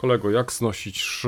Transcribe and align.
Kolego, 0.00 0.30
jak 0.30 0.52
znosić 0.52 1.22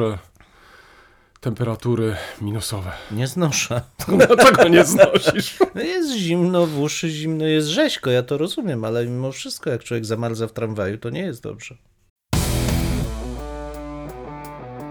temperatury 1.40 2.17
minusowe? 2.40 2.92
Nie 3.10 3.26
znoszę. 3.26 3.80
Dlaczego 4.26 4.68
nie 4.68 4.84
znosisz? 4.84 5.58
No 5.75 5.83
jest 5.83 6.12
zimno 6.12 6.67
w 6.67 6.81
uszy, 6.81 7.11
zimno 7.11 7.45
jest 7.45 7.69
rzeźko, 7.69 8.11
ja 8.11 8.23
to 8.23 8.39
rozumiem, 8.39 8.85
ale 8.85 9.07
mimo 9.07 9.32
wszystko, 9.32 9.71
jak 9.71 9.85
człowiek 9.85 10.05
zamarza 10.05 10.46
w 10.46 10.53
tramwaju, 10.53 10.98
to 10.98 11.11
nie 11.11 11.21
jest 11.21 11.43
dobrze. 11.43 11.75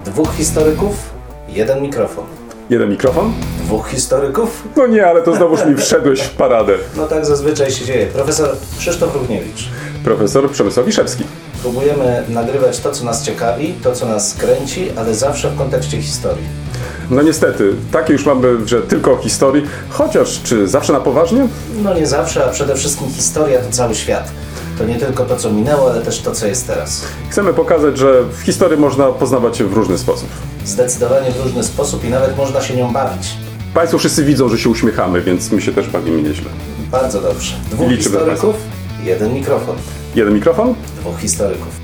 Dwóch 0.05 0.35
historyków, 0.35 1.13
jeden 1.49 1.81
mikrofon. 1.81 2.25
Jeden 2.69 2.89
mikrofon? 2.89 3.33
Dwóch 3.63 3.89
historyków? 3.89 4.67
No 4.77 4.87
nie, 4.87 5.07
ale 5.07 5.23
to 5.23 5.35
znowuż 5.35 5.65
mi 5.65 5.75
wszedłeś 5.75 6.21
w 6.21 6.35
paradę. 6.35 6.77
No 6.97 7.07
tak 7.07 7.25
zazwyczaj 7.25 7.71
się 7.71 7.85
dzieje. 7.85 8.07
Profesor 8.07 8.55
Krzysztof 8.77 9.15
Równiewicz. 9.15 9.69
Profesor 10.03 10.51
Przemysław 10.51 10.85
Wiszewski. 10.85 11.23
Próbujemy 11.61 12.23
nagrywać 12.29 12.79
to, 12.79 12.91
co 12.91 13.05
nas 13.05 13.23
ciekawi, 13.25 13.73
to, 13.83 13.91
co 13.91 14.05
nas 14.05 14.33
kręci, 14.33 14.91
ale 14.97 15.15
zawsze 15.15 15.49
w 15.49 15.57
kontekście 15.57 16.01
historii. 16.01 16.45
No 17.09 17.21
niestety, 17.21 17.73
takie 17.91 18.13
już 18.13 18.25
mamy, 18.25 18.67
że 18.67 18.81
tylko 18.81 19.11
o 19.11 19.17
historii, 19.17 19.63
chociaż 19.89 20.41
czy 20.43 20.67
zawsze 20.67 20.93
na 20.93 20.99
poważnie? 20.99 21.47
No 21.83 21.93
nie 21.93 22.07
zawsze, 22.07 22.45
a 22.45 22.49
przede 22.49 22.75
wszystkim 22.75 23.07
historia 23.09 23.59
to 23.59 23.71
cały 23.71 23.95
świat. 23.95 24.31
To 24.77 24.85
nie 24.85 24.95
tylko 24.95 25.25
to, 25.25 25.35
co 25.35 25.51
minęło, 25.51 25.91
ale 25.91 26.01
też 26.01 26.19
to, 26.19 26.31
co 26.31 26.47
jest 26.47 26.67
teraz. 26.67 27.03
Chcemy 27.29 27.53
pokazać, 27.53 27.97
że 27.97 28.23
w 28.23 28.41
historii 28.41 28.77
można 28.77 29.05
poznawać 29.05 29.57
się 29.57 29.65
w 29.65 29.73
różny 29.73 29.97
sposób. 29.97 30.29
Zdecydowanie 30.65 31.31
w 31.31 31.43
różny 31.43 31.63
sposób 31.63 32.03
i 32.05 32.09
nawet 32.09 32.37
można 32.37 32.61
się 32.61 32.75
nią 32.75 32.93
bawić. 32.93 33.27
Państwo 33.73 33.97
wszyscy 33.97 34.23
widzą, 34.23 34.49
że 34.49 34.57
się 34.57 34.69
uśmiechamy, 34.69 35.21
więc 35.21 35.51
my 35.51 35.61
się 35.61 35.73
też 35.73 35.89
bawimy 35.89 36.21
nieźle. 36.21 36.49
Bardzo 36.91 37.21
dobrze. 37.21 37.55
Dwóch 37.71 37.89
Liczymy 37.89 38.17
historyków, 38.17 38.55
jeden 39.03 39.33
mikrofon. 39.33 39.77
Jeden 40.15 40.33
mikrofon? 40.33 40.75
Dwóch 40.99 41.19
historyków. 41.19 41.79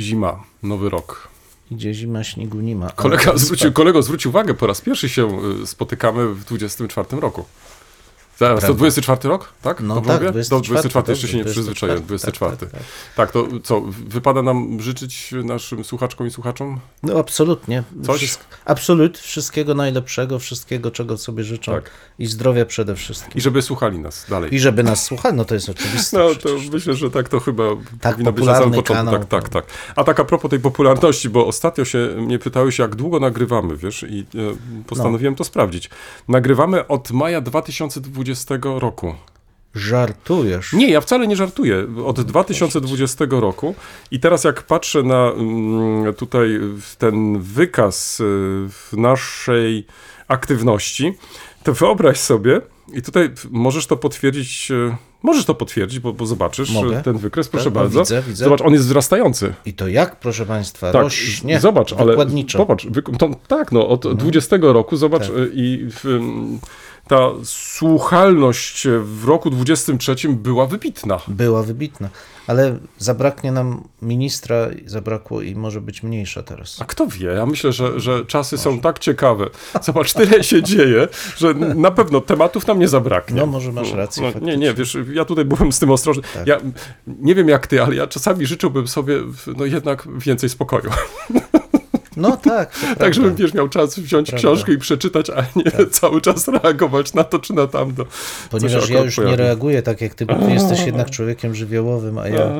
Zima, 0.00 0.44
nowy 0.62 0.90
rok. 0.90 1.28
Idzie 1.70 1.94
zima, 1.94 2.24
śniegu 2.24 2.60
nie 2.60 2.76
ma. 2.76 2.90
Kolega 2.90 3.36
zwrócił, 3.36 3.72
kolego 3.72 4.02
zwrócił 4.02 4.28
uwagę, 4.30 4.54
po 4.54 4.66
raz 4.66 4.80
pierwszy 4.80 5.08
się 5.08 5.38
y, 5.62 5.66
spotykamy 5.66 6.28
w 6.28 6.44
24 6.44 7.20
roku. 7.20 7.44
Zaraz, 8.38 8.60
to 8.60 8.66
Prawda. 8.66 8.78
24 8.78 9.28
rok, 9.28 9.52
tak? 9.62 9.80
No 9.80 9.94
Dobrze 9.94 10.10
tak, 10.10 10.20
mówię? 10.22 10.30
24, 10.32 10.50
Do 10.60 10.60
24 10.60 11.12
jeszcze 11.12 11.28
się 11.28 11.36
nie 11.36 11.44
24, 11.44 11.52
przyzwyczaiłem, 11.54 11.98
tak, 11.98 12.06
24. 12.06 12.56
tak, 12.56 12.70
Tak, 12.70 12.82
tak. 13.16 13.30
to 13.30 13.46
co, 13.62 13.80
wypada 14.08 14.42
nam 14.42 14.80
życzyć 14.80 15.34
naszym 15.44 15.84
słuchaczkom 15.84 16.26
i 16.26 16.30
słuchaczom? 16.30 16.80
No 17.02 17.18
absolutnie. 17.18 17.82
Coś? 18.06 18.16
Wszystko, 18.16 18.44
absolut. 18.64 19.18
Wszystkiego 19.18 19.74
najlepszego, 19.74 20.38
wszystkiego, 20.38 20.90
czego 20.90 21.18
sobie 21.18 21.44
życzą. 21.44 21.72
Tak. 21.72 21.90
I 22.18 22.26
zdrowia 22.26 22.66
przede 22.66 22.96
wszystkim. 22.96 23.32
I 23.34 23.40
żeby 23.40 23.62
słuchali 23.62 23.98
nas 23.98 24.26
dalej. 24.30 24.54
I 24.54 24.58
żeby 24.58 24.82
nas 24.82 25.04
słuchali, 25.04 25.36
no 25.36 25.44
to 25.44 25.54
jest 25.54 25.68
oczywiste. 25.68 26.18
No 26.22 26.28
to 26.28 26.34
przecież. 26.38 26.70
myślę, 26.70 26.94
że 26.94 27.10
tak 27.10 27.28
to 27.28 27.40
chyba 27.40 27.64
Tak 28.00 28.12
powinno 28.12 28.32
być 28.32 28.44
na 28.44 28.54
samym 28.54 28.70
początku. 28.70 28.94
kanał, 28.94 29.14
Tak, 29.14 29.28
tak, 29.28 29.48
tak. 29.48 29.64
A 29.96 30.04
tak 30.04 30.20
a 30.20 30.24
propos 30.24 30.50
tej 30.50 30.60
popularności, 30.60 31.28
bo 31.30 31.46
ostatnio 31.46 31.84
się 31.84 31.98
mnie 32.16 32.38
pytałeś, 32.38 32.78
jak 32.78 32.94
długo 32.96 33.20
nagrywamy, 33.20 33.76
wiesz, 33.76 34.04
i 34.08 34.20
e, 34.20 34.84
postanowiłem 34.86 35.34
to 35.34 35.44
sprawdzić. 35.44 35.90
Nagrywamy 36.28 36.86
od 36.86 37.10
maja 37.10 37.40
2020 37.40 38.21
roku. 38.64 39.14
Żartujesz. 39.74 40.72
Nie, 40.72 40.90
ja 40.90 41.00
wcale 41.00 41.26
nie 41.26 41.36
żartuję. 41.36 41.86
Od 42.04 42.20
2020 42.20 43.24
roku 43.30 43.74
i 44.10 44.20
teraz 44.20 44.44
jak 44.44 44.62
patrzę 44.62 45.02
na 45.02 45.30
mm, 45.30 46.14
tutaj 46.14 46.60
ten 46.98 47.40
wykaz 47.40 48.20
y, 48.20 48.24
w 48.68 48.88
naszej 48.96 49.86
aktywności, 50.28 51.14
to 51.62 51.72
wyobraź 51.72 52.20
sobie, 52.20 52.60
i 52.92 53.02
tutaj 53.02 53.30
możesz 53.50 53.86
to 53.86 53.96
potwierdzić, 53.96 54.70
y, 54.70 54.96
możesz 55.22 55.44
to 55.44 55.54
potwierdzić, 55.54 55.98
bo, 56.00 56.12
bo 56.12 56.26
zobaczysz 56.26 56.70
Mogę? 56.70 57.00
y, 57.00 57.02
ten 57.02 57.18
wykres, 57.18 57.48
proszę 57.48 57.64
Tak, 57.64 57.72
bardzo. 57.72 58.00
widzę, 58.00 58.22
widzę. 58.22 58.44
Zobacz, 58.44 58.60
on 58.60 58.72
jest 58.72 58.84
wzrastający. 58.84 59.54
I 59.66 59.72
to 59.72 59.88
jak, 59.88 60.20
proszę 60.20 60.46
Państwa, 60.46 60.92
Tak, 60.92 61.02
rośnie 61.02 61.60
zobacz, 61.60 61.92
ale 61.92 62.16
to, 63.18 63.30
tak, 63.48 63.72
no 63.72 63.88
od 63.88 64.16
20 64.16 64.56
roku, 64.60 64.96
zobacz, 64.96 65.22
Tak. 65.22 65.36
i 65.54 65.86
w, 65.90 66.04
ym, 66.04 66.58
ta 67.08 67.30
słuchalność 67.44 68.86
w 69.02 69.24
roku 69.24 69.50
23 69.50 70.14
była 70.28 70.66
wybitna. 70.66 71.20
Była 71.28 71.62
wybitna. 71.62 72.08
Ale 72.46 72.78
zabraknie 72.98 73.52
nam 73.52 73.82
ministra, 74.02 74.56
zabrakło 74.86 75.42
i 75.42 75.54
może 75.54 75.80
być 75.80 76.02
mniejsza 76.02 76.42
teraz. 76.42 76.76
A 76.80 76.84
kto 76.84 77.06
wie? 77.06 77.26
Ja 77.26 77.46
myślę, 77.46 77.72
że, 77.72 78.00
że 78.00 78.26
czasy 78.26 78.58
są 78.58 78.80
tak 78.80 78.98
ciekawe. 78.98 79.46
Zobacz, 79.82 80.12
tyle 80.12 80.44
się 80.44 80.62
dzieje, 80.62 81.08
że 81.36 81.54
na 81.54 81.90
pewno 81.90 82.20
tematów 82.20 82.66
nam 82.66 82.78
nie 82.78 82.88
zabraknie. 82.88 83.40
No, 83.40 83.46
może 83.46 83.72
masz 83.72 83.92
rację, 83.92 84.32
No, 84.34 84.46
nie, 84.46 84.56
nie, 84.56 84.74
wiesz, 84.74 84.96
ja 85.12 85.24
tutaj 85.24 85.44
byłem 85.44 85.72
z 85.72 85.78
tym 85.78 85.90
ostrożny. 85.90 86.22
Tak. 86.34 86.46
Ja 86.46 86.60
nie 87.06 87.34
wiem 87.34 87.48
jak 87.48 87.66
ty, 87.66 87.82
ale 87.82 87.94
ja 87.94 88.06
czasami 88.06 88.46
życzyłbym 88.46 88.88
sobie 88.88 89.20
no 89.56 89.64
jednak 89.64 90.08
więcej 90.18 90.48
spokoju. 90.48 90.90
No 92.16 92.36
tak, 92.36 92.42
tak, 92.44 92.70
prawda. 92.96 93.12
żebym, 93.12 93.34
wiesz, 93.34 93.54
miał 93.54 93.68
czas 93.68 93.98
wziąć 93.98 94.28
Prawda. 94.30 94.48
książkę 94.48 94.72
i 94.72 94.78
przeczytać, 94.78 95.30
a 95.30 95.42
nie 95.56 95.86
cały 95.90 96.20
czas 96.20 96.48
reagować 96.48 97.14
na 97.14 97.24
to 97.24 97.38
czy 97.38 97.52
na 97.52 97.66
tamto. 97.66 98.06
Ponieważ 98.50 98.88
ja 98.88 99.00
już 99.00 99.18
nie 99.18 99.24
pojawi. 99.24 99.42
reaguję 99.42 99.82
tak 99.82 100.00
jak 100.00 100.14
ty, 100.14 100.26
bo 100.26 100.34
ty 100.34 100.50
jesteś 100.52 100.86
jednak 100.86 101.10
człowiekiem 101.10 101.54
żywiołowym, 101.54 102.18
a 102.18 102.28
ja 102.28 102.52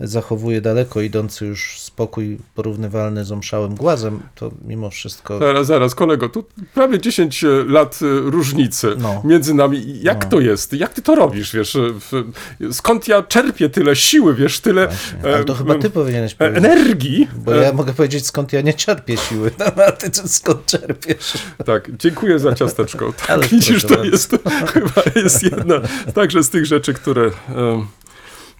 zachowuję 0.00 0.60
daleko 0.60 1.00
idący 1.00 1.46
już 1.46 1.80
spokój 1.80 2.38
porównywalny 2.54 3.24
z 3.24 3.32
omszałym 3.32 3.74
głazem, 3.74 4.20
to 4.34 4.50
mimo 4.64 4.90
wszystko... 4.90 5.38
Zaraz, 5.38 5.66
zaraz, 5.66 5.94
kolego, 5.94 6.28
tu 6.28 6.44
prawie 6.74 7.00
10 7.00 7.44
lat 7.66 7.98
y, 8.02 8.20
różnicy 8.30 8.88
No. 8.98 9.22
między 9.24 9.54
nami. 9.54 10.00
Jak 10.02 10.24
No. 10.24 10.30
to 10.30 10.40
jest? 10.40 10.72
Jak 10.72 10.94
ty 10.94 11.02
to 11.02 11.14
robisz, 11.14 11.52
wiesz? 11.54 11.76
W, 11.80 12.24
skąd 12.72 13.08
ja 13.08 13.22
czerpię 13.22 13.68
tyle 13.68 13.96
siły, 13.96 14.34
wiesz, 14.34 14.60
tyle 14.60 14.86
Właśnie. 14.86 15.34
Ale 15.34 15.44
to 15.44 15.52
e, 15.52 15.56
chyba 15.56 15.74
ty 15.78 15.86
e, 15.86 15.90
powinieneś 15.90 16.32
e, 16.32 16.36
powiedzieć. 16.36 16.64
energii? 16.64 17.28
Bo 17.36 17.52
ja 17.54 17.72
mogę 17.72 17.92
powiedzieć, 17.92 18.26
skąd 18.26 18.52
ja 18.52 18.60
nie 18.60 18.74
czerpię 18.74 18.91
siły. 19.28 19.50
No, 19.58 19.84
a 19.84 19.92
ty 19.92 20.10
co- 20.10 20.28
skąd 20.28 20.66
czerpiesz? 20.66 21.32
Tak, 21.66 21.96
dziękuję 21.96 22.38
za 22.38 22.54
ciasteczko. 22.54 23.12
Tak, 23.20 23.30
Ale 23.30 23.48
widzisz, 23.48 23.84
to 23.84 24.04
jest 24.04 24.30
chyba 24.72 25.02
jest 25.16 25.42
jedna 25.42 25.74
także 26.14 26.42
z 26.42 26.50
tych 26.50 26.66
rzeczy, 26.66 26.94
które 26.94 27.22
em, 27.48 27.86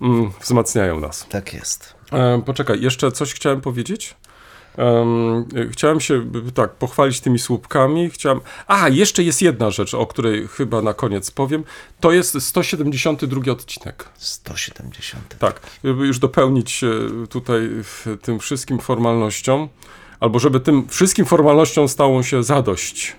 mm, 0.01 0.31
wzmacniają 0.41 1.01
nas. 1.01 1.27
Tak 1.31 1.55
jest. 1.55 1.95
Poczekaj, 2.47 2.81
jeszcze 2.81 3.13
coś 3.13 3.35
chciałem 3.35 3.61
powiedzieć. 3.61 4.17
E, 4.79 5.07
chciałem 5.71 6.01
się 6.01 6.31
tak 6.55 6.75
pochwalić 6.75 7.21
tymi 7.21 7.39
słupkami. 7.39 8.11
Chciałem. 8.11 8.41
A, 8.67 8.89
jeszcze 8.89 9.23
jest 9.23 9.43
jedna 9.43 9.71
rzecz, 9.71 9.95
o 9.95 10.07
której 10.07 10.49
chyba 10.49 10.83
na 10.83 10.95
koniec 10.95 11.31
powiem. 11.31 11.65
To 12.01 12.13
jest 12.13 12.41
172 12.41 13.53
odcinek. 13.53 14.09
170. 14.17 15.39
Tak, 15.39 15.61
żeby 15.85 16.07
już 16.07 16.19
dopełnić 16.19 16.85
tutaj 17.31 17.71
tym 18.23 18.39
wszystkim 18.39 18.79
formalnościom, 18.79 19.69
albo 20.23 20.39
żeby 20.39 20.61
tym 20.61 20.89
wszystkim 20.89 21.27
formalnościom 21.27 21.89
stało 21.89 22.23
się 22.23 22.43
zadość. 22.43 23.17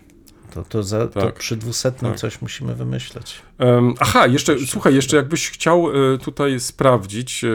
To, 0.53 0.63
to, 0.63 0.83
za, 0.83 1.07
to 1.07 1.21
Tak. 1.21 1.35
przy 1.39 1.55
dwusetnym 1.57 2.11
Tak. 2.11 2.19
coś 2.19 2.41
musimy 2.41 2.75
wymyśleć. 2.75 3.35
Em, 3.59 3.93
aha, 3.99 4.27
jeszcze, 4.27 4.55
słuchaj, 4.67 4.95
jeszcze 4.95 5.17
jakbyś 5.17 5.49
chciał 5.49 5.87
e, 6.13 6.17
tutaj 6.17 6.59
sprawdzić, 6.59 7.43
e, 7.43 7.47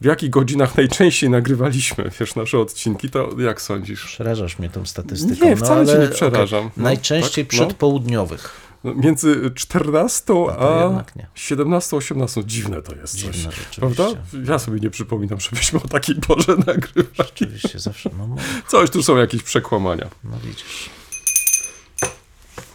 w 0.00 0.04
jakich 0.04 0.30
godzinach 0.30 0.76
najczęściej 0.76 1.30
nagrywaliśmy, 1.30 2.10
wiesz, 2.20 2.34
nasze 2.34 2.58
odcinki, 2.58 3.10
to 3.10 3.28
jak 3.38 3.60
sądzisz? 3.62 4.04
Przerażasz 4.04 4.58
mnie 4.58 4.70
tą 4.70 4.86
statystyką. 4.86 5.46
Nie, 5.46 5.56
wcale 5.56 5.86
cię 5.86 5.92
ale, 5.92 6.02
nie 6.06 6.08
przerażam. 6.08 6.60
okej. 6.60 6.72
No, 6.76 6.82
Najczęściej 6.84 7.46
tak, 7.46 7.52
no. 7.52 7.66
przedpołudniowych. 7.66 8.69
No, 8.84 8.94
Między 8.94 9.50
14 9.54 10.26
to 10.26 10.56
a 10.80 10.84
jednak 10.84 11.16
nie. 11.16 11.26
17, 11.34 11.96
18. 11.96 12.44
Dziwne 12.44 12.82
to 12.82 12.94
jest 12.94 13.12
coś. 13.12 13.20
Dziwne 13.22 13.50
rzeczywiście. 13.50 13.80
Prawda? 13.80 14.04
Ja 14.48 14.58
sobie 14.58 14.80
nie 14.80 14.90
przypominam, 14.90 15.40
żebyśmy 15.40 15.80
o 15.84 15.88
takiej 15.88 16.16
porze 16.16 16.56
nagrywali. 16.66 17.30
Oczywiście 17.34 17.78
zawsze, 17.78 18.10
no, 18.18 18.26
no, 18.26 18.36
Coś 18.68 18.90
tu 18.90 19.02
są 19.02 19.16
jakieś 19.16 19.42
przekłamania. 19.42 20.06
no 20.24 20.36
widzisz. 20.44 20.90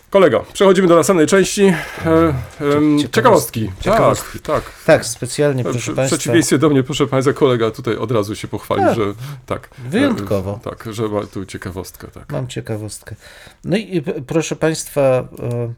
Kolego, 0.10 0.46
przechodzimy 0.54 0.88
do 0.88 0.96
następnej 0.96 1.28
części. 1.28 1.64
E, 1.64 1.74
Ciekawostki. 2.02 3.10
ciekawostki. 3.12 3.72
Ciekawostki. 3.82 4.40
Tak, 4.40 4.64
tak. 4.64 4.74
Tak, 4.86 5.06
specjalnie, 5.06 5.64
proszę 5.64 5.92
W 5.92 5.96
Państwa. 5.96 6.18
przeciwieństwie 6.18 6.58
do 6.58 6.70
mnie, 6.70 6.84
proszę 6.84 7.08
Państwa, 7.08 7.34
kolega 7.34 7.72
tutaj 7.72 7.96
od 7.98 8.12
razu 8.12 8.36
się 8.36 8.48
pochwalił, 8.48 8.86
Tak. 8.86 8.96
że 8.96 9.02
tak. 9.46 9.70
Wyjątkowo. 9.90 10.60
E, 10.66 10.70
Tak, 10.70 10.88
że 10.94 11.08
ma 11.08 11.24
tu 11.26 11.46
ciekawostkę, 11.46 12.08
tak. 12.08 12.32
Mam 12.32 12.48
ciekawostkę. 12.48 13.16
No 13.64 13.78
i 13.78 14.02
p- 14.02 14.14
proszę 14.28 14.56
Państwa, 14.56 15.02
e, 15.02 15.74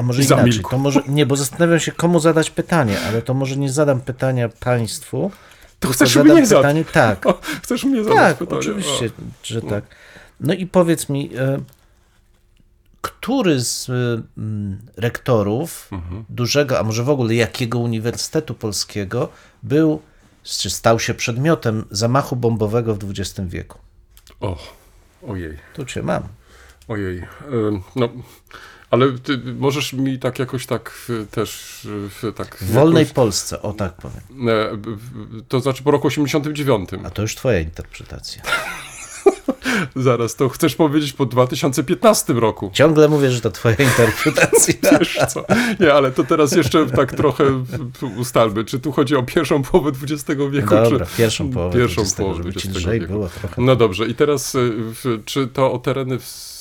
a 0.00 0.02
może 0.02 0.22
inaczej, 0.22 0.38
zamilkł. 0.38 0.70
to 0.70 0.78
może, 0.78 1.02
nie, 1.08 1.26
bo 1.26 1.36
zastanawiam 1.36 1.80
się, 1.80 1.92
komu 1.92 2.20
zadać 2.20 2.50
pytanie, 2.50 3.00
ale 3.08 3.22
to 3.22 3.34
może 3.34 3.56
nie 3.56 3.70
zadam 3.72 4.00
pytania 4.00 4.48
Państwu, 4.48 5.30
To 5.80 5.88
chcesz 5.88 6.16
mnie 6.16 6.46
zadać? 6.46 6.62
pytanie, 6.62 6.84
tak, 6.84 7.26
O, 7.26 7.40
chcesz 7.62 7.84
mnie 7.84 8.04
zadać 8.04 8.16
tak, 8.18 8.36
pytanie? 8.38 8.58
oczywiście, 8.60 9.10
że 9.42 9.62
tak. 9.62 9.84
No 10.40 10.54
i 10.54 10.66
powiedz 10.66 11.08
mi, 11.08 11.30
e, 11.36 11.58
który 13.00 13.60
z 13.60 13.90
e, 13.90 13.92
rektorów 14.96 15.88
Mhm. 15.92 16.24
dużego, 16.28 16.78
a 16.78 16.82
może 16.82 17.04
w 17.04 17.10
ogóle 17.10 17.34
jakiego 17.34 17.78
uniwersytetu 17.78 18.54
polskiego 18.54 19.28
był, 19.62 20.02
czy 20.42 20.70
stał 20.70 20.98
się 21.00 21.14
przedmiotem 21.14 21.84
zamachu 21.90 22.36
bombowego 22.36 22.94
w 22.94 22.98
XX 23.10 23.40
wieku? 23.48 23.78
O, 24.40 24.58
ojej, 25.28 25.58
Tu 25.74 25.84
cię 25.84 26.02
mam. 26.02 26.22
ojej. 26.88 27.18
Em, 27.18 27.82
No, 27.96 28.08
Ale 28.90 29.12
ty 29.18 29.40
możesz 29.58 29.92
mi 29.92 30.18
tak 30.18 30.38
jakoś 30.38 30.66
tak 30.66 30.92
y, 31.10 31.26
też 31.26 31.84
y, 32.24 32.32
tak... 32.32 32.56
W 32.56 32.72
wolnej 32.72 33.00
jakoś, 33.02 33.14
Polsce, 33.14 33.62
o 33.62 33.72
tak 33.72 33.92
powiem. 33.94 34.48
e, 34.48 34.70
to 35.48 35.60
znaczy 35.60 35.82
po 35.82 35.90
roku 35.90 36.06
89. 36.06 36.90
A 37.04 37.10
to 37.10 37.22
już 37.22 37.34
twoja 37.34 37.60
interpretacja. 37.60 38.42
Zaraz, 39.96 40.34
to 40.36 40.48
chcesz 40.48 40.74
powiedzieć 40.74 41.12
po 41.12 41.26
2015 41.26 42.32
roku. 42.32 42.70
Ciągle 42.74 43.08
mówię, 43.08 43.30
że 43.30 43.40
to 43.40 43.50
twoja 43.50 43.74
interpretacja. 43.78 44.74
Wiesz 44.98 45.18
co? 45.28 45.44
Nie, 45.80 45.92
ale 45.94 46.10
to 46.12 46.24
teraz 46.24 46.52
jeszcze 46.52 46.86
tak 46.86 47.12
trochę 47.14 47.64
ustalmy. 48.16 48.64
Czy 48.64 48.80
tu 48.80 48.92
chodzi 48.92 49.16
o 49.16 49.22
pierwszą 49.22 49.62
połowę 49.62 49.90
XX 50.02 50.40
wieku, 50.50 50.68
Dobra, 50.70 51.06
czy... 51.06 51.16
pierwszą 51.16 51.50
połowę 51.50 51.78
Pierwszą 51.78 51.94
20, 52.02 52.22
połowę 52.22 52.42
XX 52.48 52.74
lżej 52.76 53.00
wieku. 53.00 53.12
było 53.12 53.28
trochę. 53.28 53.62
No 53.62 53.76
dobrze, 53.76 54.06
i 54.06 54.14
teraz 54.14 54.52
w- 54.54 55.22
czy 55.24 55.46
to 55.46 55.72
o 55.72 55.78
tereny 55.78 56.18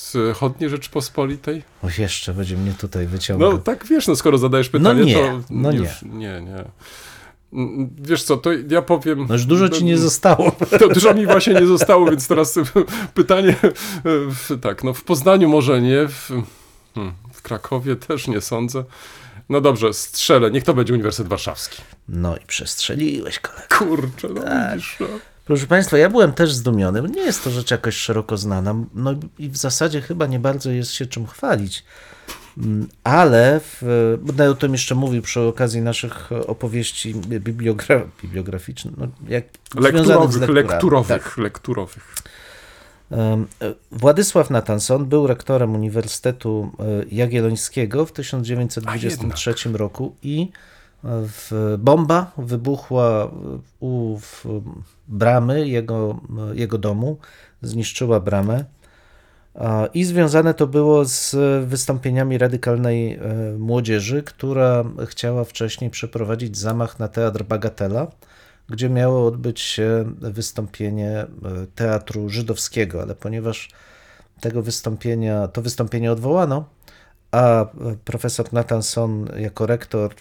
wschodniej 0.09 0.69
Rzeczpospolitej? 0.69 1.63
O, 1.83 1.88
jeszcze 1.97 2.33
będzie 2.33 2.57
mnie 2.57 2.73
tutaj 2.73 3.07
wyciągał. 3.07 3.51
No 3.51 3.57
tak 3.57 3.85
wiesz, 3.88 4.07
no 4.07 4.15
skoro 4.15 4.38
zadajesz 4.38 4.69
pytanie, 4.69 5.06
nie, 5.06 5.15
to 5.15 5.39
no 5.50 5.71
już, 5.71 6.01
nie, 6.03 6.41
nie. 6.41 6.63
Mm, 7.53 7.89
Wiesz 8.01 8.23
co, 8.23 8.38
to 8.38 8.50
ja 8.69 8.81
powiem... 8.81 9.25
No 9.29 9.33
już 9.35 9.45
dużo 9.45 9.69
ci 9.69 9.83
nie 9.83 9.97
zostało. 9.97 10.51
To 10.79 10.89
dużo 10.89 11.13
mi 11.13 11.25
właśnie 11.25 11.53
nie 11.53 11.65
zostało, 11.65 12.06
więc 12.09 12.27
teraz 12.27 12.59
pytanie, 13.13 13.56
tak, 14.61 14.83
no 14.83 14.94
w 14.94 15.03
Poznaniu 15.03 15.50
może 15.50 15.81
nie, 15.81 16.07
w, 16.07 16.27
hmm, 16.95 17.13
w 17.33 17.41
Krakowie 17.41 17.95
też 17.95 18.27
nie 18.27 18.41
sądzę. 18.41 18.83
No 19.50 19.61
dobrze, 19.61 19.94
strzelę, 19.94 20.51
niech 20.51 20.63
to 20.63 20.73
będzie 20.73 20.94
Uniwersytet 20.94 21.27
Warszawski. 21.29 21.81
No 22.09 22.38
i 22.38 22.45
przestrzeliłeś, 22.47 23.39
kolego. 23.39 23.67
Kurczę, 23.77 24.27
no 24.35 24.41
Tak. 24.41 24.73
widzisz, 24.73 24.97
no. 25.00 25.07
Proszę 25.49 25.67
Państwa, 25.67 25.97
ja 25.97 26.09
byłem 26.09 26.33
też 26.33 26.53
zdumiony. 26.53 27.01
Nie 27.01 27.21
jest 27.21 27.43
to 27.43 27.49
rzecz 27.49 27.71
jakoś 27.71 27.95
szeroko 27.95 28.37
znana. 28.37 28.75
No 28.93 29.15
i 29.39 29.49
w 29.49 29.57
zasadzie 29.57 30.01
chyba 30.01 30.25
nie 30.25 30.39
bardzo 30.39 30.71
jest 30.71 30.91
się 30.91 31.05
czym 31.05 31.27
chwalić. 31.27 31.83
Mm, 32.57 32.87
Ale, 33.03 33.59
w, 33.63 34.17
będę 34.21 34.49
o 34.49 34.55
tym 34.55 34.71
jeszcze 34.71 34.95
mówił 34.95 35.21
przy 35.21 35.41
okazji 35.41 35.81
naszych 35.81 36.29
opowieści 36.47 37.15
bibliogra 37.15 38.01
bibliograficznych, 38.23 38.93
no 38.97 39.07
jak 39.27 39.43
Lekturowych, 39.75 40.49
lekturowych, 40.49 41.23
Tak. 41.23 41.37
lekturowych. 41.37 42.15
Władysław 43.91 44.49
Natanson 44.49 45.05
był 45.05 45.27
rektorem 45.27 45.75
Uniwersytetu 45.75 46.71
e, 46.79 46.83
Jagiellońskiego 47.11 48.05
w 48.05 48.11
1923 48.11 49.53
roku 49.73 50.15
i 50.23 50.51
w, 51.03 51.75
bomba 51.79 52.31
wybuchła 52.37 53.31
u 53.79 54.19
bramy 55.07 55.67
jego, 55.67 56.19
jego 56.53 56.77
domu, 56.77 57.17
zniszczyła 57.61 58.19
bramę. 58.19 58.65
I 59.93 60.03
związane 60.03 60.53
to 60.53 60.67
było 60.67 61.05
z 61.05 61.35
wystąpieniami 61.65 62.37
radykalnej 62.37 63.13
e, 63.13 63.19
młodzieży, 63.57 64.23
która 64.23 64.83
chciała 65.07 65.43
wcześniej 65.43 65.89
przeprowadzić 65.89 66.57
zamach 66.57 66.99
na 66.99 67.07
teatr 67.07 67.43
Bagatela, 67.43 68.07
gdzie 68.69 68.89
miało 68.89 69.27
odbyć 69.27 69.59
się 69.59 70.13
wystąpienie 70.21 71.11
e, 71.11 71.27
teatru 71.75 72.29
żydowskiego, 72.29 73.01
ale 73.01 73.15
ponieważ 73.15 73.69
tego 74.39 74.61
wystąpienia, 74.61 75.47
to 75.47 75.61
wystąpienie 75.61 76.11
odwołano, 76.11 76.65
a 77.31 77.61
e, 77.61 77.67
profesor 78.05 78.53
Nathanson 78.53 79.29
jako 79.37 79.65
rektor 79.65 80.15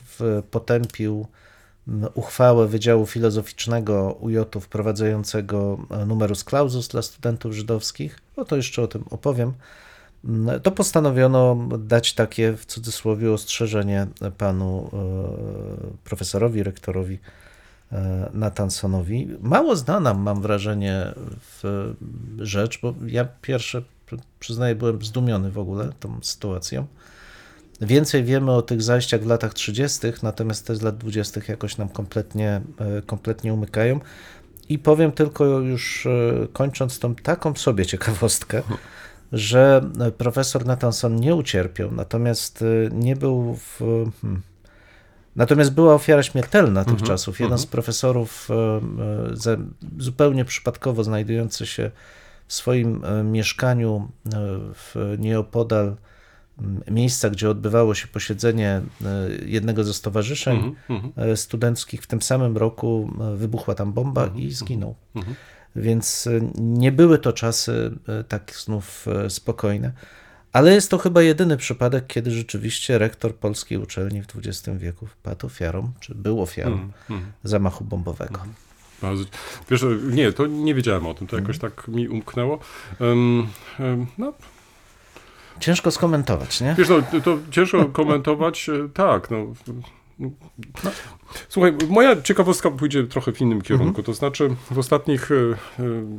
potępił 0.50 1.26
uchwałę 2.14 2.66
Wydziału 2.66 3.06
Filozoficznego 3.06 4.16
UJ 4.20 4.36
wprowadzającego 4.60 5.78
e, 5.90 6.06
numerus 6.06 6.44
clausus 6.44 6.88
dla 6.88 7.02
studentów 7.02 7.52
żydowskich, 7.52 8.18
no 8.36 8.44
to 8.44 8.56
jeszcze 8.56 8.82
o 8.82 8.86
tym 8.88 9.04
opowiem, 9.10 9.52
to 10.62 10.70
postanowiono 10.70 11.68
dać 11.78 12.12
takie 12.14 12.52
w 12.52 12.66
cudzysłowie 12.66 13.32
ostrzeżenie 13.32 14.06
panu 14.38 14.90
e, 14.92 15.98
profesorowi, 16.04 16.62
rektorowi 16.62 17.18
Nathansonowi. 18.34 19.28
Mało 19.40 19.76
znana, 19.76 20.14
mam 20.14 20.42
wrażenie, 20.42 21.14
rzecz, 22.38 22.80
bo 22.82 22.94
ja 23.06 23.28
pierwsze, 23.42 23.82
pr- 24.10 24.18
przyznaję, 24.40 24.74
byłem 24.74 25.02
zdumiony 25.02 25.50
w 25.50 25.58
ogóle 25.58 25.92
tą 26.00 26.18
sytuacją. 26.22 26.86
Więcej 27.80 28.24
wiemy 28.24 28.52
o 28.52 28.62
tych 28.62 28.82
zajściach 28.82 29.22
w 29.22 29.26
latach 29.26 29.54
30., 29.54 29.98
natomiast 30.22 30.66
te 30.66 30.76
z 30.76 30.82
lat 30.82 30.98
20. 30.98 31.40
jakoś 31.48 31.76
nam 31.76 31.88
kompletnie, 31.88 32.60
e, 32.78 33.02
kompletnie 33.02 33.54
umykają. 33.54 34.00
I 34.68 34.78
powiem 34.78 35.12
tylko 35.12 35.44
już 35.44 36.06
e, 36.06 36.10
kończąc 36.52 36.98
tą 36.98 37.14
taką 37.14 37.54
sobie 37.54 37.86
ciekawostkę, 37.86 38.62
że 39.32 39.90
e, 40.00 40.10
profesor 40.10 40.66
Nathanson 40.66 41.16
nie 41.16 41.34
ucierpiał, 41.34 41.92
natomiast 41.92 42.64
nie 42.92 43.16
był 43.16 43.54
w. 43.54 43.78
Hmm, 44.20 44.42
natomiast 45.36 45.72
była 45.72 45.94
ofiara 45.94 46.22
śmiertelna 46.22 46.84
tych 46.84 46.92
Mhm, 46.92 47.08
czasów. 47.08 47.40
Jeden 47.40 47.52
mhm. 47.52 47.58
z 47.58 47.66
profesorów, 47.66 48.48
e, 48.50 48.54
e, 48.54 49.36
za, 49.36 49.56
zupełnie 49.98 50.44
przypadkowo 50.44 51.04
znajdujący 51.04 51.66
się 51.66 51.90
w 52.46 52.54
swoim 52.54 53.02
mieszkaniu 53.24 54.10
w 54.74 55.14
nieopodal 55.18 55.96
miejsca, 56.90 57.30
gdzie 57.30 57.50
odbywało 57.50 57.94
się 57.94 58.06
posiedzenie 58.08 58.70
e, 58.70 59.28
jednego 59.46 59.84
ze 59.84 59.94
stowarzyszeń 59.94 60.56
Mhm, 60.56 60.74
mhm, 60.88 61.30
e, 61.30 61.36
studenckich, 61.36 62.02
w 62.02 62.06
tym 62.06 62.22
samym 62.22 62.56
roku 62.56 63.10
e, 63.20 63.36
wybuchła 63.36 63.74
tam 63.74 63.92
bomba 63.92 64.26
i 64.36 64.50
zginął. 64.50 64.94
mhm. 65.14 65.36
Więc 65.76 66.28
nie 66.58 66.92
były 66.92 67.18
to 67.18 67.32
czasy 67.32 67.90
tak 68.28 68.52
znów 68.56 69.06
spokojne. 69.28 69.92
Ale 70.52 70.74
jest 70.74 70.90
to 70.90 70.98
chyba 70.98 71.22
jedyny 71.22 71.56
przypadek, 71.56 72.06
kiedy 72.06 72.30
rzeczywiście 72.30 72.98
rektor 72.98 73.34
polskiej 73.34 73.78
uczelni 73.78 74.22
w 74.22 74.26
XX 74.36 74.78
wieku 74.78 75.08
padł 75.22 75.46
ofiarą, 75.46 75.92
czy 76.00 76.14
był 76.14 76.42
ofiarą 76.42 76.72
Mhm, 76.72 76.92
mhm. 77.10 77.32
zamachu 77.44 77.84
bombowego. 77.84 78.40
Bardzo, 79.02 79.24
wiesz, 79.70 79.84
nie, 80.10 80.32
to 80.32 80.46
nie 80.46 80.74
wiedziałem 80.74 81.06
o 81.06 81.14
tym, 81.14 81.26
to 81.26 81.36
jakoś 81.36 81.58
tak 81.58 81.88
mi 81.88 82.08
umknęło. 82.08 82.58
Em, 83.00 83.46
em, 83.80 84.06
no, 84.18 84.32
Ciężko 85.60 85.90
skomentować, 85.90 86.60
nie? 86.60 86.74
Wiesz, 86.78 86.88
no, 86.88 87.20
to- 87.24 87.38
ciężko 87.50 87.84
komentować, 88.02 88.68
e, 88.68 88.88
tak, 88.88 89.30
no. 89.30 89.46
no. 90.18 90.30
Słuchaj, 91.48 91.72
moja 91.88 92.22
ciekawostka 92.22 92.70
pójdzie 92.70 93.04
trochę 93.06 93.32
w 93.32 93.40
innym 93.40 93.62
kierunku, 93.62 94.02
to 94.02 94.14
znaczy 94.14 94.56
w 94.70 94.78
ostatnich 94.78 95.30
e, 95.32 95.34
e, 95.34 95.56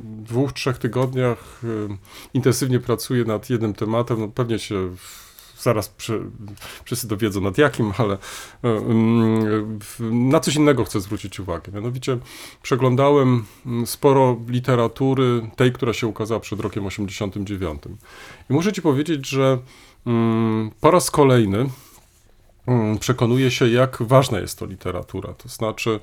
dwóch, 0.04 0.54
trzech 0.54 0.78
tygodniach 0.78 1.62
intensywnie 2.34 2.80
pracuję 2.80 3.24
nad 3.26 3.50
jednym 3.50 3.74
tematem, 3.74 4.20
no, 4.20 4.28
pewnie 4.28 4.60
się 4.60 4.96
w- 4.98 5.29
zaraz 5.60 5.90
przy, 5.90 6.22
wszyscy 6.84 7.08
dowiedzą 7.08 7.42
nad 7.42 7.58
jakim, 7.58 7.94
ale 7.98 8.18
na 10.12 10.40
coś 10.40 10.56
innego 10.56 10.86
chcę 10.86 11.02
zwrócić 11.02 11.40
uwagę. 11.40 11.72
Mianowicie 11.72 12.18
przeglądałem 12.62 13.46
mm, 13.66 13.88
sporo 13.88 14.38
literatury, 14.48 15.50
tej, 15.56 15.72
która 15.72 15.94
się 15.94 16.08
ukazała 16.08 16.40
przed 16.40 16.60
rokiem 16.60 16.86
89. 16.86 17.82
I 18.50 18.54
muszę 18.54 18.74
ci 18.74 18.82
powiedzieć, 18.82 19.28
że 19.28 19.58
mm, 20.06 20.72
po 20.82 20.92
raz 20.92 21.12
kolejny 21.12 21.70
mm, 22.68 22.98
przekonuję 22.98 23.52
się, 23.52 23.68
jak 23.68 23.98
ważna 24.04 24.40
jest 24.40 24.60
to 24.60 24.66
literatura. 24.66 25.34
To 25.34 25.50
znaczy, 25.50 26.00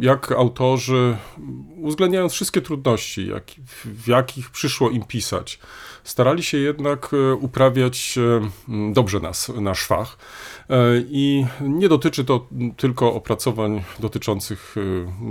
jak 0.00 0.32
autorzy, 0.32 1.16
uwzględniając 1.76 2.32
wszystkie 2.32 2.60
trudności, 2.60 3.26
jak, 3.26 3.44
w 3.84 4.08
jakich 4.08 4.50
przyszło 4.50 4.90
im 4.90 5.04
pisać, 5.04 5.58
starali 6.04 6.42
się 6.42 6.58
jednak 6.58 7.10
e, 7.12 7.34
uprawiać 7.34 8.18
e, 8.18 8.92
dobrze 8.92 9.20
nas, 9.20 9.52
nasz 9.60 9.86
fach. 9.86 10.18
E, 10.70 10.76
I 10.98 11.46
nie 11.60 11.88
dotyczy 11.88 12.24
to 12.24 12.46
tylko 12.76 13.14
opracowań 13.14 13.84
dotyczących 14.00 14.74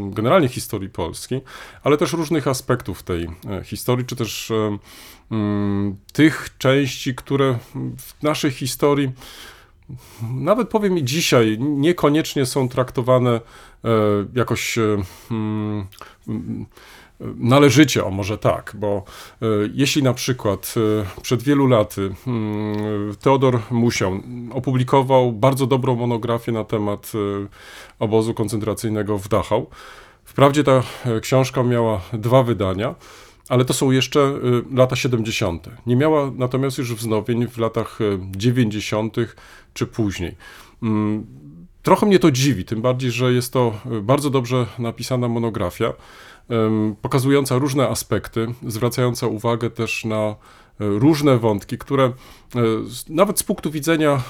generalnie 0.09 0.47
historii 0.47 0.89
Polski, 0.89 1.41
ale 1.83 1.97
też 1.97 2.13
różnych 2.13 2.47
aspektów 2.47 3.03
tej 3.03 3.27
historii, 3.63 4.05
czy 4.05 4.15
też 4.15 4.51
tych 6.13 6.49
części, 6.57 7.15
które 7.15 7.57
w 7.97 8.23
naszej 8.23 8.51
historii, 8.51 9.11
nawet 10.33 10.69
powiem 10.69 10.97
i 10.97 11.03
dzisiaj, 11.03 11.57
niekoniecznie 11.59 12.45
są 12.45 12.69
traktowane 12.69 13.41
jakoś 14.35 14.79
należycie, 17.35 18.05
o 18.05 18.11
może 18.11 18.37
tak, 18.37 18.75
bo 18.79 19.03
e, 19.41 19.45
jeśli 19.73 20.03
na 20.03 20.13
przykład 20.13 20.73
e, 21.17 21.21
przed 21.21 21.43
wielu 21.43 21.67
laty 21.67 22.15
mm, 22.27 23.15
Teodor 23.15 23.59
Musiał 23.71 24.19
opublikował 24.51 25.31
bardzo 25.31 25.67
dobrą 25.67 25.95
monografię 25.95 26.51
na 26.51 26.63
temat 26.63 27.11
e, 27.15 27.47
obozu 27.99 28.33
koncentracyjnego 28.33 29.17
w 29.17 29.27
Dachau, 29.27 29.69
wprawdzie 30.23 30.63
ta 30.63 30.83
książka 31.21 31.63
miała 31.63 32.01
dwa 32.13 32.43
wydania, 32.43 32.95
ale 33.49 33.65
to 33.65 33.73
są 33.73 33.91
jeszcze 33.91 34.33
lata 34.73 34.95
70. 34.95 35.67
Nie 35.85 35.95
miała 35.95 36.31
natomiast 36.35 36.77
już 36.77 36.95
wznowień 36.95 37.47
w 37.47 37.57
latach 37.57 38.01
y, 38.01 38.19
90. 38.35 39.15
czy 39.73 39.87
później. 39.87 40.35
Mm, 40.83 41.25
Trochę 41.83 42.05
mnie 42.05 42.19
to 42.19 42.31
dziwi, 42.31 42.65
tym 42.65 42.81
bardziej, 42.81 43.11
że 43.11 43.33
jest 43.33 43.53
to 43.53 43.73
bardzo 44.01 44.29
dobrze 44.29 44.65
napisana 44.79 45.27
monografia, 45.27 45.93
pokazująca 47.01 47.57
różne 47.57 47.87
aspekty, 47.87 48.47
zwracająca 48.67 49.27
uwagę 49.27 49.69
też 49.69 50.05
na 50.05 50.35
różne 50.79 51.37
wątki, 51.37 51.77
które 51.77 52.11
nawet 53.09 53.39
z 53.39 53.43
punktu 53.43 53.71
widzenia 53.71 54.21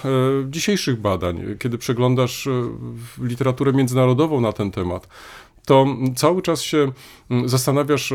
dzisiejszych 0.49 1.01
badań, 1.01 1.43
kiedy 1.59 1.77
przeglądasz 1.77 2.49
literaturę 3.21 3.73
międzynarodową 3.73 4.41
na 4.41 4.53
ten 4.53 4.71
temat, 4.71 5.07
to 5.65 5.85
cały 6.15 6.41
czas 6.41 6.61
się 6.61 6.91
zastanawiasz, 7.45 8.13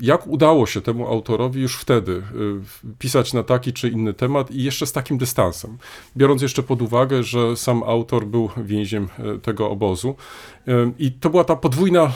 jak 0.00 0.26
udało 0.26 0.66
się 0.66 0.80
temu 0.80 1.08
autorowi 1.08 1.62
już 1.62 1.76
wtedy 1.76 2.12
y, 2.12 2.22
pisać 2.98 3.32
na 3.32 3.42
taki 3.42 3.72
czy 3.72 3.88
inny 3.88 4.14
temat 4.14 4.50
i 4.50 4.62
jeszcze 4.62 4.86
z 4.86 4.92
takim 4.92 5.18
dystansem. 5.18 5.78
Biorąc 6.16 6.42
jeszcze 6.42 6.62
pod 6.62 6.82
uwagę, 6.82 7.22
że 7.22 7.56
sam 7.56 7.82
autor 7.82 8.26
był 8.26 8.50
więźniem 8.56 9.08
y, 9.36 9.38
tego 9.38 9.70
obozu. 9.70 10.16
Y, 10.68 10.72
I 10.98 11.12
to 11.12 11.30
była 11.30 11.44
ta 11.44 11.56
podwójna 11.56 12.12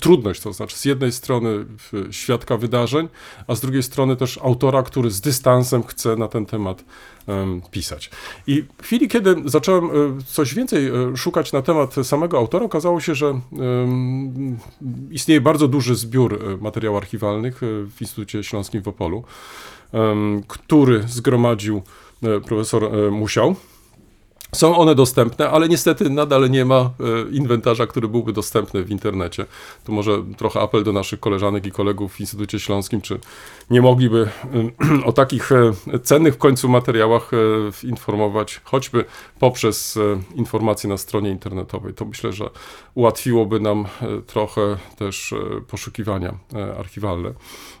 trudność, 0.00 0.40
to 0.40 0.52
znaczy 0.52 0.76
z 0.76 0.84
jednej 0.84 1.12
strony 1.12 1.64
świadka 2.10 2.56
wydarzeń, 2.56 3.08
a 3.46 3.54
z 3.54 3.60
drugiej 3.60 3.82
strony 3.82 4.16
też 4.16 4.38
autora, 4.42 4.82
który 4.82 5.10
z 5.10 5.20
dystansem 5.20 5.82
chce 5.82 6.16
na 6.16 6.28
ten 6.28 6.46
temat 6.46 6.84
pisać. 7.70 8.10
I 8.46 8.64
w 8.82 8.84
chwili, 8.84 9.08
kiedy 9.08 9.36
zacząłem 9.44 9.84
e, 9.84 9.90
coś 10.26 10.54
więcej 10.54 10.86
e, 10.86 11.16
szukać 11.16 11.52
na 11.52 11.62
temat 11.62 11.94
samego 12.02 12.38
autora, 12.38 12.64
okazało 12.64 13.00
się, 13.00 13.14
że 13.14 13.40
istnieje 15.10 15.40
bardzo 15.40 15.68
duży 15.68 15.94
zbiór 15.94 16.34
e, 16.34 16.56
materiałów 16.56 16.98
archiwalnych 16.98 17.60
w 17.96 18.00
Instytucie 18.00 18.44
Śląskim 18.44 18.82
w 18.82 18.88
Opolu, 18.88 19.24
który 20.48 21.02
zgromadził 21.02 21.82
profesor 22.46 23.12
Musiał. 23.12 23.56
Są 24.54 24.78
one 24.78 24.94
dostępne, 24.94 25.50
ale 25.50 25.68
niestety 25.68 26.10
nadal 26.10 26.50
nie 26.50 26.64
ma 26.64 26.76
e, 26.80 26.90
inwentarza, 27.30 27.86
który 27.86 28.08
byłby 28.08 28.32
dostępny 28.32 28.84
w 28.84 28.90
internecie. 28.90 29.46
Tu 29.84 29.92
może 29.92 30.22
trochę 30.36 30.60
apel 30.60 30.84
do 30.84 30.92
naszych 30.92 31.20
koleżanek 31.20 31.66
i 31.66 31.72
kolegów 31.72 32.12
w 32.12 32.20
Instytucie 32.20 32.60
Śląskim, 32.60 33.00
czy 33.00 33.18
nie 33.70 33.82
mogliby 33.82 34.28
e, 34.44 35.04
o 35.08 35.12
takich 35.12 35.52
e, 35.52 35.98
cennych 36.02 36.34
w 36.34 36.38
końcu 36.38 36.68
materiałach 36.68 37.30
informować, 37.84 38.60
choćby 38.64 39.04
poprzez 39.38 39.98
informacje 40.34 40.90
na 40.90 40.96
stronie 40.96 41.30
internetowej. 41.30 41.94
To 41.94 42.04
myślę, 42.04 42.32
że 42.32 42.50
ułatwiłoby 42.94 43.60
nam 43.60 43.86
trochę 44.26 44.76
też 44.96 45.34
poszukiwania 45.68 46.34
archiwalne. 46.78 47.32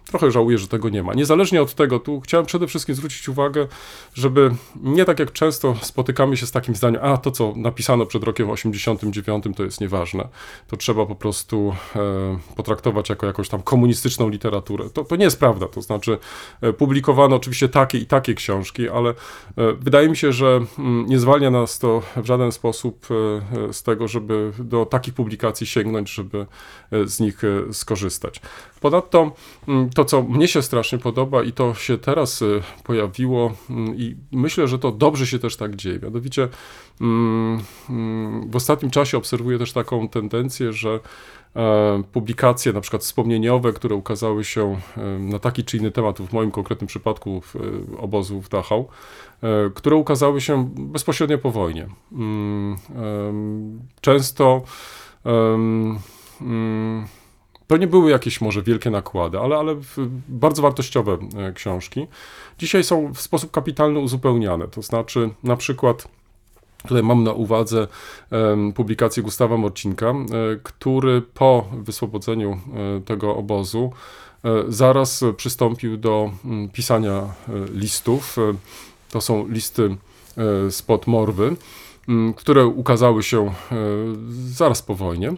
Trochę 0.06 0.30
żałuję, 0.30 0.58
że 0.58 0.68
tego 0.68 0.88
nie 0.88 1.02
ma. 1.02 1.14
Niezależnie 1.14 1.62
od 1.62 1.74
tego, 1.74 1.98
tu 1.98 2.20
chciałem 2.20 2.46
przede 2.46 2.66
wszystkim 2.66 2.94
zwrócić 2.94 3.28
uwagę, 3.28 3.66
żeby 4.14 4.50
nie 4.82 5.04
tak 5.04 5.18
jak 5.18 5.32
często 5.32 5.74
spotykamy 5.82 6.36
się 6.36 6.46
z 6.46 6.52
takim 6.52 6.76
zdaniem, 6.76 7.00
a 7.04 7.16
to 7.16 7.30
co 7.30 7.52
napisano 7.56 8.06
przed 8.06 8.24
rokiem 8.24 8.50
89 8.50 9.44
to 9.56 9.64
jest 9.64 9.80
nieważne. 9.80 10.28
To 10.68 10.76
trzeba 10.76 11.06
po 11.06 11.14
prostu 11.14 11.74
e, 11.96 12.38
potraktować 12.56 13.08
jako 13.08 13.26
jakąś 13.26 13.48
tam 13.48 13.62
komunistyczną 13.62 14.28
literaturę. 14.28 14.90
To, 14.90 15.04
to 15.04 15.16
nie 15.16 15.24
jest 15.24 15.38
prawda. 15.38 15.66
To 15.68 15.82
znaczy 15.82 16.18
e, 16.60 16.72
publikowano 16.72 17.36
oczywiście 17.36 17.68
takie 17.68 17.98
i 17.98 18.06
takie 18.06 18.34
książki, 18.34 18.88
ale 18.88 19.10
e, 19.10 19.14
wydaje 19.72 20.08
mi 20.08 20.16
się, 20.16 20.32
że 20.32 20.46
m, 20.56 20.66
mm, 20.78 21.06
nie 21.06 21.18
zwalnia 21.18 21.50
nas 21.50 21.78
to 21.78 22.02
w 22.16 22.26
żaden 22.26 22.52
sposób 22.52 23.06
e, 23.10 23.14
e, 23.68 23.72
z 23.72 23.82
tego, 23.82 24.08
żeby 24.08 24.52
do 24.58 24.86
takich 24.86 25.14
publikacji 25.14 25.66
sięgnąć, 25.66 26.10
żeby 26.10 26.46
e, 26.90 27.06
z 27.06 27.20
nich 27.20 27.42
skorzystać. 27.72 28.40
Ponadto 28.80 29.32
mm, 29.68 29.90
to, 29.94 30.04
co 30.04 30.22
mnie 30.22 30.48
się 30.48 30.62
strasznie 30.62 30.98
podoba 30.98 31.42
i 31.42 31.52
to 31.52 31.74
się 31.74 31.98
teraz 31.98 32.42
y, 32.42 32.62
pojawiło 32.84 33.52
mm, 33.70 33.96
i 33.96 34.16
myślę, 34.32 34.68
że 34.68 34.78
to 34.78 34.92
dobrze 34.92 35.26
się 35.26 35.38
też 35.38 35.56
tak 35.56 35.76
dzieje. 35.76 35.98
Mianowicie 36.02 36.48
mm, 37.00 37.60
w 38.50 38.56
ostatnim 38.56 38.90
czasie 38.90 39.16
obserwuję 39.16 39.58
też 39.58 39.72
taką 39.72 40.08
tendencję, 40.08 40.72
że 40.72 41.00
e, 41.56 42.02
publikacje 42.12 42.72
na 42.72 42.80
przykład 42.80 43.02
wspomnieniowe, 43.02 43.72
które 43.72 43.96
ukazały 43.96 44.44
się 44.44 44.80
e, 44.96 45.18
na 45.18 45.38
taki 45.38 45.64
czy 45.64 45.76
inny 45.76 45.90
temat, 45.90 46.18
w 46.18 46.32
moim 46.32 46.50
konkretnym 46.50 46.88
przypadku 46.88 47.40
w 47.40 47.56
e, 47.56 47.60
obozu 47.98 48.40
w 48.40 48.48
Dachau, 48.48 48.88
które 49.74 49.96
ukazały 49.96 50.40
się 50.40 50.70
bezpośrednio 50.76 51.38
po 51.38 51.50
wojnie. 51.50 51.88
Często 54.00 54.62
to 57.72 57.76
nie 57.76 57.86
były 57.86 58.10
jakieś 58.10 58.40
może 58.40 58.62
wielkie 58.62 58.90
nakłady, 58.90 59.38
ale, 59.38 59.56
ale 59.56 59.76
bardzo 60.28 60.62
wartościowe 60.62 61.18
e, 61.36 61.52
książki. 61.52 62.06
Dzisiaj 62.58 62.84
są 62.84 63.12
w 63.14 63.20
sposób 63.20 63.50
kapitalny 63.50 63.98
uzupełniane. 63.98 64.68
To 64.68 64.82
znaczy, 64.82 65.30
na 65.42 65.56
przykład. 65.56 66.08
Tutaj 66.88 67.02
mam 67.02 67.24
na 67.24 67.32
uwadze 67.32 67.86
publikację 68.74 69.22
Gustawa 69.22 69.56
Morcinka, 69.56 70.06
e, 70.10 70.14
który 70.62 71.22
po 71.22 71.66
wyswobodzeniu 71.72 72.50
e, 72.52 73.00
tego 73.00 73.36
obozu 73.36 73.92
zaraz 74.68 75.24
przystąpił 75.36 75.96
do 75.96 76.30
pisania 76.72 77.34
listów. 77.74 78.36
To 79.10 79.20
są 79.20 79.48
listy 79.48 79.96
spod 80.70 81.06
Morwy, 81.06 81.56
które 82.36 82.66
ukazały 82.66 83.22
się 83.22 83.54
zaraz 84.30 84.82
po 84.82 84.94
wojnie. 84.94 85.34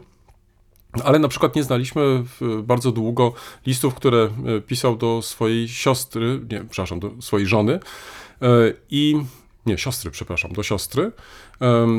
Ale 1.04 1.18
na 1.18 1.28
przykład 1.28 1.56
nie 1.56 1.62
znaliśmy 1.62 2.24
bardzo 2.62 2.92
długo 2.92 3.32
listów, 3.66 3.94
które 3.94 4.28
e, 4.56 4.60
pisał 4.60 4.96
do 4.96 5.22
swojej 5.22 5.68
siostry, 5.68 6.40
nie, 6.50 6.58
przepraszam, 6.58 7.00
do 7.00 7.10
swojej 7.20 7.46
żony 7.46 7.72
e, 7.72 8.48
i 8.90 9.16
nie, 9.66 9.78
siostry, 9.78 10.10
przepraszam, 10.10 10.52
do 10.52 10.62
siostry. 10.62 11.12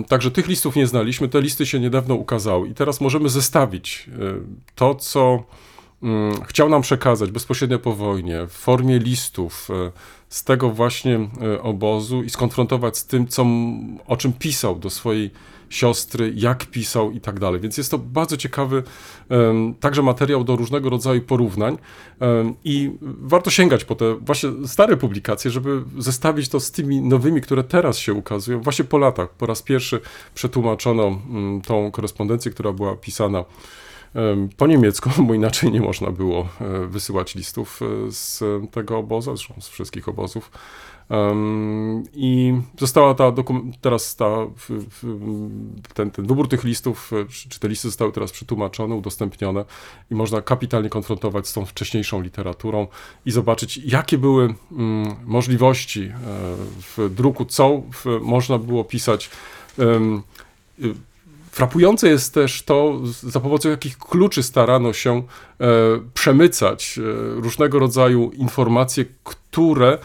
Także 0.07 0.31
tych 0.31 0.47
listów 0.47 0.75
nie 0.75 0.87
znaliśmy, 0.87 1.27
te 1.27 1.41
listy 1.41 1.65
się 1.65 1.79
niedawno 1.79 2.15
ukazały 2.15 2.67
i 2.67 2.73
teraz 2.73 3.01
możemy 3.01 3.29
zestawić 3.29 4.09
e, 4.09 4.19
to, 4.75 4.95
co 4.95 5.43
mm, 6.03 6.43
chciał 6.43 6.69
nam 6.69 6.81
przekazać 6.81 7.31
bezpośrednio 7.31 7.79
po 7.79 7.95
wojnie 7.95 8.47
w 8.47 8.51
formie 8.51 8.99
listów 8.99 9.69
z 10.29 10.43
tego 10.43 10.69
właśnie 10.69 11.19
obozu 11.61 12.23
i 12.23 12.29
skonfrontować 12.29 12.97
z 12.97 13.05
tym, 13.05 13.27
co, 13.27 13.45
o 14.07 14.17
czym 14.17 14.33
pisał 14.33 14.75
do 14.75 14.89
swojej 14.89 15.31
siostry, 15.69 16.33
jak 16.35 16.65
pisał 16.65 17.11
i 17.11 17.21
tak 17.21 17.39
dalej. 17.39 17.61
Więc 17.61 17.77
jest 17.77 17.91
to 17.91 17.97
bardzo 17.97 18.37
ciekawy 18.37 18.83
także 19.79 20.01
materiał 20.01 20.43
do 20.43 20.55
różnego 20.55 20.89
rodzaju 20.89 21.21
porównań 21.21 21.77
i 22.63 22.91
warto 23.01 23.49
sięgać 23.49 23.85
po 23.85 23.95
te 23.95 24.15
właśnie 24.15 24.49
stare 24.65 24.97
publikacje, 24.97 25.51
żeby 25.51 25.83
zestawić 25.97 26.49
to 26.49 26.59
z 26.59 26.71
tymi 26.71 27.01
nowymi, 27.01 27.41
które 27.41 27.63
teraz 27.63 27.97
się 27.97 28.13
ukazują. 28.13 28.61
Właśnie 28.61 28.85
po 28.85 28.97
latach 28.97 29.29
po 29.29 29.45
raz 29.45 29.61
pierwszy 29.61 29.99
przetłumaczono 30.35 31.03
um, 31.05 31.61
tą 31.61 31.91
korespondencję, 31.91 32.51
która 32.51 32.71
była 32.71 32.95
pisana 32.95 33.45
po 34.57 34.67
niemiecku, 34.67 35.09
bo 35.27 35.33
inaczej 35.33 35.71
nie 35.71 35.81
można 35.81 36.11
było 36.11 36.49
e, 36.61 36.87
wysyłać 36.87 37.35
listów 37.35 37.79
e, 37.81 38.11
z 38.11 38.43
tego 38.71 38.97
obozu, 38.97 39.37
zresztą 39.37 39.61
z 39.61 39.67
wszystkich 39.67 40.09
obozów. 40.09 40.51
I 42.13 42.53
została 42.79 43.13
ta 43.13 43.33
teraz 43.81 44.15
ta, 44.15 44.35
ten, 45.93 46.11
ten 46.11 46.27
wybór 46.27 46.47
tych 46.47 46.63
listów, 46.63 47.11
czy 47.49 47.59
te 47.59 47.67
listy 47.67 47.87
zostały 47.87 48.11
teraz 48.11 48.31
przetłumaczone, 48.31 48.95
udostępnione 48.95 49.65
i 50.11 50.15
można 50.15 50.41
kapitalnie 50.41 50.89
konfrontować 50.89 51.47
z 51.47 51.53
tą 51.53 51.65
wcześniejszą 51.65 52.21
literaturą 52.21 52.87
i 53.25 53.31
zobaczyć, 53.31 53.77
jakie 53.77 54.17
były 54.17 54.43
um, 54.71 55.15
możliwości 55.25 56.03
e, 56.03 56.11
w 56.97 57.09
druku, 57.15 57.45
co 57.45 57.81
można 58.21 58.57
było 58.57 58.83
pisać. 58.83 59.29
Frapujące 61.55 62.09
jest 62.09 62.33
też 62.33 62.63
to, 62.63 62.99
za 63.23 63.39
pomocą 63.39 63.69
jakich 63.69 63.97
kluczy 63.97 64.43
starano 64.43 64.93
się 64.93 65.17
e, 65.17 65.23
przemycać 66.13 66.99
e, 66.99 67.41
różnego 67.41 67.79
rodzaju 67.79 68.31
informacje, 68.31 69.05
które 69.23 69.97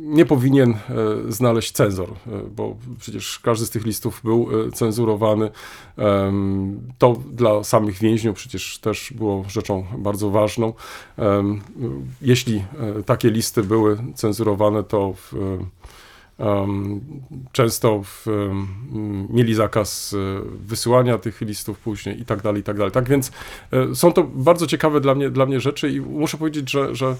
nie 0.00 0.26
powinien 0.26 0.70
e, 0.70 0.76
znaleźć 1.28 1.72
cenzor, 1.72 2.08
bo 2.56 2.76
przecież 2.98 3.38
każdy 3.38 3.66
z 3.66 3.70
tych 3.70 3.84
listów 3.84 4.20
był 4.24 4.48
cenzurowany. 4.74 5.50
To 6.98 7.16
dla 7.32 7.64
samych 7.64 7.98
więźniów 7.98 8.36
przecież 8.36 8.78
też 8.78 9.12
było 9.16 9.44
rzeczą 9.48 9.86
bardzo 9.98 10.30
ważną. 10.30 10.72
Jeśli 12.22 12.64
takie 13.06 13.30
listy 13.30 13.62
były 13.62 13.98
cenzurowane, 14.14 14.82
to 14.82 15.12
w, 15.12 15.32
często 17.52 18.02
w, 18.02 18.26
mieli 19.30 19.54
zakaz 19.54 20.16
wysyłania 20.44 21.18
tych 21.18 21.40
listów 21.40 21.78
później 21.78 22.20
i 22.20 22.24
tak 22.24 22.42
dalej, 22.42 22.60
i 22.60 22.64
tak 22.64 22.76
dalej. 22.76 22.92
Tak 22.92 23.08
więc 23.08 23.32
są 23.94 24.12
to 24.12 24.24
bardzo 24.24 24.66
ciekawe 24.66 25.00
dla 25.00 25.14
mnie, 25.14 25.30
dla 25.30 25.46
mnie 25.46 25.60
rzeczy 25.60 25.90
i 25.90 26.00
muszę 26.00 26.36
powiedzieć, 26.36 26.70
że, 26.70 26.94
że 26.94 27.16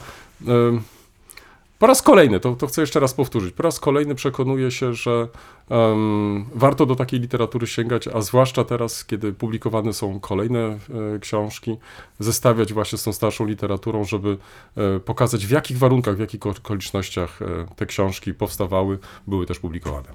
po 1.85 1.89
raz 1.89 2.03
kolejny, 2.03 2.41
to, 2.41 2.57
to 2.57 2.67
chcę 2.67 2.81
jeszcze 2.81 3.01
raz 3.01 3.15
powtórzyć, 3.15 3.55
po 3.55 3.63
raz 3.63 3.81
kolejny 3.81 4.15
przekonuję 4.15 4.71
się, 4.71 4.95
że 4.95 5.29
um, 5.69 6.45
warto 6.55 6.87
do 6.87 6.97
takiej 6.97 7.21
literatury 7.21 7.67
sięgać, 7.67 8.09
a 8.09 8.21
zwłaszcza 8.21 8.65
teraz, 8.65 9.05
kiedy 9.05 9.33
publikowane 9.33 9.93
są 9.93 10.21
kolejne 10.21 10.59
e, 10.59 10.79
książki, 11.21 11.77
zestawiać 12.19 12.73
właśnie 12.73 12.99
z 12.99 13.03
tą 13.03 13.13
starszą 13.13 13.47
literaturą, 13.47 14.05
żeby 14.05 14.37
e, 14.77 15.01
pokazać 15.01 15.47
w 15.47 15.51
jakich 15.51 15.79
warunkach, 15.79 16.17
w 16.17 16.21
jakich 16.21 16.47
okolicznościach 16.47 17.43
e, 17.43 17.47
te 17.77 17.87
książki 17.87 18.35
powstawały, 18.35 18.99
były 19.27 19.47
też 19.47 19.59
publikowane. 19.59 20.09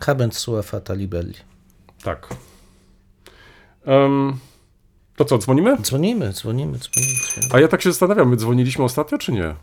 Habent 0.00 0.36
sua 0.36 0.62
fata 0.62 0.94
libelli. 0.94 1.34
Tak. 2.02 2.28
Um, 3.86 4.36
to 5.16 5.24
co, 5.24 5.38
dzwonimy? 5.38 5.76
Dzwonimy, 5.76 6.32
dzwonimy, 6.32 6.78
dzwonimy, 6.78 7.14
dzwonimy. 7.14 7.54
A 7.54 7.60
ja 7.60 7.68
tak 7.68 7.82
się 7.82 7.90
zastanawiam, 7.90 8.28
my 8.28 8.36
dzwoniliśmy 8.36 8.84
ostatnio, 8.84 9.18
czy 9.18 9.32
nie? 9.32 9.54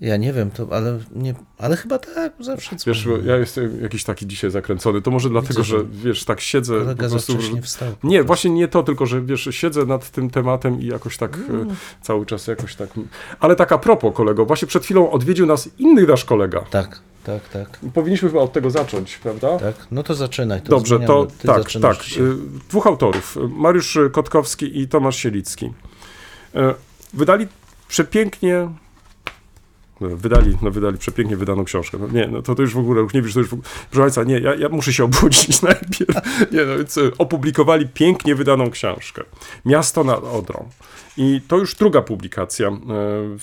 Ja 0.00 0.16
nie 0.16 0.32
wiem, 0.32 0.50
to, 0.50 0.66
ale, 0.70 0.98
nie, 1.16 1.34
ale 1.58 1.76
chyba 1.76 1.98
tak, 1.98 2.32
zawsze 2.40 2.76
Wiesz, 2.86 3.08
ja 3.24 3.36
jestem 3.36 3.82
jakiś 3.82 4.04
taki 4.04 4.26
dzisiaj 4.26 4.50
zakręcony, 4.50 5.02
to 5.02 5.10
może 5.10 5.28
dlatego, 5.28 5.62
Widzę, 5.62 5.78
że 5.78 5.84
wiesz, 5.92 6.24
tak 6.24 6.40
siedzę 6.40 6.74
po 6.74 6.80
Kolega 6.80 7.08
za 7.08 7.14
prostu... 7.14 7.32
wcześnie 7.34 7.62
wstał. 7.62 7.92
po 8.00 8.08
Nie, 8.08 8.22
właśnie 8.22 8.50
nie 8.50 8.68
to, 8.68 8.82
tylko 8.82 9.06
że 9.06 9.22
wiesz, 9.22 9.48
siedzę 9.50 9.86
nad 9.86 10.10
tym 10.10 10.30
tematem 10.30 10.80
i 10.80 10.86
jakoś 10.86 11.16
tak 11.16 11.36
Mm. 11.48 11.70
e, 11.70 11.74
cały 12.02 12.26
czas 12.26 12.46
jakoś 12.46 12.74
tak... 12.74 12.90
Ale 13.40 13.56
tak 13.56 13.72
a 13.72 13.78
propos, 13.78 14.14
kolego, 14.14 14.46
właśnie 14.46 14.68
przed 14.68 14.84
chwilą 14.84 15.10
odwiedził 15.10 15.46
nas 15.46 15.68
inny 15.78 16.06
nasz 16.06 16.24
kolega. 16.24 16.60
Tak, 16.60 17.00
tak, 17.24 17.48
tak, 17.48 17.78
Powinniśmy 17.94 18.28
chyba 18.28 18.40
od 18.40 18.52
tego 18.52 18.70
zacząć, 18.70 19.18
prawda? 19.18 19.58
tak. 19.58 19.74
No 19.90 20.02
to 20.02 20.14
zaczynaj. 20.14 20.62
To 20.62 20.68
Dobrze, 20.68 20.96
zmieniamy. 20.96 21.06
to 21.26 21.26
Ty 21.38 21.46
tak, 21.46 21.72
tak. 21.82 22.02
dzisiaj. 22.04 22.22
Y, 22.24 22.34
Dwóch 22.68 22.86
autorów, 22.86 23.36
Mariusz 23.50 23.98
Kotkowski 24.12 24.80
i 24.80 24.88
Tomasz 24.88 25.16
Sielicki. 25.16 25.66
Y, 25.66 26.58
Wydali 27.14 27.46
przepięknie 27.88 28.68
Wydali, 30.00 30.56
no 30.62 30.70
wydali 30.70 30.98
przepięknie 30.98 31.36
wydaną 31.36 31.64
książkę. 31.64 31.98
No, 32.00 32.08
nie, 32.08 32.26
no 32.26 32.42
to, 32.42 32.54
to 32.54 32.62
już 32.62 32.74
w 32.74 32.78
ogóle, 32.78 33.00
już 33.00 33.14
nie 33.14 33.22
wiesz, 33.22 33.34
to 33.34 33.40
już 33.40 33.48
w 33.48 33.52
ogóle, 33.52 33.68
proszę 33.90 34.02
Państwa, 34.02 34.24
nie, 34.24 34.38
ja, 34.38 34.54
ja 34.54 34.68
muszę 34.68 34.92
się 34.92 35.04
obudzić 35.10 35.62
najpierw. 35.62 36.14
Nie, 36.52 36.64
no 36.64 36.76
więc 36.76 36.96
y, 36.96 37.12
opublikowali 37.18 37.88
pięknie 37.88 38.34
wydaną 38.34 38.70
książkę. 38.70 39.24
Miasto 39.64 40.04
nad 40.04 40.24
Odrą. 40.24 40.68
I 41.16 41.40
to 41.48 41.56
już 41.56 41.74
druga 41.74 42.02
publikacja 42.02 42.68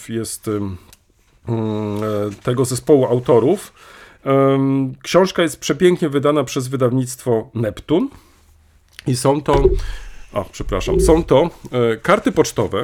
y, 0.10 0.14
jest 0.14 0.48
y, 0.48 0.62
tego 2.44 2.66
zespołu 2.66 3.06
autorów. 3.06 3.74
Książka 5.04 5.42
jest 5.42 5.60
przepięknie 5.60 6.10
wydana 6.10 6.44
przez 6.44 6.68
wydawnictwo 6.68 7.50
Neptun 7.54 8.10
i 9.08 9.16
są 9.16 9.42
to, 9.42 9.64
o, 10.34 10.46
przepraszam, 10.52 11.02
są 11.02 11.24
to 11.24 11.50
e, 11.72 11.98
karty 11.98 12.32
pocztowe, 12.32 12.82
e, 12.82 12.84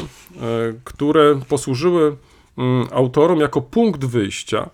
które 0.84 1.40
posłużyły 1.50 2.16
autorom 2.92 3.40
jako 3.40 3.62
punkt 3.62 4.06
wyjścia 4.06 4.70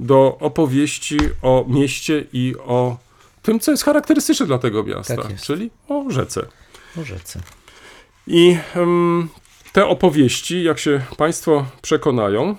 do 0.00 0.36
opowieści 0.40 1.16
o 1.42 1.64
mieście 1.68 2.24
i 2.32 2.54
o 2.66 2.96
tym, 3.42 3.60
co 3.60 3.70
jest 3.70 3.84
charakterystyczne 3.84 4.46
dla 4.46 4.58
tego 4.58 4.84
miasta, 4.84 5.16
Tak 5.16 5.40
czyli 5.40 5.70
o 5.88 6.04
rzece. 6.08 6.46
O 7.00 7.04
rzece. 7.04 7.40
I 8.26 8.56
em, 8.74 9.28
te 9.72 9.86
opowieści, 9.86 10.62
jak 10.62 10.78
się 10.78 11.00
Państwo 11.16 11.66
przekonają, 11.82 12.56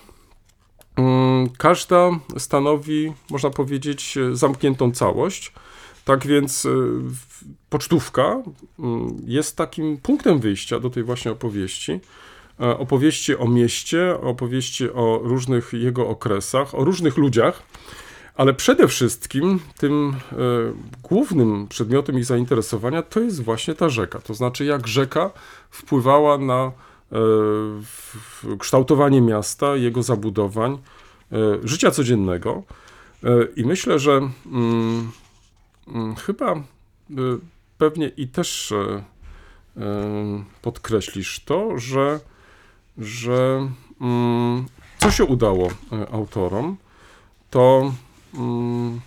mm, 0.95 1.49
każda 1.57 2.09
stanowi, 2.37 3.13
można 3.29 3.49
powiedzieć, 3.49 4.15
zamkniętą 4.33 4.91
całość. 4.91 5.53
Tak 6.05 6.27
więc 6.27 6.67
w- 7.09 7.43
pocztówka 7.69 8.43
mm, 8.79 9.17
jest 9.25 9.55
takim 9.57 9.97
punktem 9.97 10.39
wyjścia 10.39 10.79
do 10.79 10.89
tej 10.89 11.03
właśnie 11.03 11.31
opowieści. 11.31 11.99
E, 12.61 12.77
Opowieści 12.77 13.37
o 13.37 13.47
mieście, 13.47 14.21
opowieści 14.21 14.89
o 14.89 15.19
różnych 15.23 15.73
jego 15.73 16.07
okresach, 16.07 16.75
o 16.75 16.83
różnych 16.83 17.17
ludziach, 17.17 17.63
ale 18.35 18.53
przede 18.53 18.87
wszystkim 18.87 19.59
tym 19.77 20.13
e, 20.31 20.35
głównym 21.03 21.67
przedmiotem 21.67 22.17
ich 22.17 22.25
zainteresowania 22.25 23.01
to 23.01 23.19
jest 23.19 23.43
właśnie 23.43 23.75
ta 23.75 23.89
rzeka. 23.89 24.19
To 24.19 24.33
znaczy, 24.33 24.65
jak 24.65 24.87
rzeka 24.87 25.31
wpływała 25.69 26.37
na 26.37 26.63
e, 26.63 26.71
w, 27.81 28.57
kształtowanie 28.59 29.21
miasta, 29.21 29.75
jego 29.75 30.03
zabudowań, 30.03 30.77
e, 31.31 31.37
życia 31.63 31.91
codziennego. 31.91 32.63
E, 33.23 33.29
I 33.55 33.65
myślę, 33.65 33.99
że 33.99 34.11
mm, 34.45 35.11
mm, 35.87 36.15
chyba 36.15 36.51
e, 36.51 36.61
pewnie 37.77 38.07
i 38.07 38.27
też 38.27 38.73
podkreślisz 40.61 41.39
to, 41.45 41.77
że, 41.77 42.19
że 42.99 43.69
mm, 44.01 44.65
co 44.97 45.11
się 45.11 45.25
udało 45.25 45.67
e, 45.67 46.13
autorom, 46.13 46.77
to 47.49 47.91
mm, 48.33 48.99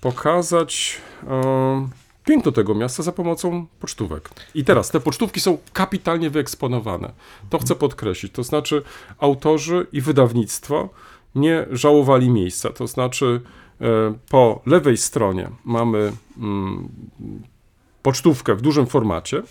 pokazać 0.00 1.00
e, 1.28 1.88
piękno 2.24 2.52
tego 2.52 2.74
miasta 2.74 3.02
za 3.02 3.12
pomocą 3.12 3.66
pocztówek. 3.80 4.30
I 4.54 4.64
teraz 4.64 4.90
te 4.90 5.00
pocztówki 5.00 5.40
są 5.40 5.58
kapitalnie 5.72 6.30
wyeksponowane. 6.30 7.12
To 7.50 7.58
chcę 7.58 7.74
podkreślić. 7.74 8.32
To 8.32 8.42
znaczy, 8.42 8.82
autorzy 9.18 9.86
i 9.92 10.00
wydawnictwo 10.00 10.88
nie 11.34 11.66
żałowali 11.70 12.30
miejsca. 12.30 12.70
To 12.70 12.86
znaczy, 12.86 13.40
e, 13.80 13.84
po 14.28 14.60
lewej 14.66 14.96
stronie 14.96 15.50
mamy 15.64 16.12
mm, 16.38 16.88
pocztówkę 18.02 18.54
w 18.54 18.60
dużym 18.60 18.86
formacie, 18.86 19.42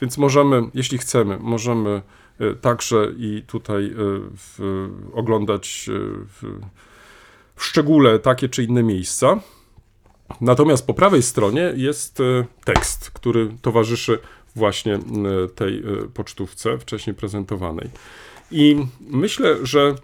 więc 0.00 0.18
możemy, 0.18 0.62
jeśli 0.74 0.98
chcemy, 0.98 1.38
możemy 1.40 2.02
także 2.60 3.12
i 3.18 3.42
tutaj 3.46 3.86
e, 3.86 3.92
w, 4.36 4.88
oglądać 5.12 5.86
e, 5.88 5.92
w, 6.26 6.60
w 7.56 7.64
szczególe 7.64 8.18
takie 8.18 8.48
czy 8.48 8.64
inne 8.64 8.82
miejsca. 8.82 9.40
Natomiast 10.40 10.86
po 10.86 10.94
prawej 10.94 11.22
stronie 11.22 11.72
jest 11.76 12.20
e, 12.20 12.44
tekst, 12.64 13.10
który 13.10 13.48
towarzyszy 13.62 14.18
właśnie 14.56 14.98
tej 15.54 15.78
e, 15.78 15.82
pocztówce 16.14 16.78
wcześniej 16.78 17.16
prezentowanej. 17.16 17.90
I 18.50 18.86
myślę, 19.00 19.56
że 19.62 19.94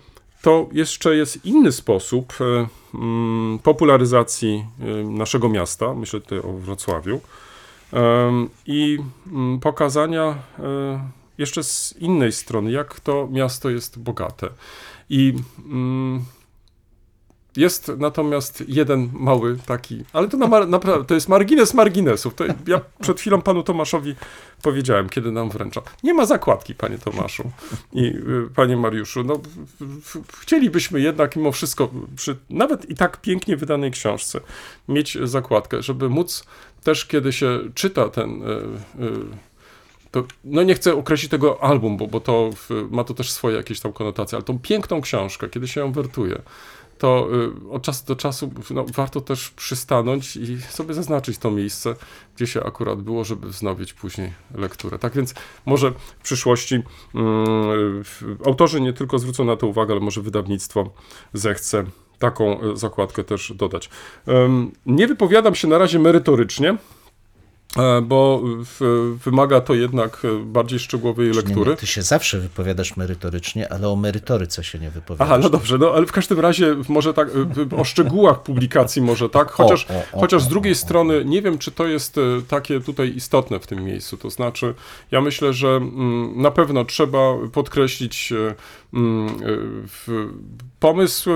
to 0.42 0.68
jeszcze 0.72 1.16
jest 1.16 1.44
inny 1.44 1.72
sposób 1.72 2.33
e, 2.40 2.66
mm, 2.94 3.59
popularyzacji 3.59 4.66
e, 4.81 4.85
naszego 5.05 5.49
miasta, 5.49 5.94
myślę 5.94 6.20
tutaj 6.20 6.38
o 6.38 6.53
Wrocławiu, 6.53 7.20
i 8.66 8.99
mm, 9.27 9.61
pokazania 9.61 10.22
e, 10.59 11.11
jeszcze 11.38 11.62
z 11.62 11.94
innej 11.99 12.33
strony, 12.33 12.70
jak 12.70 13.01
to 13.01 13.29
miasto 13.31 13.70
jest 13.70 13.99
bogate. 13.99 14.49
I 15.11 15.35
mm, 15.66 16.25
jest 17.57 17.92
natomiast 17.99 18.64
jeden 18.68 19.11
mały 19.12 19.57
taki, 19.66 20.05
ale 20.12 20.29
to 20.29 20.37
na, 20.37 20.66
naprawdę, 20.66 21.05
to 21.05 21.14
jest 21.14 21.29
margines 21.29 21.75
marginesów. 21.75 22.35
To 22.35 22.44
ja 22.66 22.81
przed 23.01 23.20
chwilą 23.20 23.42
panu 23.42 23.62
Tomaszowi 23.62 24.14
powiedziałem, 24.62 25.09
kiedy 25.09 25.33
nam 25.33 25.51
wręcza. 25.51 25.83
Nie 26.03 26.14
ma 26.14 26.27
zakładki, 26.27 26.75
panie 26.75 26.99
Tomaszu 26.99 27.51
i 27.92 28.05
y, 28.05 28.51
panie 28.55 28.77
Mariuszu. 28.77 29.25
No, 29.25 29.40
chcielibyśmy 30.40 31.01
jednak 31.01 31.37
mimo 31.37 31.53
wszystko, 31.53 31.90
przy 32.16 32.37
nawet 32.51 32.90
i 32.90 32.94
tak 32.94 33.20
pięknie 33.20 33.57
wydanej 33.57 33.90
książce, 33.90 34.40
mieć 34.88 35.18
zakładkę, 35.22 35.83
żeby 35.83 36.09
móc 36.09 36.44
też, 36.85 37.07
kiedy 37.07 37.33
się 37.33 37.61
czyta 37.75 38.09
ten... 38.09 38.42
to, 40.17 40.25
no 40.45 40.63
nie 40.63 40.75
chcę 40.75 40.95
określić 40.95 41.31
tego 41.31 41.65
album, 41.65 41.97
bo, 41.97 42.07
bo 42.07 42.21
to 42.21 42.51
ma 42.91 43.05
to 43.05 43.15
też 43.15 43.31
swoje 43.31 43.57
jakieś 43.57 43.81
tam 43.81 43.93
konotacje, 43.93 44.37
ale 44.37 44.45
tą 44.45 44.59
piękną 44.59 45.01
książkę, 45.01 45.49
kiedy 45.49 45.69
się 45.69 45.81
ją 45.81 45.93
wertuje, 45.93 46.43
to 46.99 47.29
y, 47.69 47.71
od 47.71 47.83
czasu 47.83 48.07
do 48.07 48.17
czasu 48.17 48.51
no, 48.71 48.85
warto 48.95 49.21
też 49.21 49.51
przystanąć 49.51 50.37
i 50.37 50.63
sobie 50.63 50.95
zaznaczyć 50.95 51.39
to 51.39 51.51
miejsce, 51.51 51.95
gdzie 52.37 52.47
się 52.47 52.65
akurat 52.65 53.03
było, 53.03 53.25
żeby 53.25 53.49
wznowić 53.49 53.93
później 53.93 54.33
lekturę. 54.55 54.99
Tak 54.99 55.13
więc 55.13 55.35
może 55.67 55.91
w 55.91 56.23
przyszłości 56.23 56.83
mm, 57.15 58.05
autorzy 58.47 58.81
nie 58.81 58.93
tylko 58.93 59.19
zwrócą 59.19 59.45
na 59.45 59.57
to 59.57 59.67
uwagę, 59.67 59.93
ale 59.93 60.01
może 60.01 60.23
wydawnictwo 60.23 60.91
zechce 61.33 61.85
taką 62.19 62.63
y, 62.63 62.77
zakładkę 62.77 63.25
też 63.25 63.53
dodać. 63.57 63.91
Nie 64.87 65.07
wypowiadam 65.07 65.55
się 65.55 65.69
na 65.69 65.79
razie 65.79 65.99
merytorycznie, 65.99 66.77
bo 68.03 68.43
w, 68.45 69.15
wymaga 69.25 69.61
to 69.61 69.75
jednak 69.75 70.23
e, 70.25 70.45
bardziej 70.45 70.79
szczegółowej 70.79 71.33
lektury. 71.33 71.71
nie, 71.71 71.77
ty 71.77 71.87
się 71.87 72.03
zawsze 72.03 72.39
wypowiadasz 72.39 72.97
merytorycznie, 72.97 73.73
ale 73.73 73.89
o 73.89 73.97
merytoryce 73.97 74.65
się 74.65 74.79
nie 74.79 74.91
wypowiadasz. 74.91 75.29
Aha, 75.29 75.39
no 75.43 75.51
dobrze, 75.51 75.79
no 75.79 75.91
ale 75.95 76.07
w 76.07 76.13
każdym 76.13 76.41
razie 76.41 76.77
może 76.89 77.15
tak, 77.15 77.29
y, 77.29 77.77
o 77.77 77.85
szczegółach 77.85 78.43
publikacji 78.43 79.03
może 79.03 79.29
tak, 79.29 79.51
chociaż, 79.51 79.87
o, 79.91 80.19
o, 80.19 80.21
chociaż 80.21 80.43
z 80.43 80.47
o, 80.47 80.51
drugiej 80.51 80.73
o, 80.73 80.77
o. 80.77 80.79
strony 80.79 81.25
nie 81.25 81.43
wiem, 81.43 81.59
czy 81.59 81.71
to 81.71 81.87
jest 81.87 82.17
takie 82.49 82.81
tutaj 82.81 83.13
istotne 83.17 83.61
w 83.61 83.67
tym 83.67 83.85
miejscu, 83.85 84.17
to 84.17 84.31
znaczy 84.31 84.75
ja 85.11 85.21
myślę, 85.21 85.53
że 85.53 85.69
mm, 85.69 86.43
na 86.43 86.51
pewno 86.51 86.85
trzeba 86.85 87.35
podkreślić 87.53 88.33
pomysł 90.81 91.31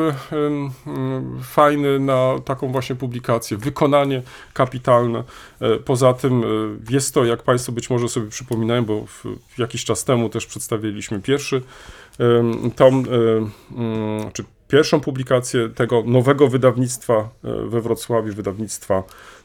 fajny 1.42 2.00
na 2.00 2.38
taką 2.44 2.72
właśnie 2.72 2.96
publikację, 2.96 3.56
wykonanie 3.56 4.22
kapitalne, 4.52 5.24
E, 5.60 5.76
Poza 5.76 6.14
tym 6.14 6.42
e, 6.42 6.46
jest 6.92 7.14
to, 7.14 7.24
jak 7.24 7.42
Państwo 7.42 7.72
być 7.72 7.90
może 7.90 8.08
sobie 8.08 8.28
przypominają, 8.28 8.84
bo 8.84 9.04
jakiś 9.58 9.84
czas 9.84 10.04
temu 10.04 10.28
też 10.28 10.46
przedstawiliśmy 10.46 11.20
pierwszy 11.20 11.62
tom, 12.76 13.04
e, 13.04 13.78
mm, 13.78 14.32
czy 14.32 14.44
pierwszą 14.68 15.00
publikację 15.00 15.68
tego 15.68 16.02
nowego 16.06 16.48
wydawnictwa 16.48 17.28
we 17.42 17.80
Wrocławiu, 17.80 18.34
wydawnictwa 18.34 19.02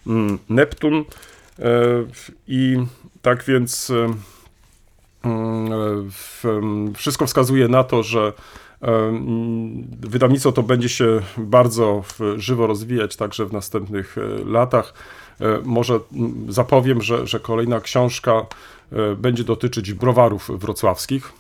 mm, 0.08 0.40
Neptun. 0.50 1.06
I 2.48 2.78
tak 3.22 3.44
więc 3.44 3.92
wszystko 6.96 7.26
wskazuje 7.26 7.68
na 7.68 7.84
to, 7.84 8.04
że 8.04 8.34
wydawnictwo 10.00 10.52
to 10.52 10.64
będzie 10.64 10.90
się 10.90 11.22
bardzo 11.38 12.04
żywo 12.38 12.68
rozwijać 12.68 13.16
także 13.16 13.46
w 13.46 13.54
następnych 13.54 14.18
e, 14.18 14.46
latach. 14.46 14.94
E, 15.42 15.46
Może 15.64 16.00
mm, 16.14 16.54
zapowiem, 16.54 17.02
że, 17.02 17.28
że 17.28 17.40
kolejna 17.40 17.82
książka 17.82 18.46
e, 18.92 19.16
będzie 19.16 19.44
dotyczyć 19.44 19.94
browarów 19.94 20.50
wrocławskich. 20.60 21.34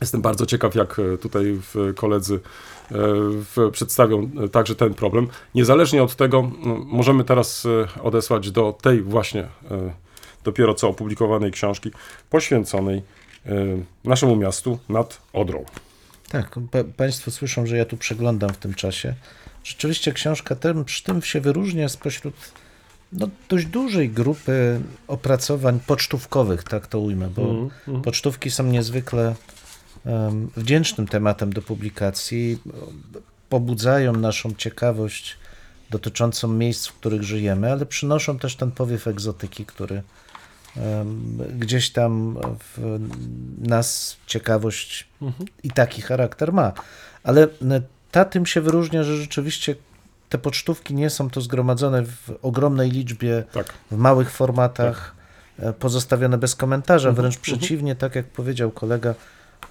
Jestem 0.00 0.22
bardzo 0.22 0.46
ciekaw, 0.46 0.74
jak 0.74 1.00
tutaj 1.20 1.60
koledzy 1.96 2.40
przedstawią 3.72 4.30
także 4.52 4.74
ten 4.74 4.94
problem. 4.94 5.28
Niezależnie 5.54 6.02
od 6.02 6.16
tego, 6.16 6.50
możemy 6.86 7.24
teraz 7.24 7.66
odesłać 8.02 8.50
do 8.50 8.78
tej 8.82 9.02
właśnie 9.02 9.48
dopiero 10.44 10.74
co 10.74 10.88
opublikowanej 10.88 11.52
książki 11.52 11.90
poświęconej 12.30 13.02
naszemu 14.04 14.36
miastu 14.36 14.78
nad 14.88 15.20
Odrą. 15.32 15.64
Tak, 16.28 16.58
pa 16.70 16.78
Państwo 16.96 17.30
słyszą, 17.30 17.66
że 17.66 17.76
ja 17.76 17.84
tu 17.84 17.96
przeglądam 17.96 18.50
w 18.50 18.56
tym 18.56 18.74
czasie. 18.74 19.14
Rzeczywiście 19.64 20.12
książka 20.12 20.56
tym, 20.56 20.84
przy 20.84 21.04
tym 21.04 21.22
się 21.22 21.40
wyróżnia 21.40 21.88
spośród 21.88 22.34
no, 23.12 23.28
dość 23.48 23.66
dużej 23.66 24.10
grupy 24.10 24.80
opracowań 25.08 25.80
pocztówkowych, 25.86 26.64
tak 26.64 26.86
to 26.86 27.00
ujmę, 27.00 27.28
bo 27.36 27.42
mm, 27.42 27.70
mm. 27.88 28.02
pocztówki 28.02 28.50
są 28.50 28.64
niezwykle 28.64 29.34
um, 30.04 30.50
wdzięcznym 30.56 31.08
tematem 31.08 31.52
do 31.52 31.62
publikacji, 31.62 32.58
pobudzają 33.48 34.12
naszą 34.12 34.54
ciekawość 34.54 35.36
dotyczącą 35.90 36.48
miejsc, 36.48 36.86
w 36.86 36.92
których 36.92 37.22
żyjemy, 37.22 37.72
ale 37.72 37.86
przynoszą 37.86 38.38
też 38.38 38.56
ten 38.56 38.70
powiew 38.70 39.06
egzotyki, 39.06 39.66
który 39.66 40.02
gdzieś 41.58 41.90
tam 41.90 42.38
w 42.58 42.98
nas 43.58 44.16
ciekawość 44.26 45.08
mhm. 45.22 45.48
i 45.62 45.70
taki 45.70 46.02
charakter 46.02 46.52
ma. 46.52 46.72
Ale 47.22 47.48
ta 48.10 48.24
tym 48.24 48.46
się 48.46 48.60
wyróżnia, 48.60 49.02
że 49.02 49.16
rzeczywiście 49.16 49.74
te 50.28 50.38
pocztówki 50.38 50.94
nie 50.94 51.10
są 51.10 51.30
to 51.30 51.40
zgromadzone 51.40 52.04
w 52.04 52.38
ogromnej 52.42 52.90
liczbie, 52.90 53.44
tak. 53.52 53.72
w 53.90 53.96
małych 53.96 54.30
formatach, 54.30 55.14
tak. 55.60 55.74
pozostawione 55.76 56.38
bez 56.38 56.54
komentarza. 56.54 57.08
Mhm. 57.08 57.22
Wręcz 57.22 57.36
mhm. 57.36 57.58
przeciwnie, 57.58 57.96
tak 57.96 58.14
jak 58.14 58.26
powiedział 58.26 58.70
kolega, 58.70 59.14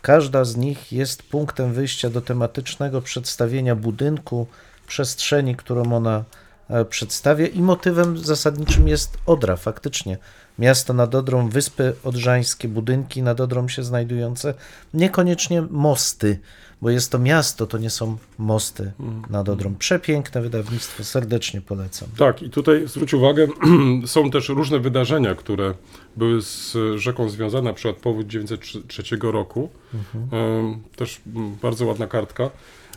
każda 0.02 0.46
z 0.46 0.56
nich 0.58 0.92
jest 0.94 1.24
punktem 1.24 1.74
wyjścia 1.74 2.10
do 2.10 2.22
tematycznego 2.22 3.02
przedstawienia 3.02 3.76
budynku, 3.76 4.48
przestrzeni, 4.88 5.56
którą 5.56 5.94
ona 5.94 6.24
e, 6.70 6.86
przedstawia 6.86 7.48
i 7.48 7.62
motywem 7.62 8.18
zasadniczym 8.18 8.88
jest 8.88 9.18
Odra, 9.26 9.56
faktycznie. 9.56 10.18
Miasto 10.60 10.94
nad 10.94 11.16
Odrą, 11.16 11.50
wyspy 11.50 11.94
odrzańskie, 12.04 12.68
budynki 12.68 13.22
nad 13.24 13.42
Odrą 13.42 13.68
się 13.68 13.84
znajdujące, 13.84 14.54
niekoniecznie 14.94 15.62
mosty, 15.62 16.40
bo 16.82 16.90
jest 16.90 17.12
to 17.12 17.20
miasto, 17.20 17.68
to 17.68 17.78
nie 17.78 17.90
są 17.90 18.18
mosty 18.38 18.92
nad 19.30 19.50
Odrą. 19.50 19.76
Przepiękne 19.76 20.42
wydawnictwo, 20.42 21.04
serdecznie 21.04 21.62
polecam. 21.62 22.10
Tak, 22.18 22.42
i 22.44 22.50
tutaj 22.50 22.88
zwróć 22.88 23.14
uwagę, 23.14 23.48
są 24.06 24.32
też 24.32 24.50
różne 24.50 24.80
wydarzenia, 24.80 25.36
które 25.36 25.74
były 26.16 26.42
z 26.42 26.78
rzeką 26.96 27.30
związane, 27.30 27.70
na 27.70 27.74
przykład 27.74 27.96
powód 27.96 28.28
1903 28.28 29.04
roku, 29.22 29.70
mhm. 29.94 30.80
też 30.96 31.22
bardzo 31.62 31.86
ładna 31.86 32.08
kartka. 32.08 32.50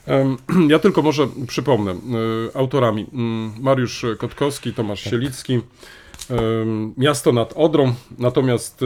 Ja 0.69 0.79
tylko 0.79 1.03
może 1.03 1.29
przypomnę, 1.47 1.91
e, 1.91 1.97
autorami 2.57 3.07
Mariusz 3.61 4.07
Kotkowski, 4.19 4.75
Tomasz 4.75 5.01
Sielicki, 5.01 5.61
Miasto 6.97 7.33
nad 7.33 7.53
Odrą, 7.57 7.95
natomiast 8.19 8.81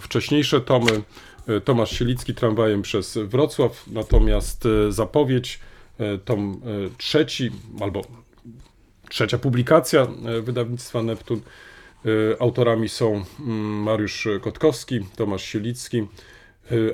wcześniejsze 0.00 0.60
tomy 0.60 1.02
E, 1.48 1.60
Tomasz 1.60 1.90
Sielicki 1.98 2.34
tramwajem 2.34 2.82
przez 2.82 3.18
Wrocław, 3.18 3.86
natomiast 3.86 4.66
e, 4.66 4.92
zapowiedź, 4.92 5.60
e, 5.98 6.18
tom 6.18 6.60
trzeci 6.98 7.50
albo 7.80 8.02
trzecia 9.08 9.38
publikacja 9.38 10.06
wydawnictwa 10.42 11.02
Neptun. 11.02 11.40
Autorami 12.38 12.88
są 12.88 13.24
mm, 13.40 13.82
Mariusz 13.82 14.28
Kotkowski, 14.40 15.00
Tomasz 15.16 15.44
Sielicki, 15.44 16.06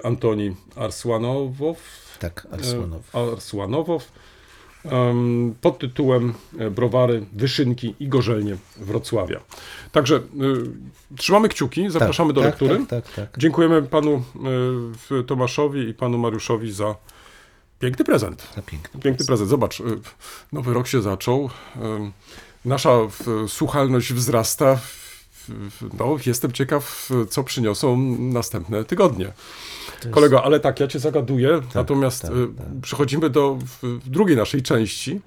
Antoni 0.03 0.57
Arsłanowow. 0.77 1.79
Tak, 2.19 2.47
Arsłanow. 2.51 3.17
Arsłanowow 3.17 4.13
pod 5.61 5.79
tytułem 5.79 6.35
e, 6.59 6.71
Browary, 6.71 7.27
Wyszynki 7.33 7.95
i 8.01 8.09
Gorzelnie 8.09 8.57
Wrocławia. 8.77 9.41
Także 9.93 10.17
y, 10.17 10.21
trzymamy 11.17 11.49
kciuki, 11.49 11.91
zapraszamy 11.91 12.29
tak, 12.29 12.35
do 12.35 12.41
tak, 12.41 12.51
lektury. 12.51 12.87
Tak, 12.87 13.07
tak, 13.07 13.15
tak, 13.15 13.39
Dziękujemy 13.39 13.83
panu 13.83 14.23
y, 15.21 15.25
Tomaszowi 15.25 15.89
i 15.89 15.95
panu 15.95 16.19
Mariuszowi 16.19 16.73
za 16.73 16.97
piękny 17.79 18.05
prezent. 18.05 18.49
Za 18.57 18.63
piękny, 18.63 19.01
piękny 19.01 19.27
prezent. 19.27 19.51
Zobacz, 19.51 19.83
nowy 20.53 20.75
rok 20.75 20.87
się 20.87 21.03
zaczął. 21.03 21.51
Nasza 22.65 22.99
słuchalność 23.49 24.13
wzrasta. 24.13 24.79
No, 25.99 26.17
jestem 26.27 26.53
ciekaw, 26.53 27.11
co 27.31 27.45
przyniosą 27.45 27.97
następne 28.19 28.85
tygodnie. 28.85 29.33
Jest... 30.05 30.15
Kolego, 30.15 30.45
ale 30.45 30.61
tak, 30.61 30.81
ja 30.81 30.87
cię 30.87 30.99
zagaduję, 30.99 31.61
tak, 31.73 31.87
tak, 31.87 31.91
y, 31.91 32.49
tak, 32.59 32.67
przechodzimy 32.83 33.31
do 33.31 33.59
drugiej 34.07 34.37
naszej 34.37 34.63
części. 34.63 35.21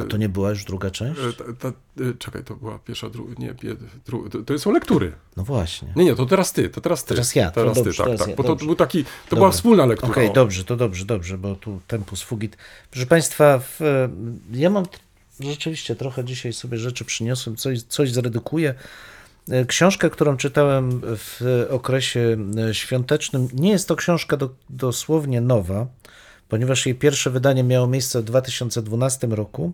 A 0.00 0.04
to 0.04 0.16
nie 0.16 0.28
była 0.28 0.50
już 0.50 0.64
druga 0.64 0.90
część? 0.90 1.20
E, 1.20 1.32
ta, 1.32 1.44
ta, 1.58 1.68
e, 2.04 2.14
czekaj, 2.18 2.44
to 2.44 2.54
była 2.54 2.78
pierwsza, 2.78 3.10
druga, 3.10 3.34
nie, 3.38 3.54
dru, 4.06 4.28
to, 4.46 4.58
są 4.58 4.72
lektury. 4.72 5.12
No 5.36 5.44
właśnie. 5.44 5.92
Nie, 5.96 6.04
nie, 6.04 6.14
to 6.14 6.26
teraz 6.26 6.52
ty, 6.52 6.68
to 6.68 6.80
teraz 6.80 7.04
ty. 7.04 7.08
Teraz 7.08 7.34
ja, 7.34 7.50
teraz 7.50 7.76
dobrze, 7.76 7.90
ty, 7.92 7.96
tak, 7.96 8.06
teraz 8.06 8.20
tak, 8.20 8.28
ja, 8.28 8.36
bo 8.36 8.42
to 8.42 8.56
był 8.56 8.74
taki, 8.74 9.04
to 9.28 9.36
była 9.36 9.50
wspólna 9.50 9.86
lektura. 9.86 10.12
Okej, 10.12 10.24
okay, 10.24 10.34
dobrze, 10.34 10.64
to 10.64 10.76
dobrze, 10.76 11.04
dobrze, 11.04 11.38
bo 11.38 11.54
tu 11.54 11.80
tempus 11.86 12.22
fugit. 12.22 12.56
Proszę 12.90 13.06
Państwa, 13.06 13.58
w, 13.58 13.80
ja 14.52 14.70
mam 14.70 14.84
rzeczywiście 15.40 15.96
trochę 15.96 16.24
dzisiaj 16.24 16.52
sobie 16.52 16.78
rzeczy 16.78 17.04
przyniosłem, 17.04 17.56
coś, 17.56 17.82
coś 17.82 18.12
zredukuję. 18.12 18.74
Książkę, 19.66 20.10
którą 20.10 20.36
czytałem 20.36 21.00
w 21.04 21.66
okresie 21.70 22.36
e, 22.68 22.74
świątecznym, 22.74 23.48
nie 23.52 23.70
jest 23.70 23.88
to 23.88 23.96
książka 23.96 24.36
do, 24.36 24.50
dosłownie 24.70 25.40
nowa, 25.40 25.86
ponieważ 26.48 26.86
jej 26.86 26.94
pierwsze 26.94 27.30
wydanie 27.30 27.64
miało 27.64 27.86
miejsce 27.86 28.20
w 28.20 28.24
2012 28.24 29.26
roku. 29.26 29.72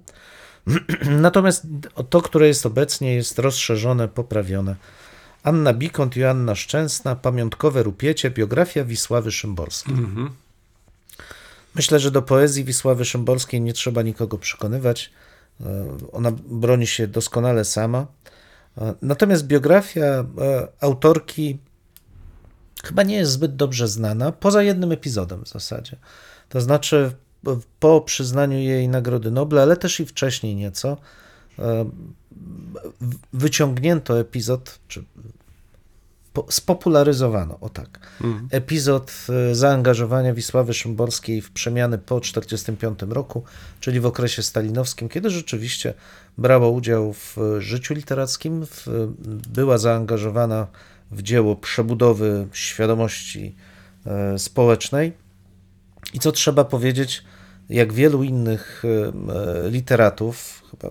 Natomiast 1.27 1.67
to, 2.11 2.23
które 2.23 2.49
jest 2.49 2.67
obecnie, 2.67 3.15
jest 3.15 3.39
rozszerzone, 3.39 4.09
poprawione. 4.09 4.77
Anna 5.43 5.73
Bikont, 5.73 6.17
Joanna 6.17 6.55
Szczęsna, 6.55 7.17
Pamiątkowe 7.17 7.83
Rupiecie, 7.83 8.31
biografia 8.31 8.85
Wisławy 8.85 9.33
Szymborskiej. 9.33 9.95
-hmm. 9.95 10.29
Myślę, 11.75 12.01
że 12.01 12.11
do 12.11 12.23
poezji 12.23 12.65
Wisławy 12.65 13.05
Szymborskiej 13.05 13.61
nie 13.61 13.73
trzeba 13.73 14.03
nikogo 14.03 14.39
przekonywać. 14.39 15.11
E, 15.61 15.97
ona 16.13 16.33
broni 16.47 16.87
się 16.87 17.07
doskonale 17.07 17.65
sama. 17.65 18.07
Natomiast 19.03 19.47
biografia 19.47 20.05
e, 20.05 20.25
autorki 20.81 21.59
chyba 22.85 23.03
nie 23.03 23.17
jest 23.17 23.33
zbyt 23.33 23.57
dobrze 23.57 23.89
znana, 23.89 24.33
poza 24.33 24.63
jednym 24.63 24.93
epizodem 24.93 25.45
w 25.45 25.49
zasadzie. 25.49 25.97
To 26.49 26.61
znaczy, 26.61 27.13
po 27.81 28.01
przyznaniu 28.01 28.59
jej 28.59 28.89
Nagrody 28.89 29.31
Nobla, 29.31 29.63
ale 29.63 29.77
też 29.77 30.01
i 30.01 30.07
wcześniej 30.07 30.55
nieco, 30.55 30.97
e, 31.59 31.91
wyciągnięto 33.33 34.21
epizod, 34.21 34.79
czy 34.89 35.05
spopularyzowano, 36.49 37.59
o 37.61 37.69
tak, 37.69 38.01
mhm. 38.21 38.49
epizod 38.51 39.13
e, 39.51 39.55
zaangażowania 39.55 40.35
Wisławy 40.35 40.75
Szymborskiej 40.75 41.43
w 41.43 41.51
przemiany 41.51 41.99
po 41.99 42.21
1945 42.21 43.15
roku, 43.15 43.45
czyli 43.81 44.01
w 44.01 44.07
okresie 44.07 44.43
stalinowskim, 44.43 45.09
kiedy 45.09 45.31
rzeczywiście 45.31 45.95
brała 46.39 46.69
udział 46.69 47.13
w 47.13 47.37
życiu 47.59 47.95
literackim, 47.95 48.67
w, 48.67 48.87
była 49.49 49.79
zaangażowana 49.79 50.67
w 51.11 51.23
dzieło 51.23 51.57
przebudowy 51.57 52.49
świadomości 52.53 53.57
e, 54.07 54.39
społecznej. 54.39 55.13
I 56.15 56.19
co 56.19 56.33
trzeba 56.33 56.65
powiedzieć, 56.65 57.25
jak 57.69 57.93
wielu 57.93 58.23
innych 58.23 58.83
e, 58.85 59.71
literatów, 59.71 60.63
chyba 60.71 60.91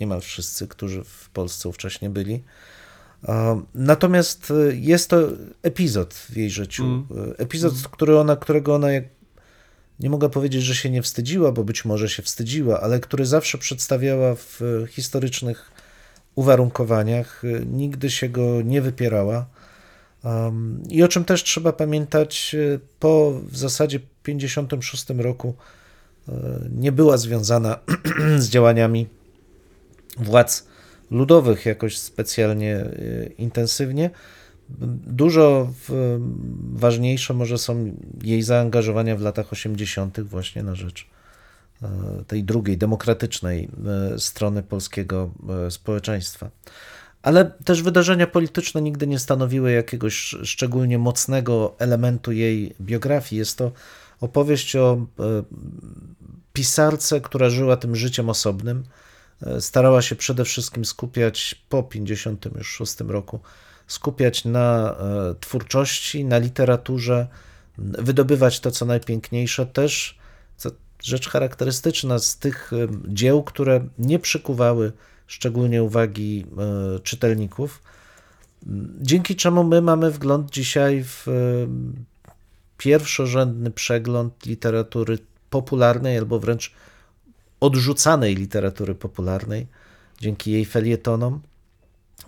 niemal 0.00 0.20
wszyscy, 0.20 0.68
którzy 0.68 1.04
w 1.04 1.30
Polsce 1.30 1.72
wcześniej 1.72 2.10
byli, 2.10 2.42
Natomiast 3.74 4.50
e, 4.50 4.76
jest 4.76 5.10
to 5.10 5.18
epizod 5.62 6.14
w 6.14 6.36
jej 6.36 6.50
życiu. 6.50 6.84
Mm. 6.84 7.06
Epizod, 7.38 7.72
mm. 7.72 7.84
Który 7.90 8.18
ona, 8.18 8.36
którego 8.36 8.74
ona, 8.74 8.88
nie 10.00 10.10
mogę 10.10 10.30
powiedzieć, 10.30 10.62
że 10.62 10.74
się 10.74 10.90
nie 10.90 11.02
wstydziła, 11.02 11.52
bo 11.52 11.64
być 11.64 11.84
może 11.84 12.08
się 12.08 12.22
wstydziła, 12.22 12.80
ale 12.80 13.00
który 13.00 13.26
zawsze 13.26 13.58
przedstawiała 13.58 14.34
w 14.34 14.60
historycznych 14.90 15.70
uwarunkowaniach. 16.34 17.42
E, 17.44 17.66
nigdy 17.66 18.10
się 18.10 18.28
go 18.28 18.62
nie 18.62 18.82
wypierała. 18.82 19.46
I 20.88 21.02
o 21.02 21.08
czym 21.08 21.24
też 21.24 21.44
trzeba 21.44 21.72
pamiętać, 21.72 22.56
po 23.00 23.40
w 23.48 23.56
zasadzie 23.56 24.00
56 24.22 25.04
roku 25.18 25.54
nie 26.70 26.92
była 26.92 27.16
związana 27.16 27.78
z 28.38 28.48
działaniami 28.48 29.06
władz 30.16 30.66
ludowych 31.10 31.66
jakoś 31.66 31.98
specjalnie 31.98 32.76
y, 32.76 33.32
intensywnie. 33.38 34.10
Dużo 35.06 35.72
ważniejsze 36.72 37.34
może 37.34 37.58
są 37.58 37.96
jej 38.22 38.42
zaangażowania 38.42 39.16
w 39.16 39.20
latach 39.20 39.52
80. 39.52 40.20
właśnie 40.20 40.62
na 40.62 40.74
rzecz 40.74 41.06
e, 41.82 41.88
tej 42.26 42.44
drugiej, 42.44 42.78
demokratycznej 42.78 43.68
e, 44.14 44.18
strony 44.18 44.62
polskiego 44.62 45.30
e, 45.66 45.70
społeczeństwa. 45.70 46.50
ale 47.22 47.44
też 47.44 47.82
wydarzenia 47.82 48.26
polityczne 48.26 48.82
nigdy 48.82 49.06
nie 49.06 49.18
stanowiły 49.18 49.72
jakiegoś 49.72 50.34
szczególnie 50.42 50.98
mocnego 50.98 51.74
elementu 51.78 52.32
jej 52.32 52.74
biografii. 52.80 53.38
Jest 53.38 53.58
to 53.58 53.72
opowieść 54.20 54.76
o 54.76 55.06
pisarce, 56.52 57.20
która 57.20 57.50
żyła 57.50 57.76
tym 57.76 57.96
życiem 57.96 58.28
osobnym. 58.28 58.84
Starała 59.60 60.02
się 60.02 60.16
przede 60.16 60.44
wszystkim 60.44 60.84
skupiać 60.84 61.64
po 61.68 61.82
56 61.82 63.00
roku, 63.00 63.40
skupiać 63.86 64.44
na 64.44 64.96
e, 64.98 65.34
twórczości, 65.40 66.24
na 66.24 66.38
literaturze, 66.38 67.26
wydobywać 67.78 68.60
to, 68.60 68.70
co 68.70 68.84
najpiękniejsze, 68.86 69.66
też 69.66 70.18
co 70.56 70.70
rzecz 71.02 71.28
charakterystyczna 71.28 72.18
z 72.18 72.38
tych 72.38 72.70
dzieł, 73.08 73.42
które 73.42 73.88
nie 73.98 74.18
przykuwały 74.18 74.92
szczególnie 75.26 75.82
uwagi 75.82 76.46
czytelników, 77.02 77.82
dzięki 79.00 79.36
czemu 79.36 79.64
my 79.64 79.82
mamy 79.82 80.10
wgląd 80.10 80.50
dzisiaj 80.50 81.04
w 81.04 81.26
pierwszorzędny 82.78 83.70
przegląd 83.70 84.46
literatury 84.46 85.18
popularnej 85.50 86.18
albo 86.18 86.38
wręcz 86.38 86.72
odrzucanej 87.60 88.34
literatury 88.34 88.94
popularnej 88.94 89.66
dzięki 90.20 90.50
jej 90.50 90.64
felietonom. 90.64 91.40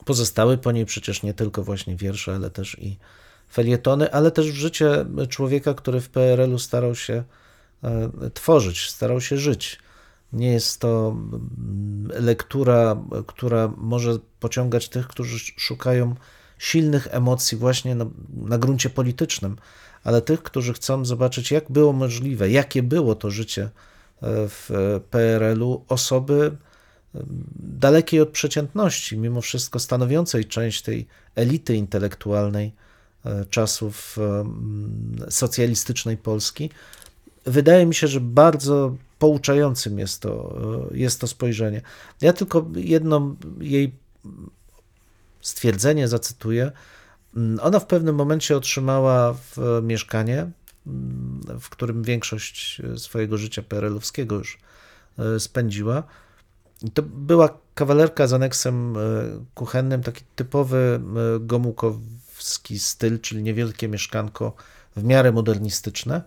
Pozostały 0.05 0.59
po 0.59 0.73
niej 0.73 0.87
przecież 0.87 1.23
nie 1.23 1.35
tylko 1.35 1.63
właśnie 1.63 1.97
wiersze, 1.97 2.35
ale 2.35 2.51
też 2.51 2.77
i 2.79 2.99
felietony, 3.53 4.13
ale 4.13 4.31
też 4.31 4.47
życie 4.47 5.07
człowieka, 5.29 5.75
który 5.75 6.01
w 6.01 6.09
PRL-u 6.09 6.59
starał 6.59 6.95
się 6.95 7.25
e, 7.85 8.11
tworzyć, 8.35 8.91
starał 8.91 9.21
się 9.21 9.37
żyć. 9.37 9.79
Nie 10.33 10.53
jest 10.53 10.81
to 10.81 11.09
mm, 11.09 12.09
lektura, 12.25 12.97
która 13.27 13.73
może 13.77 14.19
pociągać 14.41 14.89
tych, 14.89 15.09
którzy 15.09 15.39
szukają 15.39 16.15
silnych 16.59 17.09
emocji 17.11 17.59
właśnie 17.59 17.95
na, 17.95 18.07
na 18.37 18.59
gruncie 18.59 18.91
politycznym, 18.91 19.57
ale 20.05 20.23
tych, 20.23 20.43
którzy 20.43 20.73
chcą 20.73 21.05
zobaczyć, 21.05 21.51
jak 21.51 21.73
było 21.73 21.93
możliwe, 21.93 22.51
jakie 22.51 22.83
było 22.83 23.15
to 23.15 23.31
życie 23.31 23.63
e, 23.63 23.71
w 24.49 24.71
PRL-u 25.11 25.85
osoby 25.89 26.57
dalekiej 27.57 28.21
od 28.21 28.29
przeciętności, 28.29 29.19
mimo 29.19 29.41
wszystko 29.41 29.79
stanowiącej 29.79 30.45
część 30.45 30.83
tej 30.83 31.07
elity 31.35 31.75
intelektualnej 31.75 32.73
e, 33.25 33.45
czasów 33.51 34.19
socjalistycznej 35.29 36.17
Polski. 36.17 36.71
Wydaje 37.45 37.87
mi 37.87 37.95
się, 37.95 38.09
że 38.09 38.21
bardzo 38.21 38.97
pouczającym 39.19 39.99
jest 39.99 40.23
to, 40.23 40.61
jest 40.95 41.21
to 41.21 41.27
spojrzenie. 41.27 41.83
Ja 42.21 42.33
tylko 42.33 42.67
jedno 42.75 43.37
jej 43.61 43.93
stwierdzenie 45.41 46.09
zacytuję. 46.09 46.73
Mm, 47.37 47.59
ona 47.63 47.81
w 47.81 47.87
pewnym 47.87 48.15
momencie 48.15 48.57
otrzymała 48.57 49.37
mieszkanie, 49.83 50.51
mm, 50.87 51.61
w 51.61 51.69
którym 51.69 52.03
większość 52.03 52.83
swojego 52.97 53.39
życia 53.39 53.63
PRL-owskiego 53.63 54.37
już 54.37 54.59
e, 55.19 55.41
spędziła. 55.41 56.03
I 56.83 56.91
to 56.91 57.03
była 57.03 57.59
kawalerka 57.75 58.27
z 58.27 58.33
aneksem 58.33 58.97
e, 58.97 59.01
kuchennym, 59.55 60.03
taki 60.03 60.25
typowy 60.37 61.01
e, 61.37 61.41
gomułkowski 61.41 62.79
styl, 62.79 63.21
czyli 63.21 63.43
niewielkie 63.43 63.89
mieszkanko 63.89 64.53
w 64.97 65.05
miarę 65.05 65.33
modernistyczne. 65.33 66.23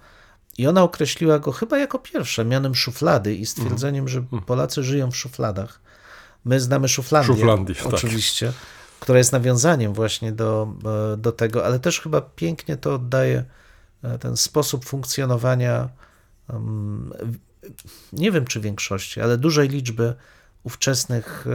I 0.58 0.68
ona 0.68 0.84
określiła 0.84 1.40
go 1.40 1.52
chyba 1.52 1.78
jako 1.78 2.00
pierwsze 2.00 2.46
mianem 2.46 2.76
szuflady 2.76 3.36
i 3.36 3.46
stwierdzeniem, 3.46 4.08
że 4.08 4.20
mhm. 4.20 4.42
Polacy 4.42 4.84
żyją 4.84 5.12
w 5.12 5.16
szufladach. 5.18 5.82
My 6.46 6.60
znamy 6.60 6.90
Szuflandię, 6.90 7.34
Szuflandii, 7.34 7.76
tak. 7.76 7.86
oczywiście. 7.86 8.46
Tak 8.46 8.56
która 9.00 9.18
jest 9.18 9.32
nawiązaniem 9.32 9.94
właśnie 9.94 10.32
do, 10.32 10.74
e, 11.14 11.18
do 11.18 11.32
tego, 11.32 11.66
ale 11.66 11.80
też 11.80 12.02
chyba 12.02 12.22
pięknie 12.22 12.78
to 12.78 12.96
oddaje 12.96 13.46
ten 14.20 14.38
sposób 14.38 14.86
funkcjonowania, 14.86 15.90
nie 18.14 18.32
wiem 18.32 18.46
czy 18.46 18.60
większości, 18.60 19.22
ale 19.22 19.38
dużej 19.38 19.70
liczby 19.70 20.16
ówczesnych 20.64 21.46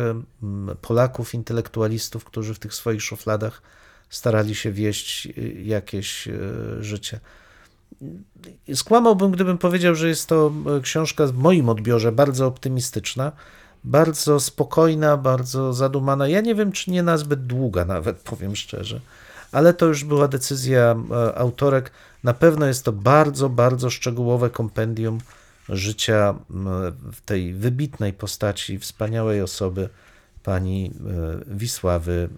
Polaków, 0.83 1.35
intelektualistów, 1.35 2.25
którzy 2.25 2.55
w 2.55 2.59
tych 2.59 2.75
swoich 2.75 3.03
szufladach 3.03 3.63
starali 4.11 4.55
się 4.55 4.73
wieść 4.73 5.27
e, 5.27 5.31
jakieś 5.63 6.29
życie. 6.81 7.21
Skłamałbym, 8.75 9.31
gdybym 9.31 9.59
powiedział, 9.59 9.95
że 9.95 10.09
jest 10.09 10.29
to 10.29 10.53
książka 10.83 11.27
w 11.27 11.35
moim 11.35 11.69
odbiorze 11.69 12.13
bardzo 12.13 12.47
optymistyczna, 12.47 13.33
bardzo 13.85 14.41
spokojna, 14.41 15.17
bardzo 15.17 15.73
zadumana. 15.73 16.29
Ja 16.29 16.41
nie 16.41 16.55
wiem, 16.55 16.73
czy 16.73 16.91
nie 16.91 17.03
nazbyt 17.03 17.47
długa, 17.47 17.85
nawet 17.85 18.17
powiem 18.17 18.57
szczerze, 18.57 19.01
ale 19.53 19.75
to 19.75 19.87
już 19.87 20.05
była 20.05 20.29
decyzja 20.29 20.97
e, 21.11 21.39
autorek. 21.39 21.91
Na 22.25 22.35
pewno 22.35 22.67
jest 22.67 22.85
to 22.85 22.93
bardzo, 22.93 23.49
bardzo 23.49 23.91
szczegółowe 23.91 24.51
kompendium 24.51 25.19
życia 25.69 26.35
w 27.13 27.21
tej 27.25 27.55
wybitnej 27.55 28.13
postaci, 28.13 28.79
wspaniałej 28.79 29.43
osoby 29.43 29.89
pani 30.47 30.91
e, 30.91 31.55
Wisławy 31.57 32.29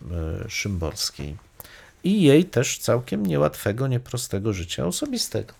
e, 0.45 0.51
Szymborskiej 0.51 1.37
i 2.05 2.23
jej 2.23 2.45
też 2.45 2.79
całkiem 2.79 3.27
niełatwego, 3.27 3.89
nieprostego 3.89 4.53
życia 4.53 4.87
osobistego. 4.87 5.55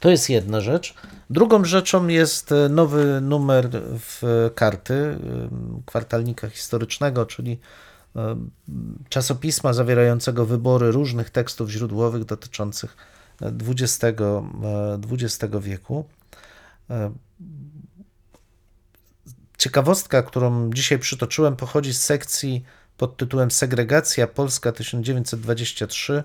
To 0.00 0.10
jest 0.10 0.30
jedna 0.30 0.60
rzecz. 0.60 0.94
Drugą 1.30 1.64
rzeczą 1.64 2.08
jest 2.08 2.52
e, 2.52 2.68
nowy 2.68 3.20
numer 3.20 3.68
w 3.98 4.50
karty 4.54 5.18
kwartalnika 5.86 6.48
historycznego, 6.48 7.26
czyli 7.26 7.58
czasopisma 9.08 9.72
zawierającego 9.72 10.46
wybory 10.46 10.92
różnych 10.92 11.30
tekstów 11.30 11.70
źródłowych 11.70 12.24
dotyczących 12.24 12.96
XX, 13.40 14.04
XX 15.10 15.54
wieku. 15.60 16.04
Ciekawostka, 19.58 20.22
którą 20.22 20.70
dzisiaj 20.72 20.98
przytoczyłem, 20.98 21.56
pochodzi 21.56 21.94
z 21.94 22.02
sekcji 22.02 22.64
pod 22.96 23.16
tytułem 23.16 23.50
Segregacja 23.50 24.26
Polska 24.26 24.72
1923 24.72 26.22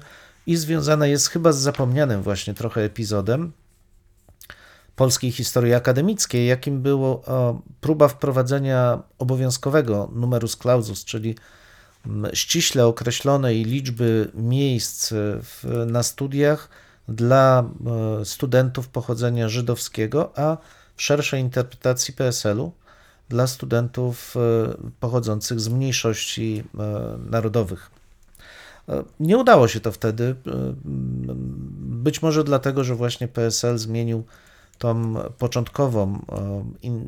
i 0.47 0.55
związana 0.55 1.07
jest 1.07 1.27
chyba 1.27 1.51
z 1.51 1.57
zapomnianym 1.57 2.23
właśnie 2.23 2.53
trochę 2.53 2.81
epizodem 2.81 3.51
polskiej 4.95 5.31
historii 5.31 5.73
akademickiej, 5.73 6.47
jakim 6.47 6.81
było 6.81 7.23
próba 7.81 8.07
wprowadzenia 8.07 8.99
obowiązkowego 9.17 10.11
numerus 10.15 10.57
clausus, 10.57 11.05
czyli 11.05 11.35
ściśle 12.33 12.85
określonej 12.85 13.65
liczby 13.65 14.31
miejsc 14.33 15.09
w, 15.13 15.85
na 15.87 16.03
studiach 16.03 16.69
dla 17.07 17.69
e, 18.21 18.25
studentów 18.25 18.87
pochodzenia 18.87 19.49
żydowskiego, 19.49 20.39
a 20.39 20.57
w 20.95 21.01
szerszej 21.01 21.41
interpretacji 21.41 22.13
PSL-u 22.13 22.71
dla 23.29 23.47
studentów 23.47 24.35
e, 24.37 24.39
pochodzących 24.99 25.59
z 25.59 25.67
mniejszości 25.67 26.63
e, 26.79 27.17
narodowych. 27.29 27.91
Nie 29.19 29.37
udało 29.37 29.67
się 29.67 29.79
to 29.79 29.91
wtedy, 29.91 30.35
być 31.79 32.21
może 32.21 32.43
dlatego, 32.43 32.83
że 32.83 32.95
właśnie 32.95 33.27
PSL 33.27 33.77
zmienił 33.77 34.23
tą 34.77 35.15
początkową 35.37 36.25
in, 36.81 37.07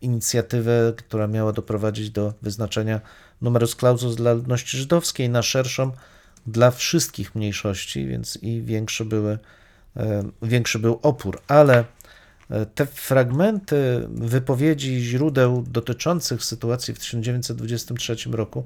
inicjatywę, 0.00 0.92
która 0.96 1.26
miała 1.26 1.52
doprowadzić 1.52 2.10
do 2.10 2.32
wyznaczenia 2.42 3.00
numerus 3.40 3.76
clausus 3.76 4.16
dla 4.16 4.32
ludności 4.32 4.76
żydowskiej 4.76 5.30
na 5.30 5.42
szerszą 5.42 5.92
dla 6.46 6.70
wszystkich 6.70 7.34
mniejszości, 7.34 8.06
więc 8.06 8.38
i 8.42 8.62
większy, 8.62 9.04
były, 9.04 9.38
e, 9.96 10.22
większy 10.42 10.78
był 10.78 10.98
opór. 11.02 11.40
Ale 11.48 11.84
e, 12.50 12.66
te 12.66 12.86
fragmenty 12.86 14.08
wypowiedzi 14.10 15.00
źródeł 15.00 15.64
dotyczących 15.68 16.44
sytuacji 16.44 16.94
w 16.94 16.98
1923 16.98 18.16
roku, 18.30 18.64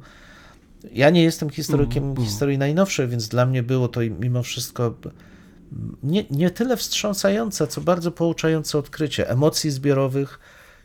ja 0.92 1.10
nie 1.10 1.22
jestem 1.22 1.50
historykiem 1.50 2.04
mm, 2.04 2.16
historii 2.16 2.58
najnowszej, 2.58 3.08
więc 3.08 3.28
dla 3.28 3.46
mnie 3.46 3.62
było 3.62 3.88
to 3.88 4.00
mimo 4.20 4.42
wszystko 4.42 4.94
nie, 6.02 6.24
nie 6.30 6.50
tyle 6.50 6.76
wstrząsające, 6.76 7.66
co 7.66 7.80
bardzo 7.80 8.12
pouczające 8.12 8.78
odkrycie 8.78 9.30
emocji 9.30 9.70
zbiorowych, 9.70 10.38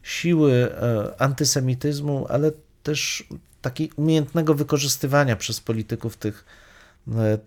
siły 0.04 0.54
e, 0.54 1.22
antysemityzmu, 1.22 2.26
ale 2.30 2.52
też 2.84 3.24
takiej 3.62 3.92
umiejętnego 3.96 4.54
wykorzystywania 4.54 5.36
przez 5.36 5.60
polityków 5.60 6.18
tych, 6.18 6.46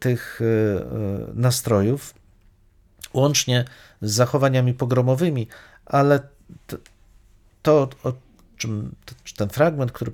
tych 0.01 0.41
e, 0.41 0.45
nastrojów, 1.35 2.15
łącznie 3.15 3.65
z 4.03 4.13
zachowaniami 4.13 4.75
pogromowymi, 4.75 5.47
ale 5.87 6.21
to, 7.63 7.89
o 8.05 8.13
czym 8.57 8.95
ten 9.37 9.49
fragment, 9.49 9.93
który 9.93 10.13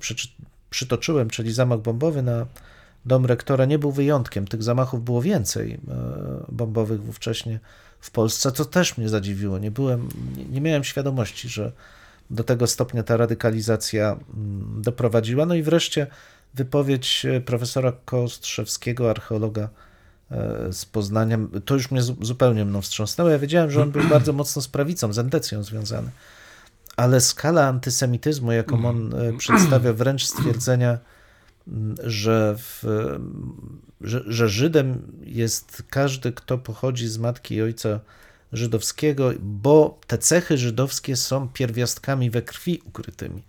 przytoczyłem, 0.69 1.29
czyli 1.29 1.53
zamach 1.53 1.79
bombowy 1.79 2.21
na 2.21 2.45
Dom 3.05 3.25
rektora 3.25 3.65
nie 3.65 3.79
był 3.79 3.91
wyjątkiem. 3.91 4.47
Tych 4.47 4.63
zamachów 4.63 5.03
było 5.03 5.21
więcej 5.21 5.73
e, 5.73 5.79
bombowych 6.51 7.03
wówcześnie 7.03 7.59
w 7.99 8.11
Polsce, 8.11 8.51
co 8.51 8.65
też 8.65 8.97
mnie 8.97 9.09
zadziwiło. 9.09 9.57
Nie 9.57 9.71
byłem, 9.71 10.09
nie 10.49 10.61
miałem 10.61 10.83
świadomości, 10.83 11.49
że 11.49 11.71
do 12.29 12.43
tego 12.43 12.67
stopnia 12.67 13.03
ta 13.03 13.17
radykalizacja 13.17 14.11
mm, 14.11 14.81
doprowadziła. 14.81 15.45
No 15.45 15.55
i 15.55 15.63
wreszcie 15.63 16.07
wypowiedź 16.53 17.25
profesora 17.45 17.93
Kostrzewskiego, 18.05 19.09
archeologa 19.09 19.69
z 20.71 20.85
Poznania, 20.85 21.37
to 21.65 21.73
już 21.73 21.91
mnie 21.91 22.01
zupełnie 22.01 22.65
mną 22.65 22.81
wstrząsnęło. 22.81 23.29
Ja 23.29 23.39
wiedziałem, 23.39 23.71
że 23.71 23.81
on 23.81 23.91
był 23.91 24.03
bardzo 24.15 24.33
mocno 24.33 24.61
z 24.61 24.67
prawicą, 24.67 25.13
z 25.13 25.19
endecją 25.19 25.63
związany. 25.63 26.09
Ale 26.97 27.21
skala 27.21 27.67
antysemityzmu, 27.67 28.51
jaką 28.51 28.85
on 28.85 29.13
przedstawia, 29.37 29.93
wręcz 29.93 30.25
stwierdzenia, 30.25 30.97
że, 32.03 32.55
w, 32.57 32.83
że, 34.01 34.23
że 34.27 34.49
Żydem 34.49 35.01
jest 35.23 35.83
każdy, 35.89 36.31
kto 36.31 36.57
pochodzi 36.57 37.07
z 37.07 37.17
matki 37.17 37.55
i 37.55 37.61
ojca 37.61 37.99
żydowskiego, 38.53 39.31
bo 39.39 39.99
te 40.07 40.17
cechy 40.17 40.57
żydowskie 40.57 41.15
są 41.15 41.49
pierwiastkami 41.49 42.29
we 42.29 42.41
krwi 42.41 42.81
ukrytymi. 42.85 43.43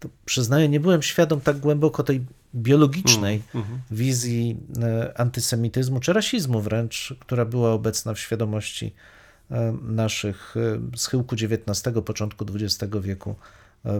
To 0.00 0.08
przyznaję, 0.24 0.68
nie 0.68 0.80
byłem 0.80 1.02
świadom 1.02 1.40
tak 1.40 1.58
głęboko 1.58 2.02
tej 2.02 2.26
biologicznej 2.54 3.42
mm, 3.54 3.66
mm. 3.66 3.80
wizji 3.90 4.56
e, 4.82 5.20
antysemityzmu, 5.20 6.00
czy 6.00 6.12
rasizmu 6.12 6.60
wręcz, 6.60 7.14
która 7.20 7.44
była 7.44 7.72
obecna 7.72 8.14
w 8.14 8.18
świadomości 8.18 8.94
e, 9.50 9.76
naszych 9.82 10.54
e, 10.56 10.96
schyłku 10.96 11.34
XIX, 11.34 11.82
początku 12.04 12.46
XX 12.54 12.92
wieku 13.00 13.34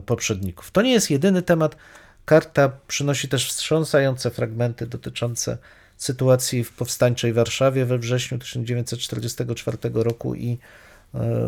poprzedników. 0.07 0.71
To 0.71 0.83
nie 0.83 0.93
jest 0.93 1.11
jedyny 1.11 1.43
temat. 1.43 1.77
Karta 2.25 2.73
przynosi 2.89 3.29
też 3.29 3.49
wstrząsające 3.49 4.31
fragmenty 4.31 4.87
dotyczące 4.87 5.59
sytuacji 5.97 6.65
w 6.65 6.73
powstańczej 6.73 7.33
Warszawie 7.33 7.85
we 7.85 7.99
wrześniu 7.99 8.39
1944 8.39 9.79
roku 9.95 10.35
i 10.35 10.59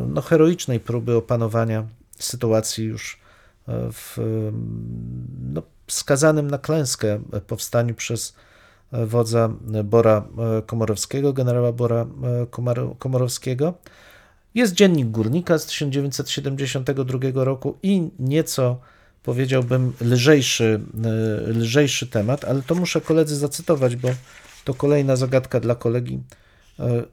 no, 0.06 0.22
heroicznej 0.22 0.80
próby 0.80 1.16
opanowania 1.16 1.86
sytuacji 2.18 2.84
już 2.84 3.18
w 3.68 4.16
no, 5.52 5.62
skazanym 5.88 6.50
na 6.50 6.58
klęskę 6.58 7.20
powstaniu 7.46 7.94
przez 7.94 8.34
wodza 8.92 9.50
Bora 9.84 10.24
Komorowskiego, 10.66 11.32
generała 11.32 11.72
Bora 11.72 12.06
Komorowskiego. 12.98 13.74
Jest 14.54 14.74
dziennik 14.74 15.08
górnika 15.08 15.58
z 15.58 15.66
1972 15.66 17.44
roku 17.44 17.78
i 17.82 18.10
nieco 18.18 18.78
powiedziałbym 19.22 19.92
lżejszy, 20.00 20.80
lżejszy 21.46 22.06
temat, 22.06 22.44
ale 22.44 22.62
to 22.62 22.74
muszę 22.74 23.00
koledzy 23.00 23.36
zacytować, 23.36 23.96
bo 23.96 24.08
to 24.64 24.74
kolejna 24.74 25.16
zagadka 25.16 25.60
dla 25.60 25.74
kolegi, 25.74 26.20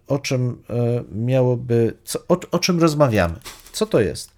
o 0.07 0.19
czym 0.19 0.63
miałoby, 1.11 1.93
co, 2.03 2.19
o, 2.27 2.39
o 2.51 2.59
czym 2.59 2.79
rozmawiamy. 2.79 3.35
Co 3.71 3.85
to 3.85 3.99
jest? 3.99 4.31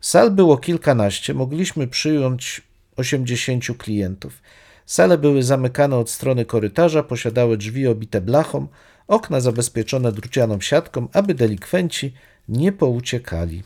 Sal 0.00 0.30
było 0.30 0.56
kilkanaście, 0.56 1.34
mogliśmy 1.34 1.88
przyjąć 1.88 2.62
80 2.96 3.64
klientów. 3.78 4.42
Sale 4.86 5.18
były 5.18 5.42
zamykane 5.42 5.96
od 5.96 6.10
strony 6.10 6.44
korytarza, 6.44 7.02
posiadały 7.02 7.56
drzwi 7.56 7.86
obite 7.86 8.20
blachą, 8.20 8.68
okna 9.06 9.40
zabezpieczone 9.40 10.12
drucianą 10.12 10.60
siatką, 10.60 11.08
aby 11.12 11.34
delikwenci 11.34 12.14
nie 12.48 12.72
pouciekali. 12.72 13.62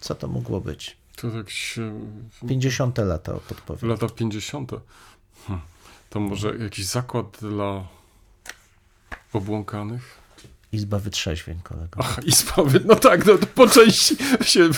Co 0.00 0.14
to 0.14 0.28
mogło 0.28 0.60
być? 0.60 0.96
To 1.16 1.28
jakieś... 1.28 1.78
50 2.48 2.98
lata 2.98 3.32
podpowiedź. 3.48 3.82
Lata 3.82 4.08
50. 4.08 4.72
Hm. 5.46 5.60
To 6.10 6.20
może 6.20 6.56
jakiś 6.56 6.86
zakład 6.86 7.38
dla 7.40 7.86
obłąkanych? 9.32 10.23
Izba 10.74 10.98
wytrzeźwień, 10.98 11.58
kolego. 11.62 12.00
Ach, 12.00 12.20
izba, 12.26 12.54
no 12.84 12.94
tak, 12.94 13.26
no 13.26 13.38
to 13.38 13.46
po 13.46 13.66
części 13.66 14.16
się 14.42 14.68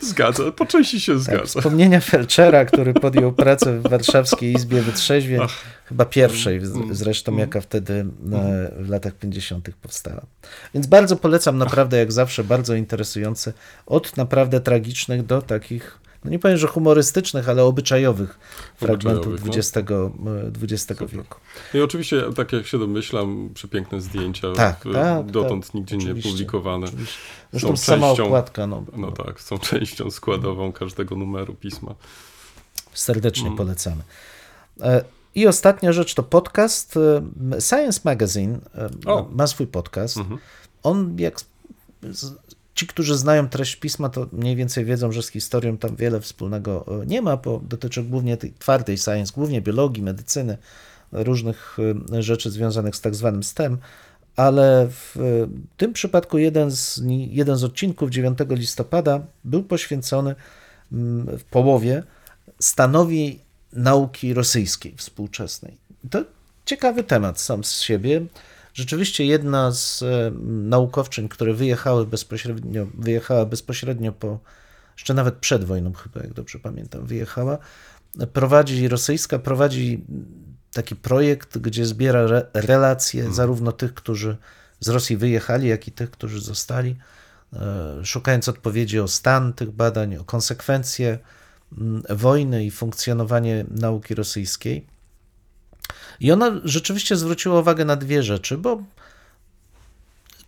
zgadza, 0.00 0.52
po 0.52 0.66
części 0.66 1.00
się 1.00 1.12
tak, 1.12 1.22
zgadza. 1.22 1.44
Wspomnienia 1.44 2.00
Felczera, 2.00 2.64
który 2.64 2.94
podjął 2.94 3.32
pracę 3.32 3.80
w 3.80 3.82
warszawskiej 3.82 4.52
Izbie 4.52 4.82
Wytrzeźwień, 4.82 5.40
Ach. 5.42 5.64
chyba 5.84 6.04
pierwszej 6.04 6.56
mm, 6.56 6.94
zresztą, 6.94 7.32
mm. 7.32 7.40
jaka 7.40 7.60
wtedy 7.60 7.94
mm. 7.94 8.12
w 8.78 8.88
latach 8.88 9.14
50. 9.14 9.70
powstała. 9.82 10.22
Więc 10.74 10.86
bardzo 10.86 11.16
polecam, 11.16 11.58
naprawdę 11.58 11.98
jak 11.98 12.12
zawsze, 12.12 12.44
bardzo 12.44 12.74
interesujące, 12.74 13.52
od 13.86 14.16
naprawdę 14.16 14.60
tragicznych 14.60 15.26
do 15.26 15.42
takich 15.42 15.98
no 16.28 16.32
nie 16.32 16.38
powiem, 16.38 16.56
że 16.56 16.66
humorystycznych, 16.66 17.48
ale 17.48 17.64
obyczajowych 17.64 18.38
fragmentów 18.76 19.34
XX, 19.46 19.88
no. 20.18 20.30
XX 20.62 21.00
wieku. 21.12 21.38
I 21.74 21.80
oczywiście, 21.80 22.22
tak 22.36 22.52
jak 22.52 22.66
się 22.66 22.78
domyślam, 22.78 23.50
przepiękne 23.54 24.00
zdjęcia, 24.00 24.52
tak, 24.52 24.84
tak, 24.92 25.30
dotąd 25.30 25.66
tak, 25.66 25.74
nigdzie 25.74 25.96
nie 25.96 26.22
publikowane. 26.22 26.86
Oczywiście. 26.86 27.18
Zresztą 27.52 27.68
są 27.68 27.76
sama 27.76 28.06
częścią, 28.06 28.24
okładka. 28.24 28.66
No, 28.66 28.84
no 28.96 29.12
tak, 29.12 29.40
są 29.40 29.58
częścią 29.58 30.10
składową 30.10 30.72
każdego 30.72 31.16
numeru 31.16 31.54
pisma. 31.54 31.94
Serdecznie 32.92 33.46
mm. 33.46 33.56
polecamy. 33.56 34.02
E, 34.80 35.04
I 35.34 35.46
ostatnia 35.46 35.92
rzecz 35.92 36.14
to 36.14 36.22
podcast. 36.22 36.96
E, 36.96 37.60
Science 37.60 38.00
Magazine 38.04 38.58
e, 38.74 39.10
o. 39.10 39.28
ma 39.32 39.46
swój 39.46 39.66
podcast. 39.66 40.16
Mhm. 40.16 40.38
On 40.82 41.16
jak 41.18 41.40
ci, 42.78 42.86
którzy 42.86 43.18
znają 43.18 43.48
treść 43.48 43.76
pisma, 43.76 44.08
to 44.08 44.26
mniej 44.32 44.56
więcej 44.56 44.84
wiedzą, 44.84 45.12
że 45.12 45.22
z 45.22 45.28
historią 45.28 45.76
tam 45.76 45.96
wiele 45.96 46.20
wspólnego 46.20 46.84
e, 47.02 47.06
nie 47.06 47.22
ma, 47.22 47.36
bo 47.36 47.60
dotyczy 47.68 48.02
głównie 48.02 48.36
tej 48.36 48.52
twardej 48.52 48.98
science, 48.98 49.32
głównie 49.34 49.60
biologii, 49.60 50.02
medycyny, 50.02 50.58
różnych 51.12 51.76
e, 52.12 52.22
rzeczy 52.22 52.50
związanych 52.50 52.96
z 52.96 53.00
tak 53.00 53.14
zwanym 53.14 53.42
STEM, 53.42 53.78
ale 54.36 54.88
w 54.90 55.16
e, 55.16 55.20
tym 55.76 55.92
przypadku 55.92 56.38
jeden 56.38 56.70
z, 56.70 57.00
jeden 57.30 57.56
z 57.56 57.64
odcinków 57.64 58.10
9 58.10 58.38
listopada 58.50 59.20
był 59.44 59.62
poświęcony 59.62 60.34
mm, 60.92 61.38
w 61.38 61.44
połowie 61.44 62.02
stanowi 62.60 63.40
nauki 63.72 64.34
rosyjskiej 64.34 64.94
współczesnej. 64.96 65.76
To 66.10 66.24
ciekawy 66.64 67.04
temat 67.04 67.40
sam 67.40 67.64
z 67.64 67.80
siebie. 67.80 68.26
Rzeczywiście 68.78 69.24
jedna 69.24 69.72
z 69.72 70.02
e, 70.02 70.30
naukowczyń, 70.46 71.28
które 71.28 71.54
wyjechały 71.54 72.06
bezpośrednio, 72.06 72.86
wyjechała 72.94 73.46
bezpośrednio 73.46 74.12
po, 74.12 74.38
jeszcze 74.96 75.14
nawet 75.14 75.34
przed 75.34 75.64
wojną 75.64 75.92
chyba, 75.92 76.20
jak 76.20 76.32
dobrze 76.32 76.58
pamiętam, 76.58 77.06
wyjechała, 77.06 77.58
prowadzi, 78.32 78.88
rosyjska 78.88 79.38
prowadzi 79.38 80.04
taki 80.72 80.96
projekt, 80.96 81.58
gdzie 81.58 81.86
zbiera 81.86 82.20
re, 82.20 82.46
relacje 82.54 83.20
hmm. 83.20 83.34
zarówno 83.34 83.72
tych, 83.72 83.94
którzy 83.94 84.36
z 84.80 84.88
Rosji 84.88 85.16
wyjechali, 85.16 85.68
jak 85.68 85.88
i 85.88 85.92
tych, 85.92 86.10
którzy 86.10 86.40
zostali, 86.40 86.96
e, 87.52 88.04
szukając 88.04 88.48
odpowiedzi 88.48 89.00
o 89.00 89.08
stan 89.08 89.52
tych 89.52 89.70
badań, 89.70 90.16
o 90.16 90.24
konsekwencje 90.24 91.18
wojny 92.10 92.64
i 92.64 92.70
funkcjonowanie 92.70 93.64
nauki 93.70 94.14
rosyjskiej. 94.14 94.86
I 96.20 96.32
ona 96.32 96.60
rzeczywiście 96.64 97.16
zwróciła 97.16 97.60
uwagę 97.60 97.84
na 97.84 97.96
dwie 97.96 98.22
rzeczy, 98.22 98.58
bo 98.58 98.82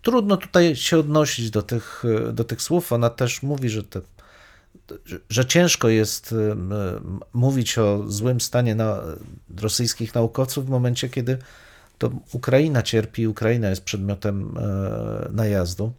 trudno 0.03 0.37
tutaj 0.37 0.77
się 0.77 0.99
odnosić 0.99 1.51
do 1.51 1.63
tych, 1.63 2.05
do 2.33 2.45
tych 2.45 2.63
słów. 2.63 2.93
Ona 2.93 3.11
też 3.11 3.43
mówi, 3.43 3.69
że, 3.69 3.83
te, 3.83 4.01
że 5.31 5.47
ciężko 5.47 5.89
jest 5.89 6.35
mówić 7.33 7.79
o 7.79 8.05
złym 8.07 8.41
stanie 8.41 8.75
na, 8.75 9.01
rosyjskich 9.61 10.15
naukowców 10.15 10.67
w 10.67 10.71
momencie, 10.71 11.09
kiedy 11.09 11.39
to 11.99 12.11
Ukraina 12.33 12.83
cierpi, 12.83 13.27
Ukraina 13.27 13.71
jest 13.71 13.85
przedmiotem 13.85 14.59
e, 14.59 15.29
najazdu. 15.33 15.93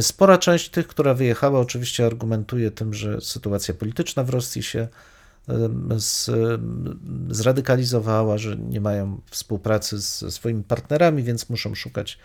Spora 0.00 0.38
część 0.38 0.70
tych, 0.70 0.88
która 0.88 1.14
wyjechała, 1.14 1.60
oczywiście 1.60 2.06
argumentuje 2.06 2.70
tym, 2.70 2.94
że 2.94 3.20
sytuacja 3.20 3.74
polityczna 3.74 4.24
w 4.24 4.30
Rosji 4.30 4.62
się 4.62 4.88
z, 5.98 6.30
zradykalizowała, 7.30 8.38
że 8.38 8.56
nie 8.56 8.80
mają 8.80 9.20
współpracy 9.30 9.98
ze 9.98 10.30
swoimi 10.30 10.64
partnerami, 10.64 11.22
więc 11.22 11.50
muszą 11.50 11.74
szukać 11.74 12.18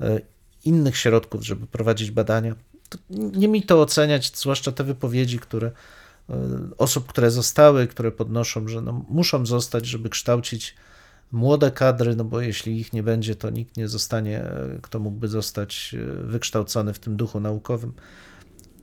e, 0.00 0.20
innych 0.64 0.96
środków, 0.96 1.44
żeby 1.44 1.66
prowadzić 1.66 2.10
badania. 2.10 2.54
To 2.88 2.98
nie 3.10 3.48
mi 3.48 3.62
to 3.62 3.80
oceniać, 3.80 4.32
zwłaszcza 4.36 4.72
te 4.72 4.84
wypowiedzi, 4.84 5.38
które 5.38 5.70
e, 6.30 6.34
osób, 6.78 7.06
które 7.06 7.30
zostały, 7.30 7.86
które 7.86 8.12
podnoszą, 8.12 8.68
że 8.68 8.80
no, 8.80 9.04
muszą 9.08 9.46
zostać, 9.46 9.86
żeby 9.86 10.08
kształcić 10.08 10.74
młode 11.32 11.70
kadry, 11.70 12.16
no 12.16 12.24
bo 12.24 12.40
jeśli 12.40 12.80
ich 12.80 12.92
nie 12.92 13.02
będzie, 13.02 13.36
to 13.36 13.50
nikt 13.50 13.76
nie 13.76 13.88
zostanie, 13.88 14.44
e, 14.44 14.78
kto 14.82 14.98
mógłby 14.98 15.28
zostać 15.28 15.94
wykształcony 16.22 16.94
w 16.94 16.98
tym 16.98 17.16
duchu 17.16 17.40
naukowym. 17.40 17.92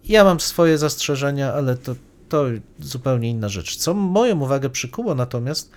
Ja 0.04 0.24
mam 0.24 0.40
swoje 0.40 0.78
zastrzeżenia, 0.78 1.54
ale 1.54 1.78
to 1.78 1.96
to 2.32 2.46
zupełnie 2.80 3.30
inna 3.30 3.50
rzecz. 3.50 3.76
Co 3.76 3.94
moją 3.94 4.40
uwagę 4.42 4.70
przykuło 4.70 5.16
natomiast, 5.16 5.72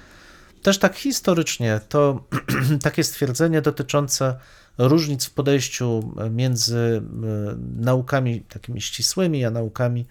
też 0.63 0.79
tak 0.79 0.97
historycznie, 0.97 1.81
to 1.89 2.25
takie 2.83 3.05
stwierdzenie 3.05 3.63
dotyczące 3.63 4.39
różnic 4.79 5.25
w 5.25 5.31
podejściu 5.31 6.15
między 6.31 7.03
e, 7.03 7.57
naukami 7.77 8.41
takimi 8.41 8.81
ścisłymi, 8.81 9.45
a 9.45 9.51
naukami 9.51 10.07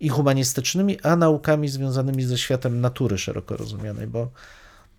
i 0.00 0.08
humanistycznymi, 0.08 1.00
a 1.00 1.16
naukami 1.16 1.68
związanymi 1.68 2.24
ze 2.24 2.38
światem 2.38 2.80
natury 2.80 3.18
szeroko 3.18 3.56
rozumianej, 3.56 4.06
bo 4.06 4.30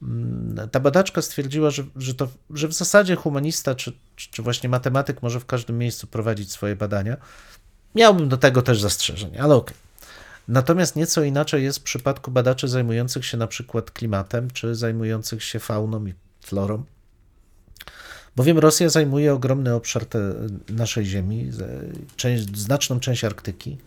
mm, 0.02 0.70
ta 0.72 0.80
badaczka 0.80 1.22
stwierdziła, 1.22 1.70
że, 1.70 1.84
że, 1.96 2.14
to, 2.14 2.28
że 2.50 2.68
w 2.68 2.74
zasadzie 2.74 3.16
humanista 3.16 3.76
czy, 3.76 3.94
czy 4.16 4.42
właśnie 4.42 4.70
matematyk 4.70 5.22
może 5.22 5.40
w 5.40 5.46
każdym 5.46 5.78
miejscu 5.78 6.08
prowadzić 6.08 6.52
swoje 6.52 6.76
badania. 6.76 7.18
Miałbym 7.96 8.30
do 8.30 8.38
tego 8.38 8.62
też 8.62 8.82
zastrzeżenie, 8.82 9.42
ale 9.42 9.56
okej. 9.56 9.83
Natomiast 10.48 10.96
nieco 10.96 11.24
inaczej 11.24 11.64
jest 11.64 11.80
w 11.80 11.84
przypadku 11.84 12.32
badaczy 12.32 12.68
zajmujących 12.68 13.26
się 13.26 13.38
na 13.38 13.48
przykład 13.48 13.92
klimatem, 13.92 14.52
czy 14.52 14.76
zajmujących 14.76 15.44
się 15.44 15.60
fauną 15.60 16.06
i 16.06 16.14
florą. 16.42 16.84
Bowiem 18.36 18.60
Rosja 18.60 18.90
zajmuje 18.90 19.34
ogromny 19.34 19.74
obszar 19.74 20.06
naszej 20.70 21.06
Ziemi, 21.06 21.52
część, 22.16 22.58
znaczną 22.58 23.00
część 23.00 23.24
Arktyki. 23.24 23.78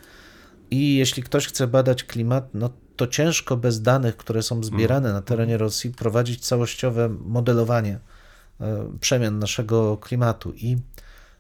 I 0.71 0.97
jeśli 0.97 1.23
ktoś 1.23 1.47
chce 1.47 1.67
badać 1.67 2.05
klimat, 2.05 2.49
no 2.55 2.71
to 2.97 3.07
ciężko 3.07 3.57
bez 3.57 3.83
danych, 3.83 4.17
które 4.17 4.43
są 4.43 4.65
zbierane 4.65 5.13
na 5.13 5.23
terenie 5.23 5.59
Rosji, 5.59 5.91
prowadzić 5.91 6.47
całościowe 6.47 7.09
modelowanie 7.09 7.99
e, 8.61 8.91
przemian 9.01 9.39
naszego 9.39 9.97
klimatu. 9.97 10.53
I 10.57 10.77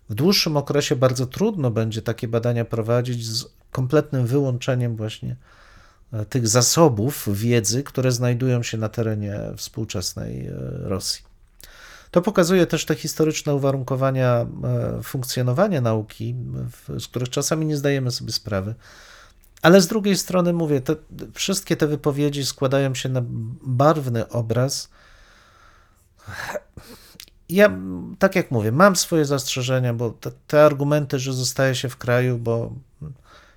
w 0.08 0.14
dłuższym 0.14 0.56
okresie 0.56 0.96
bardzo 0.96 1.26
trudno 1.26 1.70
będzie 1.70 2.02
takie 2.02 2.28
badania 2.28 2.64
prowadzić 2.64 3.26
z 3.26 3.55
kompletnym 3.70 4.26
wyłączeniem 4.26 4.96
właśnie 4.96 5.36
e, 6.12 6.24
tych 6.24 6.48
zasobów 6.48 7.28
wiedzy, 7.32 7.82
które 7.82 8.12
znajdują 8.12 8.62
się 8.62 8.78
na 8.78 8.88
terenie 8.88 9.40
współczesnej 9.56 10.46
e, 10.46 10.52
Rosji. 10.82 11.24
To 12.10 12.22
pokazuje 12.22 12.66
też 12.66 12.84
te 12.84 12.94
historyczne 12.94 13.54
uwarunkowania 13.54 14.46
funkcjonowania 15.02 15.80
nauki, 15.80 16.34
z 16.98 17.08
których 17.08 17.28
czasami 17.28 17.66
nie 17.66 17.76
zdajemy 17.76 18.10
sobie 18.10 18.32
sprawy. 18.32 18.74
Ale 19.62 19.80
z 19.80 19.86
drugiej 19.86 20.16
strony 20.16 20.52
mówię, 20.52 20.80
te, 20.80 20.96
wszystkie 21.34 21.76
te 21.76 21.86
wypowiedzi 21.86 22.46
składają 22.46 22.94
się 22.94 23.08
na 23.08 23.22
barwny 23.62 24.28
obraz. 24.28 24.88
Ja, 27.48 27.78
tak 28.18 28.36
jak 28.36 28.50
mówię, 28.50 28.72
mam 28.72 28.96
swoje 28.96 29.24
zastrzeżenia, 29.24 29.94
bo 29.94 30.10
te, 30.10 30.30
te 30.46 30.64
argumenty, 30.64 31.18
że 31.18 31.32
zostaje 31.32 31.74
się 31.74 31.88
w 31.88 31.96
kraju, 31.96 32.38
bo 32.38 32.72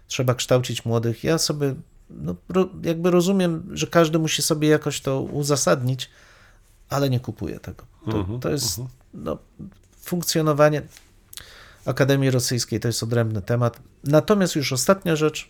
trzeba 0.09 0.35
kształcić 0.35 0.85
młodych, 0.85 1.23
ja 1.23 1.37
sobie 1.37 1.75
no, 2.09 2.35
jakby 2.83 3.11
rozumiem, 3.11 3.69
że 3.71 3.87
każdy 3.87 4.19
musi 4.19 4.41
sobie 4.41 4.67
jakoś 4.67 5.01
to 5.01 5.21
uzasadnić, 5.21 6.09
ale 6.89 7.09
nie 7.09 7.19
kupuję 7.19 7.59
tego. 7.59 7.85
To, 8.11 8.17
mhm, 8.17 8.39
to 8.39 8.49
jest 8.49 8.79
mhm. 8.79 8.97
no, 9.13 9.37
funkcjonowanie 10.01 10.81
Akademii 11.85 12.31
Rosyjskiej, 12.31 12.79
to 12.79 12.87
jest 12.87 13.03
odrębny 13.03 13.41
temat. 13.41 13.79
Natomiast 14.03 14.55
już 14.55 14.73
ostatnia 14.73 15.15
rzecz, 15.15 15.49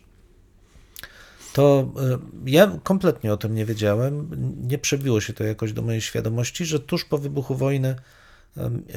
to 1.53 1.91
e, 1.97 2.17
ja 2.45 2.79
kompletnie 2.83 3.33
o 3.33 3.37
tym 3.37 3.55
nie 3.55 3.65
wiedziałem. 3.65 4.29
Nie 4.67 4.77
przebiło 4.77 5.21
się 5.21 5.33
to 5.33 5.43
jakoś 5.43 5.73
do 5.73 5.81
mojej 5.81 6.01
świadomości, 6.01 6.65
że 6.65 6.79
tuż 6.79 7.05
po 7.05 7.17
wybuchu 7.17 7.55
wojny 7.55 7.95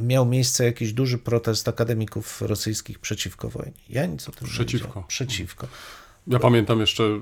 miał 0.03 0.27
miejsce 0.27 0.65
jakiś 0.65 0.93
duży 0.93 1.19
protest 1.19 1.69
akademików 1.69 2.43
rosyjskich 2.43 2.99
przeciwko 2.99 3.49
wojnie. 3.49 3.73
Ja 3.89 4.07
nic 4.07 4.29
o 4.29 4.33
tym 4.33 4.49
przeciwko. 4.49 4.87
nie 4.87 4.89
wiedziałem. 4.89 5.09
Przeciwko. 5.09 5.67
Ja 6.27 6.39
pamiętam 6.39 6.81
jeszcze 6.81 7.21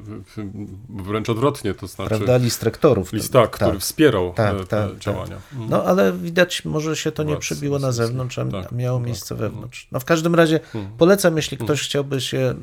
wręcz 0.88 1.28
odwrotnie, 1.28 1.74
to 1.74 1.86
znaczy... 1.86 2.08
Prawda, 2.08 2.36
list 2.36 2.62
rektorów. 2.62 3.12
List, 3.12 3.32
tak, 3.32 3.50
który 3.50 3.70
tak, 3.70 3.80
wspierał 3.80 4.32
tak, 4.34 4.58
te, 4.58 4.64
tak, 4.64 4.98
działania. 4.98 5.36
Tak. 5.36 5.68
No, 5.68 5.84
ale 5.84 6.12
widać, 6.12 6.64
może 6.64 6.96
się 6.96 7.12
to 7.12 7.22
nie 7.22 7.36
przebiło 7.36 7.78
na 7.78 7.92
zewnątrz, 7.92 8.38
a 8.38 8.44
tak, 8.44 8.72
miało 8.72 8.98
tak. 8.98 9.06
miejsce 9.06 9.34
wewnątrz. 9.34 9.88
No, 9.92 10.00
w 10.00 10.04
każdym 10.04 10.34
razie 10.34 10.60
hmm. 10.72 10.92
polecam, 10.98 11.36
jeśli 11.36 11.58
ktoś 11.58 11.82
chciałby 11.82 12.20
się 12.20 12.38
e, 12.38 12.54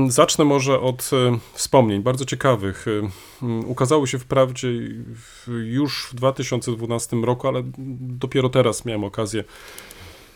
Zacznę 0.07 0.45
może 0.45 0.79
od 0.79 1.09
e, 1.13 1.37
wspomnień, 1.53 2.01
bardzo 2.01 2.25
ciekawych. 2.25 2.85
E, 2.87 3.65
ukazały 3.65 4.07
się 4.07 4.19
wprawdzie 4.19 4.69
już 5.63 6.07
w 6.11 6.15
2012 6.15 7.17
roku, 7.17 7.47
ale 7.47 7.63
dopiero 7.99 8.49
teraz 8.49 8.85
miałem 8.85 9.03
okazję 9.03 9.43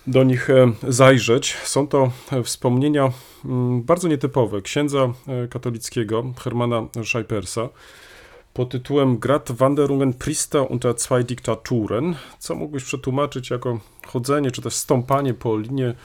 do 0.08 0.24
nich 0.24 0.50
e, 0.50 0.72
zajrzeć. 0.88 1.58
Są 1.64 1.88
to 1.88 2.12
wspomnienia 2.44 3.12
bardzo 3.82 4.08
nietypowe 4.08 4.62
księdza 4.62 5.14
katolickiego 5.50 6.24
Hermana 6.44 6.88
Scheipersa 7.04 7.70
pod 8.54 8.70
tytułem 8.70 9.18
Grad 9.18 9.52
Wanderungen 9.52 10.14
Priester 10.14 10.66
unter 10.70 10.98
zwei 10.98 11.24
Diktaturen, 11.24 12.16
co 12.40 12.56
mógłbyś 12.56 12.84
przetłumaczyć 12.84 13.50
jako 13.50 13.80
chodzenie 14.08 14.52
czy 14.52 14.62
też 14.62 14.74
stąpanie 14.74 15.34
po 15.34 15.58
linie 15.58 15.96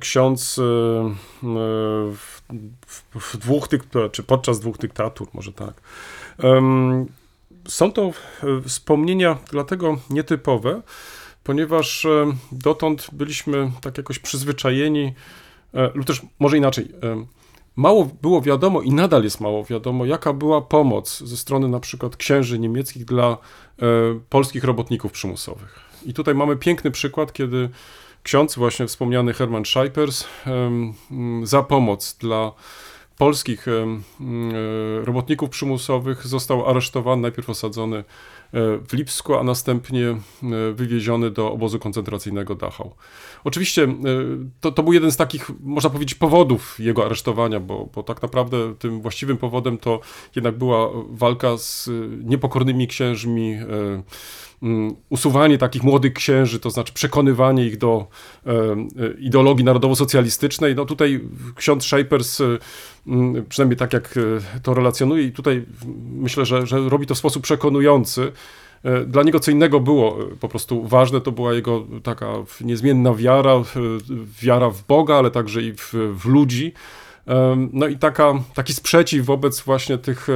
ksiądz 0.00 0.58
e, 0.58 0.62
e, 0.62 1.12
w, 2.16 2.42
w 3.14 3.36
dwóch 3.36 3.68
czy 4.12 4.22
podczas 4.22 4.60
dwóch 4.60 4.78
dyktatur, 4.78 5.28
może 5.32 5.52
tak. 5.52 5.80
Są 7.68 7.92
to 7.92 8.10
wspomnienia 8.66 9.38
dlatego 9.50 9.98
nietypowe, 10.10 10.82
ponieważ 11.44 12.06
dotąd 12.52 13.06
byliśmy 13.12 13.70
tak 13.80 13.98
jakoś 13.98 14.18
przyzwyczajeni, 14.18 15.14
lub 15.94 16.06
też 16.06 16.22
może 16.38 16.58
inaczej, 16.58 16.88
mało 17.76 18.08
było 18.22 18.42
wiadomo 18.42 18.82
i 18.82 18.90
nadal 18.90 19.24
jest 19.24 19.40
mało 19.40 19.64
wiadomo, 19.64 20.06
jaka 20.06 20.32
była 20.32 20.62
pomoc 20.62 21.20
ze 21.20 21.36
strony 21.36 21.68
na 21.68 21.80
przykład 21.80 22.16
księży 22.16 22.58
niemieckich 22.58 23.04
dla 23.04 23.36
polskich 24.28 24.64
robotników 24.64 25.12
przymusowych. 25.12 25.80
I 26.04 26.14
tutaj 26.14 26.34
mamy 26.34 26.56
piękny 26.56 26.90
przykład, 26.90 27.32
kiedy 27.32 27.68
ksiądz, 28.22 28.54
właśnie 28.56 28.86
wspomniany 28.86 29.32
Hermann 29.32 29.64
Scheipers, 29.64 30.24
za 31.42 31.62
pomoc 31.62 32.16
dla 32.20 32.52
polskich 33.18 33.68
e, 33.68 33.72
robotników 35.04 35.50
przymusowych 35.50 36.26
został 36.26 36.68
aresztowany, 36.68 37.22
najpierw 37.22 37.50
osadzony 37.50 37.96
e, 37.96 38.04
w 38.88 38.92
Lipsku, 38.92 39.34
a 39.34 39.42
następnie 39.42 40.06
e, 40.08 40.18
wywieziony 40.74 41.30
do 41.30 41.52
obozu 41.52 41.78
koncentracyjnego 41.78 42.54
Dachau. 42.54 42.94
Oczywiście 43.44 43.88
to, 44.60 44.72
to 44.72 44.82
był 44.82 44.92
jeden 44.92 45.12
z 45.12 45.16
takich, 45.16 45.50
można 45.60 45.90
powiedzieć, 45.90 46.14
powodów 46.14 46.80
jego 46.80 47.04
aresztowania, 47.04 47.60
bo, 47.60 47.88
bo 47.94 48.02
tak 48.02 48.22
naprawdę 48.22 48.74
tym 48.74 49.00
właściwym 49.00 49.36
powodem 49.36 49.78
to 49.78 50.00
jednak 50.36 50.58
była 50.58 50.88
walka 51.10 51.56
z 51.56 51.90
niepokornymi 52.24 52.88
księżmi, 52.88 53.56
usuwanie 55.08 55.58
takich 55.58 55.82
młodych 55.82 56.12
księży, 56.12 56.60
to 56.60 56.70
znaczy 56.70 56.92
przekonywanie 56.92 57.66
ich 57.66 57.78
do 57.78 58.06
e, 58.46 58.50
e, 58.50 58.56
ideologii 59.18 59.64
narodowo-socjalistycznej. 59.64 60.74
No 60.74 60.84
tutaj 60.84 61.20
ksiądz 61.54 61.84
Shapers, 61.84 62.40
e, 62.40 62.58
mm, 63.06 63.46
przynajmniej 63.48 63.76
tak 63.76 63.92
jak 63.92 64.18
to 64.62 64.74
relacjonuje, 64.74 65.22
i 65.22 65.32
tutaj 65.32 65.64
myślę, 66.12 66.44
że, 66.44 66.66
że 66.66 66.88
robi 66.88 67.06
to 67.06 67.14
w 67.14 67.18
sposób 67.18 67.42
przekonujący. 67.42 68.32
Dla 69.06 69.22
niego 69.22 69.40
co 69.40 69.50
innego 69.50 69.80
było 69.80 70.18
po 70.40 70.48
prostu 70.48 70.88
ważne, 70.88 71.20
to 71.20 71.32
była 71.32 71.54
jego 71.54 71.86
taka 72.02 72.32
niezmienna 72.60 73.14
wiara, 73.14 73.62
wiara 74.42 74.70
w 74.70 74.86
Boga, 74.86 75.14
ale 75.14 75.30
także 75.30 75.62
i 75.62 75.72
w, 75.72 75.94
w 76.14 76.24
ludzi. 76.24 76.72
No 77.72 77.86
i 77.86 77.98
taka, 77.98 78.34
taki 78.54 78.72
sprzeciw 78.72 79.26
wobec 79.26 79.60
właśnie 79.60 79.98
tych 79.98 80.28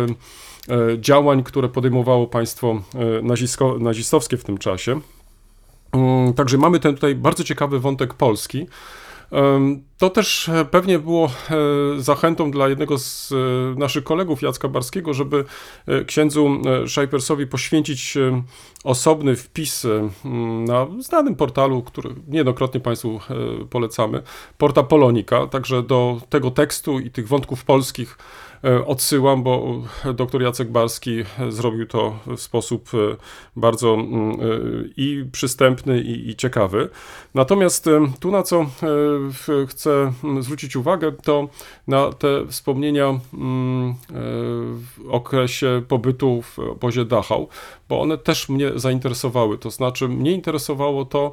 działań, 0.99 1.43
które 1.43 1.69
podejmowało 1.69 2.27
państwo 2.27 2.83
e, 2.95 3.23
nazisko, 3.23 3.77
nazistowskie 3.81 4.37
w 4.37 4.45
tym 4.45 4.59
czasie. 4.59 5.01
Mm, 5.93 6.35
także 6.35 6.59
mamy 6.59 6.81
ten 6.81 6.95
tutaj 6.95 7.15
bardzo 7.15 7.45
ciekawy 7.45 7.81
wątek 7.81 8.15
polski. 8.15 8.67
To 9.99 10.11
też 10.11 10.49
e, 10.49 10.65
pewnie 10.65 10.99
było 10.99 11.31
zachętą 11.99 12.51
dla 12.51 12.69
jednego 12.69 12.99
z 12.99 13.33
naszych 13.79 14.05
kolegów, 14.05 14.43
Jacka 14.43 14.69
Barskiego, 14.69 15.15
żeby 15.15 15.45
księdzu 16.07 16.49
Szajpersowi 16.87 17.47
poświęcić 17.47 18.15
osobny 18.85 19.37
wpis 19.37 19.87
na 20.67 20.87
znanym 20.99 21.35
portalu, 21.35 21.83
który 21.83 22.11
niejednokrotnie 22.29 22.81
Państwu 22.81 23.21
polecamy, 23.71 24.23
Porta 24.59 24.83
Polonika. 24.83 25.47
Także 25.47 25.83
do 25.83 26.21
tego 26.29 26.51
tekstu 26.51 27.01
i 27.01 27.11
tych 27.11 27.29
wątków 27.29 27.65
polskich 27.65 28.19
E, 28.19 28.46
odsyłam, 28.87 29.43
bo 29.43 29.83
dr 30.15 30.43
Jacek 30.43 30.71
Barski 30.71 31.25
zrobił 31.49 31.87
to 31.87 32.19
w 32.27 32.41
sposób 32.41 32.89
e, 32.95 33.17
bardzo 33.57 33.95
mm, 33.95 34.31
e, 34.31 34.35
i 34.97 35.25
przystępny, 35.33 36.01
i, 36.01 36.31
i 36.31 36.37
ciekawy. 36.37 36.89
Natomiast 37.35 37.89
tu, 38.21 38.31
na 38.31 38.43
co 38.43 38.67
chcę 39.69 40.13
zwrócić 40.41 40.77
uwagę, 40.77 41.13
to 41.13 41.49
na 41.89 42.13
te 42.13 42.47
wspomnienia 42.47 43.21
mm, 43.35 43.95
w 44.71 45.09
okresie 45.11 45.83
pobytu 45.89 46.43
w 46.43 46.59
obozie 46.59 47.05
Dachau, 47.05 47.49
bo 47.89 48.01
one 48.01 48.19
też 48.19 48.49
mnie 48.49 48.71
zainteresowały. 48.77 49.59
To 49.59 49.71
znaczy, 49.71 50.09
mnie 50.09 50.33
interesowało 50.33 51.05
to, 51.05 51.33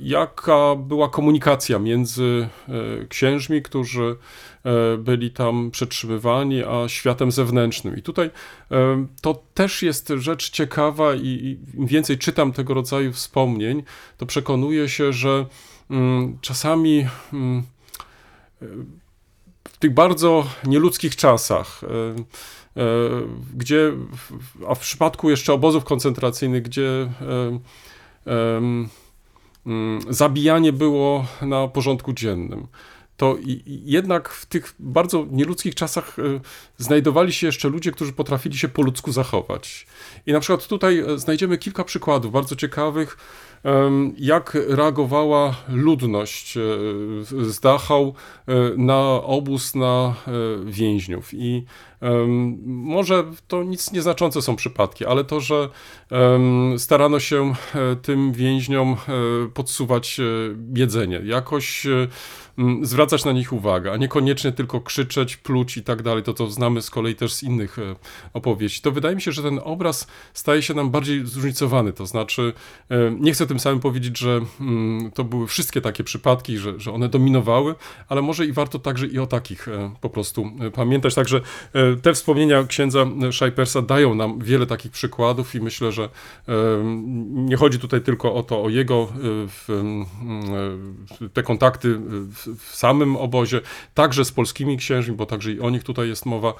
jaka 0.00 0.76
była 0.76 1.08
komunikacja 1.08 1.78
między 1.78 2.48
księżmi, 3.08 3.62
którzy 3.62 4.16
byli 4.98 5.30
tam 5.30 5.70
przetrzymywani, 5.70 6.62
a 6.64 6.88
światem 6.88 7.32
zewnętrznym. 7.32 7.96
I 7.96 8.02
tutaj 8.02 8.30
to 9.20 9.42
też 9.54 9.82
jest 9.82 10.08
rzecz 10.16 10.50
ciekawa 10.50 11.14
i 11.14 11.58
im 11.74 11.86
więcej 11.86 12.18
czytam 12.18 12.52
tego 12.52 12.74
rodzaju 12.74 13.12
wspomnień, 13.12 13.82
to 14.16 14.26
przekonuję 14.26 14.88
się, 14.88 15.12
że 15.12 15.46
mm, 15.90 16.38
czasami 16.40 17.06
mm, 17.32 17.62
w 19.68 19.78
tych 19.78 19.94
bardzo 19.94 20.46
nieludzkich 20.64 21.16
czasach, 21.16 21.80
e, 21.84 21.88
e, 21.88 22.84
gdzie, 23.56 23.92
a 24.68 24.74
w 24.74 24.78
przypadku 24.78 25.30
jeszcze 25.30 25.52
obozów 25.52 25.84
koncentracyjnych, 25.84 26.62
gdzie 26.62 27.10
e, 28.26 28.70
zabijanie 30.10 30.72
było 30.72 31.26
na 31.42 31.68
porządku 31.68 32.12
dziennym, 32.12 32.66
to 33.16 33.36
jednak 33.66 34.28
w 34.28 34.46
tych 34.46 34.74
bardzo 34.78 35.26
nieludzkich 35.30 35.74
czasach 35.74 36.16
znajdowali 36.78 37.32
się 37.32 37.46
jeszcze 37.46 37.68
ludzie, 37.68 37.92
którzy 37.92 38.12
potrafili 38.12 38.58
się 38.58 38.68
po 38.68 38.82
ludzku 38.82 39.12
zachować. 39.12 39.86
I 40.26 40.32
na 40.32 40.40
przykład 40.40 40.66
tutaj 40.66 41.04
znajdziemy 41.16 41.58
kilka 41.58 41.84
przykładów 41.84 42.32
bardzo 42.32 42.56
ciekawych 42.56 43.16
jak 44.18 44.56
reagowała 44.68 45.54
ludność 45.68 46.56
e, 46.56 46.60
z 47.44 47.60
Dachau 47.60 48.14
e, 48.46 48.54
na 48.76 49.02
obóz 49.22 49.74
na 49.74 50.14
e, 50.26 50.30
więźniów. 50.64 51.34
I 51.34 51.64
może 52.66 53.24
to 53.48 53.62
nic 53.62 53.92
nieznaczące 53.92 54.42
są 54.42 54.56
przypadki, 54.56 55.06
ale 55.06 55.24
to, 55.24 55.40
że 55.40 55.68
starano 56.78 57.20
się 57.20 57.54
tym 58.02 58.32
więźniom 58.32 58.96
podsuwać 59.54 60.20
jedzenie, 60.74 61.20
jakoś 61.24 61.86
zwracać 62.82 63.24
na 63.24 63.32
nich 63.32 63.52
uwagę, 63.52 63.92
a 63.92 63.96
niekoniecznie 63.96 64.52
tylko 64.52 64.80
krzyczeć, 64.80 65.36
pluć 65.36 65.76
i 65.76 65.82
tak 65.82 66.02
dalej, 66.02 66.22
to 66.22 66.34
co 66.34 66.50
znamy 66.50 66.82
z 66.82 66.90
kolei 66.90 67.14
też 67.14 67.32
z 67.32 67.42
innych 67.42 67.76
opowieści. 68.32 68.82
To 68.82 68.92
wydaje 68.92 69.14
mi 69.14 69.22
się, 69.22 69.32
że 69.32 69.42
ten 69.42 69.60
obraz 69.64 70.06
staje 70.34 70.62
się 70.62 70.74
nam 70.74 70.90
bardziej 70.90 71.26
zróżnicowany, 71.26 71.92
to 71.92 72.06
znaczy 72.06 72.52
nie 73.20 73.32
chcę 73.32 73.46
tym 73.46 73.60
samym 73.60 73.80
powiedzieć, 73.80 74.18
że 74.18 74.40
mm, 74.60 75.10
to 75.10 75.24
były 75.24 75.46
wszystkie 75.46 75.80
takie 75.80 76.04
przypadki, 76.04 76.58
że, 76.58 76.80
że 76.80 76.92
one 76.92 77.08
dominowały, 77.08 77.74
ale 78.08 78.22
może 78.22 78.46
i 78.46 78.52
warto 78.52 78.78
także 78.78 79.06
i 79.06 79.18
o 79.18 79.26
takich 79.26 79.68
e, 79.68 79.90
po 80.00 80.10
prostu 80.10 80.50
e, 80.60 80.70
pamiętać. 80.70 81.14
Także 81.14 81.36
e, 81.74 81.93
te 82.02 82.14
wspomnienia 82.14 82.64
księdza 82.64 83.06
Szajpersa 83.30 83.82
dają 83.82 84.14
nam 84.14 84.38
wiele 84.38 84.66
takich 84.66 84.92
przykładów 84.92 85.54
i 85.54 85.60
myślę, 85.60 85.92
że 85.92 86.08
nie 87.28 87.56
chodzi 87.56 87.78
tutaj 87.78 88.00
tylko 88.00 88.34
o 88.34 88.42
to, 88.42 88.62
o 88.62 88.68
jego 88.68 89.08
te 91.32 91.42
kontakty 91.42 91.98
w 92.58 92.76
samym 92.76 93.16
obozie, 93.16 93.60
także 93.94 94.24
z 94.24 94.32
polskimi 94.32 94.76
księżmi, 94.76 95.16
bo 95.16 95.26
także 95.26 95.52
i 95.52 95.60
o 95.60 95.70
nich 95.70 95.84
tutaj 95.84 96.08
jest 96.08 96.26
mowa, 96.26 96.54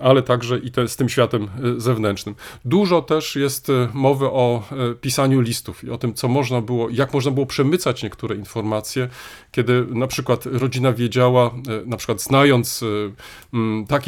ale 0.00 0.22
także 0.22 0.58
i 0.58 0.70
te, 0.70 0.88
z 0.88 0.96
tym 0.96 1.08
światem 1.08 1.48
zewnętrznym. 1.76 2.34
Dużo 2.64 3.02
też 3.02 3.36
jest 3.36 3.68
mowy 3.92 4.26
o 4.26 4.62
pisaniu 5.00 5.40
listów 5.40 5.84
i 5.84 5.90
o 5.90 5.98
tym, 5.98 6.14
co 6.14 6.28
można 6.28 6.60
było, 6.60 6.90
jak 6.90 7.14
można 7.14 7.30
było 7.30 7.46
przemycać 7.46 8.02
niektóre 8.02 8.36
informacje, 8.36 9.08
kiedy 9.52 9.86
na 9.90 10.06
przykład 10.06 10.46
rodzina 10.46 10.92
wiedziała, 10.92 11.46
e, 11.46 11.52
na 11.86 11.96
przykład 11.96 12.22
znając 12.22 12.82
e, 12.82 12.86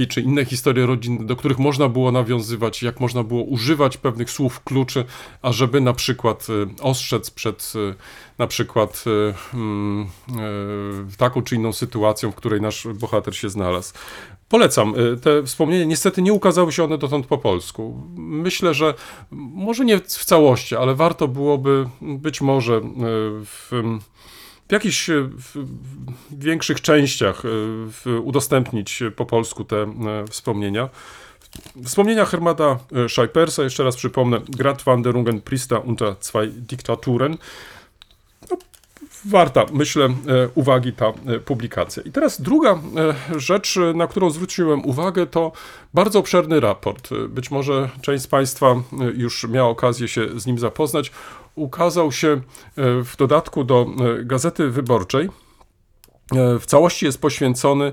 czy 0.08 0.20
inne 0.20 0.44
historie 0.44 0.86
rodzin, 0.86 1.26
do 1.26 1.36
których 1.36 1.58
można 1.58 1.88
było 1.88 2.12
nawiązywać, 2.12 2.82
jak 2.82 3.00
można 3.00 3.22
było 3.22 3.42
używać 3.42 3.96
pewnych 3.96 4.30
słów 4.30 4.64
kluczy, 4.64 5.04
ażeby 5.42 5.80
na 5.80 5.92
przykład 5.92 6.46
e, 6.50 6.82
ostrzec 6.82 7.30
przed 7.30 7.72
na 8.38 8.46
przykład 8.46 9.04
taką 11.18 11.42
czy 11.42 11.56
inną 11.56 11.72
sytuacją, 11.72 12.32
w 12.32 12.34
której 12.34 12.60
nasz 12.60 12.88
bohater 12.94 13.36
się 13.36 13.50
znalazł. 13.50 13.94
Polecam. 14.48 14.94
Y, 14.98 15.16
te 15.16 15.42
wspomnienia, 15.42 15.84
niestety 15.84 16.22
nie 16.22 16.32
ukazały 16.32 16.72
się 16.72 16.84
one 16.84 16.98
dotąd 16.98 17.26
po 17.26 17.38
polsku. 17.38 18.02
Myślę, 18.16 18.74
że 18.74 18.94
może 19.30 19.84
nie 19.84 19.98
w 19.98 20.24
całości, 20.24 20.76
ale 20.76 20.94
warto 20.94 21.28
byłoby 21.28 21.88
być 22.00 22.40
może 22.40 22.76
y, 22.76 22.80
w, 23.44 23.70
w 24.68 24.72
jakichś 24.72 25.10
w 25.10 25.66
większych 26.32 26.80
częściach 26.80 27.42
udostępnić 28.22 29.02
po 29.16 29.26
polsku 29.26 29.64
te 29.64 29.92
wspomnienia. 30.30 30.88
Wspomnienia 31.84 32.24
Hermata 32.24 32.78
Scheipersa, 33.08 33.62
jeszcze 33.62 33.84
raz 33.84 33.96
przypomnę, 33.96 34.40
Gradwanderungen 34.48 35.40
Priester 35.40 35.80
unter 35.84 36.14
zwei 36.20 36.48
Diktaturen 36.48 37.36
warta, 39.24 39.66
myślę, 39.72 40.04
e, 40.04 40.10
uwagi 40.54 40.92
ta 40.92 41.06
e, 41.06 41.38
publikacja. 41.38 42.02
I 42.02 42.12
teraz 42.12 42.40
druga 42.40 42.70
e, 42.72 43.40
rzecz, 43.40 43.78
na 43.94 44.06
którą 44.06 44.30
zwróciłem 44.30 44.86
uwagę, 44.86 45.26
to 45.26 45.52
bardzo 45.94 46.18
obszerny 46.18 46.60
raport. 46.60 47.10
Być 47.28 47.50
może 47.50 47.88
część 48.02 48.22
z 48.22 48.26
Państwa 48.26 48.74
już 49.14 49.44
miała 49.44 49.68
okazję 49.68 50.08
się 50.08 50.40
z 50.40 50.46
nim 50.46 50.58
zapoznać. 50.58 51.10
Ukazał 51.54 52.12
się 52.12 52.40
w 52.76 53.12
dodatku 53.18 53.64
do 53.64 53.86
Gazety 54.24 54.70
Wyborczej. 54.70 55.28
W 56.60 56.66
całości 56.66 57.06
jest 57.06 57.20
poświęcony 57.20 57.92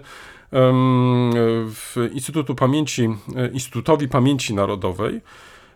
w 0.51 2.09
Instytutu 2.13 2.55
Pamięci, 2.55 3.09
Instytutowi 3.53 4.07
Pamięci 4.07 4.53
Narodowej. 4.53 5.21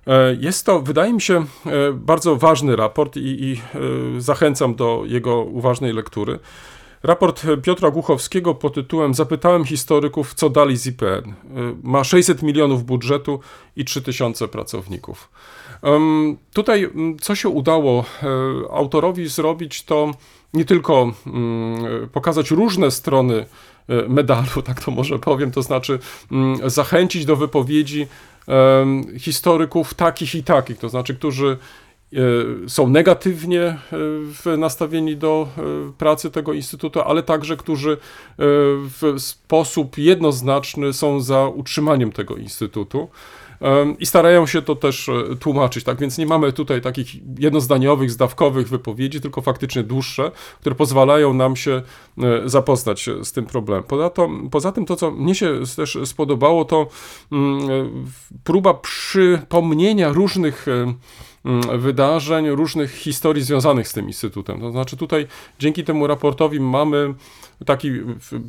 E, 0.08 0.38
jest 0.40 0.66
to, 0.66 0.82
wydaje 0.82 1.14
mi 1.14 1.22
się, 1.22 1.46
e, 1.66 1.94
bardzo 1.94 2.36
ważny 2.36 2.76
raport 2.76 3.18
i, 3.18 3.20
i 3.20 3.54
e, 3.54 4.22
zachęcam 4.22 4.76
do 4.76 5.04
jego 5.06 5.44
uważnej 5.44 5.94
lektury. 5.94 6.40
Raport 7.04 7.46
Piotra 7.64 7.92
Głuchowskiego 7.92 8.56
pod 8.56 8.74
tytułem 8.74 9.14
Zapytałem 9.14 9.66
historyków, 9.66 10.34
co 10.34 10.50
dali 10.50 10.78
z 10.78 10.88
IPN. 10.88 11.34
Ma 11.84 12.04
600 12.04 12.44
milionów 12.44 12.84
budżetu 12.84 13.40
i 13.76 13.86
3000 13.86 14.48
pracowników. 14.48 15.30
Tutaj, 16.54 16.90
co 17.22 17.36
się 17.36 17.50
udało 17.50 18.06
autorowi 18.72 19.28
zrobić, 19.28 19.84
to 19.84 20.12
nie 20.54 20.66
tylko 20.66 21.14
pokazać 22.12 22.52
różne 22.52 22.92
strony 22.92 23.46
medalu, 24.10 24.62
tak 24.68 24.84
to 24.84 24.92
może 24.92 25.20
powiem, 25.20 25.52
to 25.52 25.62
znaczy 25.62 26.00
zachęcić 26.66 27.26
do 27.26 27.36
wypowiedzi 27.36 28.08
historyków 29.18 29.94
takich 29.94 30.36
i 30.36 30.44
takich, 30.44 30.78
to 30.78 30.90
znaczy, 30.90 31.16
którzy 31.16 31.58
e, 32.14 32.18
są 32.70 32.88
negatywnie 32.88 33.78
e, 34.46 34.58
nastawieni 34.58 35.18
do 35.18 35.48
e, 35.58 35.62
pracy 35.98 36.32
tego 36.32 36.54
instytutu, 36.54 37.02
ale 37.02 37.24
także 37.24 37.58
którzy 37.58 37.98
w 38.38 39.16
sposób 39.18 39.98
jednoznaczny 39.98 40.94
są 40.94 41.22
za 41.22 41.48
utrzymaniem 41.48 42.12
tego 42.12 42.36
instytutu 42.36 43.10
i 44.00 44.06
starają 44.06 44.48
się 44.48 44.62
to 44.62 44.76
też 44.76 45.10
e, 45.10 45.36
tłumaczyć, 45.36 45.84
tak 45.84 46.00
więc 46.00 46.18
nie 46.18 46.26
mamy 46.26 46.54
tutaj 46.54 46.82
takich 46.82 47.40
jednozdaniowych, 47.40 48.12
zdawkowych 48.12 48.70
wypowiedzi, 48.70 49.22
tylko 49.22 49.42
faktycznie 49.42 49.84
dłuższe, 49.84 50.32
które 50.60 50.76
pozwalają 50.76 51.34
nam 51.34 51.56
się 51.56 51.72
e, 52.18 52.50
zapoznać 52.50 53.10
z 53.24 53.32
tym 53.32 53.46
problemem. 53.46 53.84
Poza, 53.84 54.10
to, 54.10 54.30
poza 54.52 54.72
tym 54.72 54.86
to, 54.86 54.96
co 54.96 55.12
mnie 55.12 55.36
się 55.36 55.60
też 55.76 55.98
spodobało, 56.06 56.66
to 56.66 56.88
mm, 57.32 57.70
e, 57.70 57.90
próba 58.44 58.74
przypomnienia 58.74 60.10
różnych 60.10 60.66
wydarzeń, 61.78 62.50
różnych 62.50 62.92
historii 62.92 63.44
związanych 63.44 63.88
z 63.88 63.94
tym 63.94 64.08
instytutem. 64.08 64.60
To 64.60 64.72
znaczy 64.72 64.98
tutaj 64.98 65.28
dzięki 65.60 65.84
temu 65.84 66.08
raportowi 66.08 66.60
mamy 66.60 67.14
taki 67.66 67.92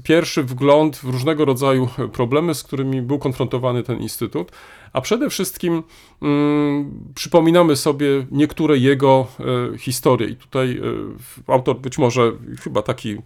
pierwszy 0.04 0.42
wgląd 0.42 0.96
w 0.96 1.04
różnego 1.04 1.44
rodzaju 1.44 1.88
problemy, 2.12 2.54
z 2.54 2.62
którymi 2.62 3.02
był 3.02 3.18
konfrontowany 3.18 3.82
ten 3.82 4.00
instytut, 4.00 4.52
a 4.92 5.00
przede 5.00 5.30
wszystkim 5.30 5.82
mm, 6.22 7.12
przypominamy 7.14 7.76
sobie 7.76 8.06
niektóre 8.30 8.78
jego 8.78 9.26
e, 9.74 9.78
historie. 9.78 10.28
I 10.28 10.36
tutaj 10.36 10.80
e, 11.48 11.52
autor 11.52 11.80
być 11.80 11.98
może 11.98 12.32
chyba 12.60 12.82
taki 12.82 13.16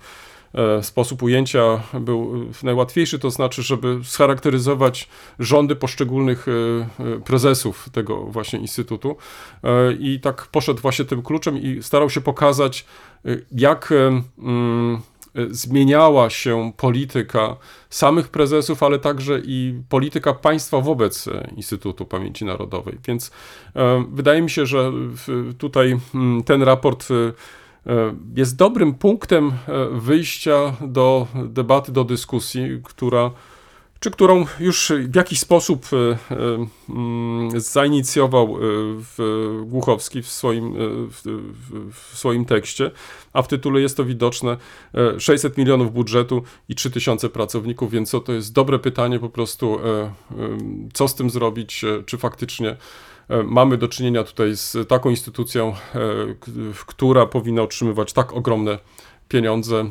sposób 0.82 1.22
ujęcia 1.22 1.82
był 2.00 2.46
najłatwiejszy, 2.62 3.18
to 3.18 3.30
znaczy, 3.30 3.62
żeby 3.62 3.98
scharakteryzować 4.05 5.09
rządy 5.38 5.76
poszczególnych 5.76 6.46
e, 6.48 6.52
e, 7.05 7.20
prezesów 7.20 7.88
tego 7.92 8.20
właśnie 8.20 8.59
instytutu. 8.59 9.16
I 9.98 10.20
tak 10.20 10.46
poszedł 10.46 10.80
właśnie 10.80 11.05
tym 11.05 11.22
kluczem 11.22 11.59
i 11.59 11.82
starał 11.82 12.11
się 12.11 12.20
pokazać, 12.20 12.84
jak 13.52 13.92
zmieniała 15.50 16.30
się 16.30 16.72
polityka 16.76 17.57
samych 17.90 18.28
prezesów, 18.28 18.82
ale 18.82 18.98
także 18.98 19.40
i 19.44 19.82
polityka 19.88 20.34
państwa 20.34 20.80
wobec 20.80 21.28
Instytutu 21.57 22.05
Pamięci 22.05 22.44
Narodowej. 22.44 22.98
Więc 23.07 23.30
wydaje 24.09 24.42
mi 24.42 24.50
się, 24.50 24.66
że 24.66 24.92
tutaj 25.59 25.98
ten 26.44 26.62
raport 26.62 27.09
E, 27.11 27.32
jest 28.37 28.57
dobrym 28.57 28.95
punktem 28.95 29.49
e, 29.49 29.89
wyjścia 30.01 30.76
do 30.80 31.26
debaty, 31.45 31.93
do 31.93 32.05
dyskusji, 32.05 32.80
która 32.85 33.30
czy 34.01 34.11
którą 34.11 34.47
już 34.61 34.93
w 35.09 35.14
jakiś 35.16 35.41
sposób 35.41 35.87
mm, 35.91 37.61
zainicjował 37.61 38.57
Głuchowski 39.62 40.22
w 40.22 40.28
swoim, 40.28 40.74
w, 41.93 42.11
swoim 42.14 42.45
tekście, 42.45 42.91
a 43.32 43.43
w 43.43 43.49
tytule 43.49 43.80
jest 43.80 43.97
to 43.97 44.05
widoczne 44.05 44.57
600 45.18 45.59
milionów 45.59 45.93
budżetu 45.93 46.43
i 46.68 46.74
3000 46.74 47.28
pracowników, 47.28 47.91
więc 47.91 48.11
to 48.24 48.32
jest 48.32 48.53
dobre 48.53 48.78
pytanie 48.78 49.18
po 49.18 49.28
prostu, 49.28 49.78
co 50.95 51.09
z 51.09 51.14
tym 51.14 51.30
zrobić, 51.30 51.85
czy 52.07 52.18
faktycznie 52.18 52.68
E, 52.70 52.76
mamy 53.45 53.77
do 53.77 53.89
czynienia 53.89 54.25
tutaj 54.25 54.57
z 54.57 54.89
taką 54.89 55.11
instytucją, 55.11 55.68
e, 55.68 55.75
która 56.87 57.27
powinna 57.27 57.62
otrzymywać 57.62 58.12
tak 58.12 58.33
ogromne 58.33 58.79
pieniądze 59.29 59.81
e, 59.81 59.87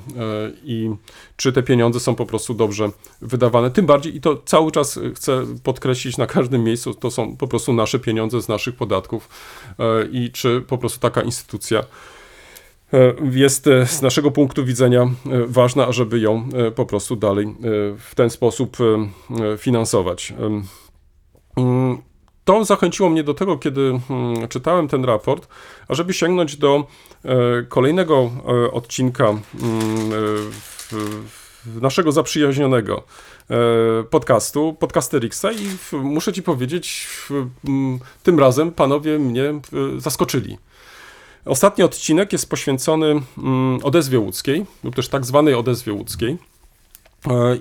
i 0.64 0.90
czy 1.38 1.54
te 1.54 1.64
pieniądze 1.64 2.00
są 2.00 2.16
po 2.16 2.26
prostu 2.26 2.54
dobrze 2.54 2.90
wydawane. 3.22 3.72
Tym 3.72 3.86
bardziej, 3.86 4.16
i 4.16 4.22
to 4.22 4.42
cały 4.46 4.72
czas 4.72 5.00
chcę 5.16 5.46
podkreślić 5.64 6.18
na 6.18 6.28
każdym 6.28 6.64
miejscu, 6.64 6.94
to 6.94 7.12
są 7.12 7.38
po 7.38 7.48
prostu 7.48 7.74
nasze 7.74 8.00
pieniądze 8.00 8.42
z 8.42 8.48
naszych 8.48 8.76
podatków 8.76 9.30
i 10.12 10.32
czy 10.32 10.62
po 10.68 10.78
prostu 10.78 11.00
taka 11.00 11.22
instytucja 11.22 11.84
jest 13.32 13.66
z 13.86 14.02
naszego 14.02 14.32
punktu 14.32 14.66
widzenia 14.66 15.10
ważna, 15.48 15.88
ażeby 15.88 16.20
ją 16.20 16.50
po 16.76 16.86
prostu 16.86 17.16
dalej 17.16 17.56
w 18.00 18.16
ten 18.16 18.30
sposób 18.30 18.78
finansować. 19.58 20.34
To 22.46 22.66
zachęciło 22.66 23.10
mnie 23.10 23.24
do 23.24 23.34
tego, 23.34 23.58
kiedy 23.58 24.00
hmm, 24.08 24.48
czytałem 24.48 24.88
ten 24.88 25.06
raport, 25.06 25.48
ażeby 25.88 26.14
sięgnąć 26.14 26.56
do 26.58 26.88
e, 27.26 27.64
kolejnego 27.70 28.32
e, 28.66 28.72
odcinka 28.72 29.24
mm, 29.24 29.41
e, 31.72 31.82
naszego 31.82 32.12
zaprzyjaźnionego 32.12 33.04
podcastu, 34.10 34.78
Podcasteriksa 34.80 35.52
i 35.52 35.68
muszę 35.91 36.34
ci 36.34 36.44
powiedzieć, 36.44 37.08
mm, 37.68 38.00
tym 38.24 38.39
razem 38.39 38.72
panowie 38.72 39.20
mnie 39.20 39.54
zaskoczyli. 39.98 40.58
Ostatni 41.46 41.84
odcinek 41.84 42.34
jest 42.34 42.50
poświęcony 42.50 43.22
odezwie 43.84 44.20
łódzkiej, 44.20 44.66
lub 44.84 44.96
też 44.96 45.10
tak 45.10 45.26
zwanej 45.26 45.54
odezwie 45.54 45.94
łódzkiej. 45.94 46.38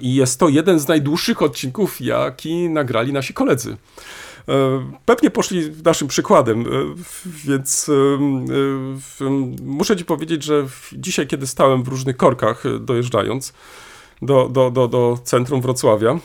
I 0.01 0.15
jest 0.15 0.41
to 0.41 0.49
jeden 0.49 0.79
z 0.79 0.89
najdłuższych 0.89 1.43
odcinków, 1.43 2.01
jaki 2.01 2.69
nagrali 2.69 3.13
nasi 3.13 3.35
koledzy. 3.35 3.77
E, 4.49 4.91
pewnie 5.07 5.31
poszli 5.31 5.71
naszym 5.85 6.09
przykładem, 6.09 6.61
e, 6.61 6.67
więc 7.45 7.89
e, 7.89 8.19
muszę 9.63 9.97
ci 9.97 10.05
powiedzieć, 10.05 10.45
że 10.45 10.67
dzisiaj, 10.93 11.27
kiedy 11.27 11.47
stałem 11.47 11.83
w 11.83 11.89
różnych 11.89 12.17
korkach 12.17 12.63
dojeżdżając 12.81 13.53
do, 14.23 14.49
do, 14.49 14.71
do, 14.71 14.89
do 14.89 15.19
centrum 15.25 15.61
Wrocławia, 15.61 16.19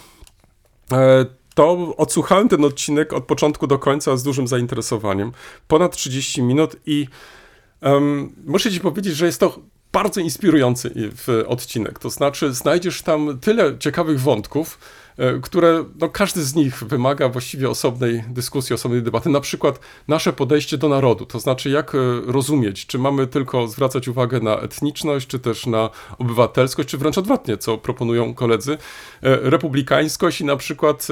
to 1.56 1.96
odsłuchałem 1.98 2.50
ten 2.50 2.66
odcinek 2.66 3.14
od 3.14 3.26
początku 3.26 3.68
do 3.68 3.80
końca 3.80 4.18
z 4.18 4.24
dużym 4.24 4.48
zainteresowaniem. 4.48 5.32
Ponad 5.68 5.96
30 5.96 6.42
minut 6.42 6.76
i 6.86 7.08
um, 7.82 8.34
muszę 8.46 8.72
ci 8.72 8.80
powiedzieć, 8.80 9.16
że 9.16 9.26
jest 9.26 9.40
to 9.40 9.60
bardzo 9.92 10.22
inspirujący 10.22 11.12
odcinek. 11.48 12.00
To 12.00 12.10
znaczy, 12.10 12.54
znajdziesz 12.54 13.02
tam 13.02 13.40
tyle 13.40 13.78
ciekawych 13.80 14.22
wątków, 14.22 14.80
które 15.42 15.86
no, 16.02 16.10
każdy 16.10 16.44
z 16.44 16.56
nich 16.56 16.84
wymaga 16.84 17.30
właściwie 17.30 17.70
osobnej 17.70 18.24
dyskusji, 18.30 18.74
osobnej 18.74 19.02
debaty. 19.02 19.30
Na 19.30 19.40
przykład 19.40 19.80
nasze 20.08 20.34
podejście 20.34 20.78
do 20.78 20.90
narodu, 20.90 21.26
to 21.26 21.40
znaczy 21.40 21.70
jak 21.70 21.96
e, 21.96 21.98
rozumieć, 22.26 22.86
czy 22.86 23.00
mamy 23.00 23.28
tylko 23.28 23.68
zwracać 23.68 24.08
uwagę 24.08 24.40
na 24.40 24.60
etniczność, 24.60 25.28
czy 25.28 25.40
też 25.40 25.66
na 25.66 25.90
obywatelskość, 26.18 26.90
czy 26.90 26.98
wręcz 26.98 27.18
odwrotnie, 27.18 27.58
co 27.58 27.78
proponują 27.78 28.34
koledzy, 28.34 28.72
e, 28.74 28.78
republikańskość 29.50 30.42
i 30.42 30.46
na 30.46 30.56
przykład 30.56 31.08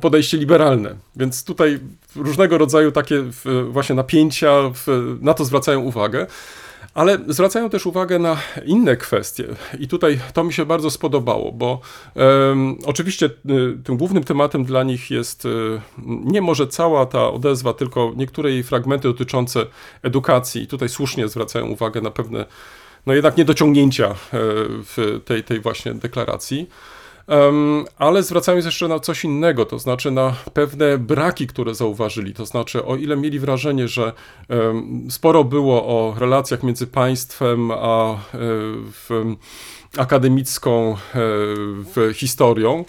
podejście 0.00 0.36
liberalne. 0.36 0.96
Więc 1.16 1.44
tutaj 1.44 1.80
różnego 2.16 2.58
rodzaju 2.58 2.92
takie 2.92 3.24
właśnie 3.68 3.94
napięcia 3.94 4.52
na 5.20 5.34
to 5.34 5.44
zwracają 5.44 5.80
uwagę. 5.80 6.26
Ale 6.94 7.18
zwracają 7.28 7.70
też 7.70 7.86
uwagę 7.86 8.18
na 8.18 8.36
inne 8.66 8.96
kwestie 8.96 9.44
i 9.78 9.88
tutaj 9.88 10.20
to 10.34 10.44
mi 10.44 10.52
się 10.52 10.66
bardzo 10.66 10.90
spodobało, 10.90 11.52
bo 11.52 11.80
um, 12.14 12.78
oczywiście 12.86 13.26
y, 13.26 13.30
tym 13.84 13.96
głównym 13.96 14.24
tematem 14.24 14.64
dla 14.64 14.82
nich 14.82 15.10
jest 15.10 15.44
y, 15.44 15.80
nie 16.06 16.42
może 16.42 16.66
cała 16.66 17.06
ta 17.06 17.30
odezwa, 17.30 17.72
tylko 17.72 18.12
niektóre 18.16 18.50
jej 18.50 18.62
fragmenty 18.62 19.08
dotyczące 19.08 19.66
edukacji 20.02 20.62
i 20.62 20.66
tutaj 20.66 20.88
słusznie 20.88 21.28
zwracają 21.28 21.66
uwagę 21.66 22.00
na 22.00 22.10
pewne 22.10 22.44
no 23.06 23.14
jednak 23.14 23.36
niedociągnięcia 23.36 24.06
e, 24.06 24.14
w 24.68 25.20
tej, 25.24 25.44
tej 25.44 25.60
właśnie 25.60 25.94
deklaracji. 25.94 26.68
Ale 27.98 28.22
zwracając 28.22 28.64
jeszcze 28.64 28.88
na 28.88 28.98
coś 28.98 29.24
innego, 29.24 29.64
to 29.64 29.78
znaczy 29.78 30.10
na 30.10 30.34
pewne 30.52 30.98
braki, 30.98 31.46
które 31.46 31.74
zauważyli. 31.74 32.34
To 32.34 32.46
znaczy, 32.46 32.84
o 32.84 32.96
ile 32.96 33.16
mieli 33.16 33.38
wrażenie, 33.38 33.88
że 33.88 34.12
sporo 35.10 35.44
było 35.44 35.86
o 35.86 36.14
relacjach 36.18 36.62
między 36.62 36.86
państwem 36.86 37.70
a 37.70 38.12
e, 38.12 38.18
akademicką 39.96 40.96
e, 41.96 42.14
historią, 42.14 42.84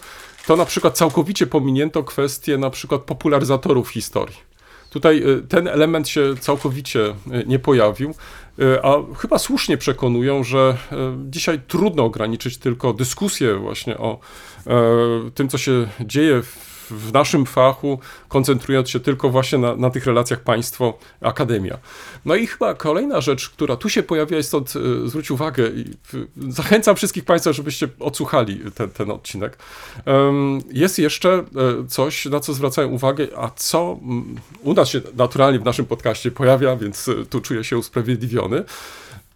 to 0.47 0.55
na 0.55 0.65
przykład 0.65 0.97
całkowicie 0.97 1.47
pominięto 1.47 2.03
kwestię 2.03 2.57
na 2.57 2.69
przykład 2.69 3.01
popularyzatorów 3.01 3.89
historii. 3.89 4.44
Tutaj 4.95 5.23
e, 5.23 5.41
ten 5.47 5.67
element 5.67 6.09
się 6.09 6.35
całkowicie 6.39 7.15
nie 7.45 7.59
pojawił. 7.59 8.15
E, 8.59 8.85
a 8.85 8.95
chyba 9.17 9.39
słusznie 9.39 9.77
przekonują, 9.77 10.43
że 10.43 10.77
dzisiaj 11.29 11.59
trudno 11.67 12.03
ograniczyć 12.03 12.57
tylko 12.57 12.93
dyskusję 12.93 13.55
właśnie 13.55 13.97
o 13.97 14.19
tym, 15.35 15.49
co 15.49 15.57
się 15.57 15.87
dzieje 15.99 16.41
w 16.41 16.74
w 16.89 17.13
naszym 17.13 17.45
fachu, 17.45 17.99
koncentrując 18.27 18.89
się 18.89 18.99
tylko 18.99 19.29
właśnie 19.29 19.57
na, 19.57 19.75
na 19.75 19.89
tych 19.89 20.05
relacjach 20.05 20.39
państwo-akademia. 20.39 21.77
No 22.25 22.36
i 22.36 22.47
chyba 22.47 22.73
kolejna 22.73 23.21
rzecz, 23.21 23.49
która 23.49 23.75
tu 23.75 23.89
się 23.89 24.03
pojawia, 24.03 24.38
jest 24.38 24.49
stąd 24.49 24.73
zwróć 25.05 25.31
uwagę 25.31 25.71
zachęcam 26.49 26.95
wszystkich 26.95 27.25
Państwa, 27.25 27.53
żebyście 27.53 27.88
odsłuchali 27.99 28.59
ten, 28.75 28.89
ten 28.89 29.11
odcinek. 29.11 29.57
Jest 30.71 30.99
jeszcze 30.99 31.43
coś, 31.88 32.25
na 32.25 32.39
co 32.39 32.53
zwracają 32.53 32.89
uwagę, 32.89 33.27
a 33.38 33.49
co 33.55 33.99
u 34.63 34.73
nas 34.73 34.89
się 34.89 35.01
naturalnie 35.15 35.59
w 35.59 35.65
naszym 35.65 35.86
podcaście 35.86 36.31
pojawia, 36.31 36.75
więc 36.75 37.09
tu 37.29 37.41
czuję 37.41 37.63
się 37.63 37.77
usprawiedliwiony 37.77 38.63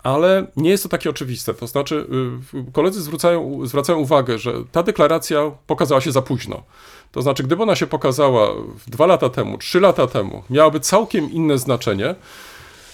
ale 0.03 0.47
nie 0.55 0.69
jest 0.69 0.83
to 0.83 0.89
takie 0.89 1.09
oczywiste. 1.09 1.53
To 1.53 1.67
znaczy, 1.67 2.07
koledzy 2.73 3.01
zwracają, 3.01 3.67
zwracają 3.67 3.99
uwagę, 3.99 4.37
że 4.39 4.53
ta 4.71 4.83
deklaracja 4.83 5.51
pokazała 5.67 6.01
się 6.01 6.11
za 6.11 6.21
późno. 6.21 6.63
To 7.11 7.21
znaczy, 7.21 7.43
gdyby 7.43 7.63
ona 7.63 7.75
się 7.75 7.87
pokazała 7.87 8.49
dwa 8.87 9.05
lata 9.05 9.29
temu, 9.29 9.57
trzy 9.57 9.79
lata 9.79 10.07
temu, 10.07 10.43
miałaby 10.49 10.79
całkiem 10.79 11.31
inne 11.31 11.57
znaczenie. 11.57 12.15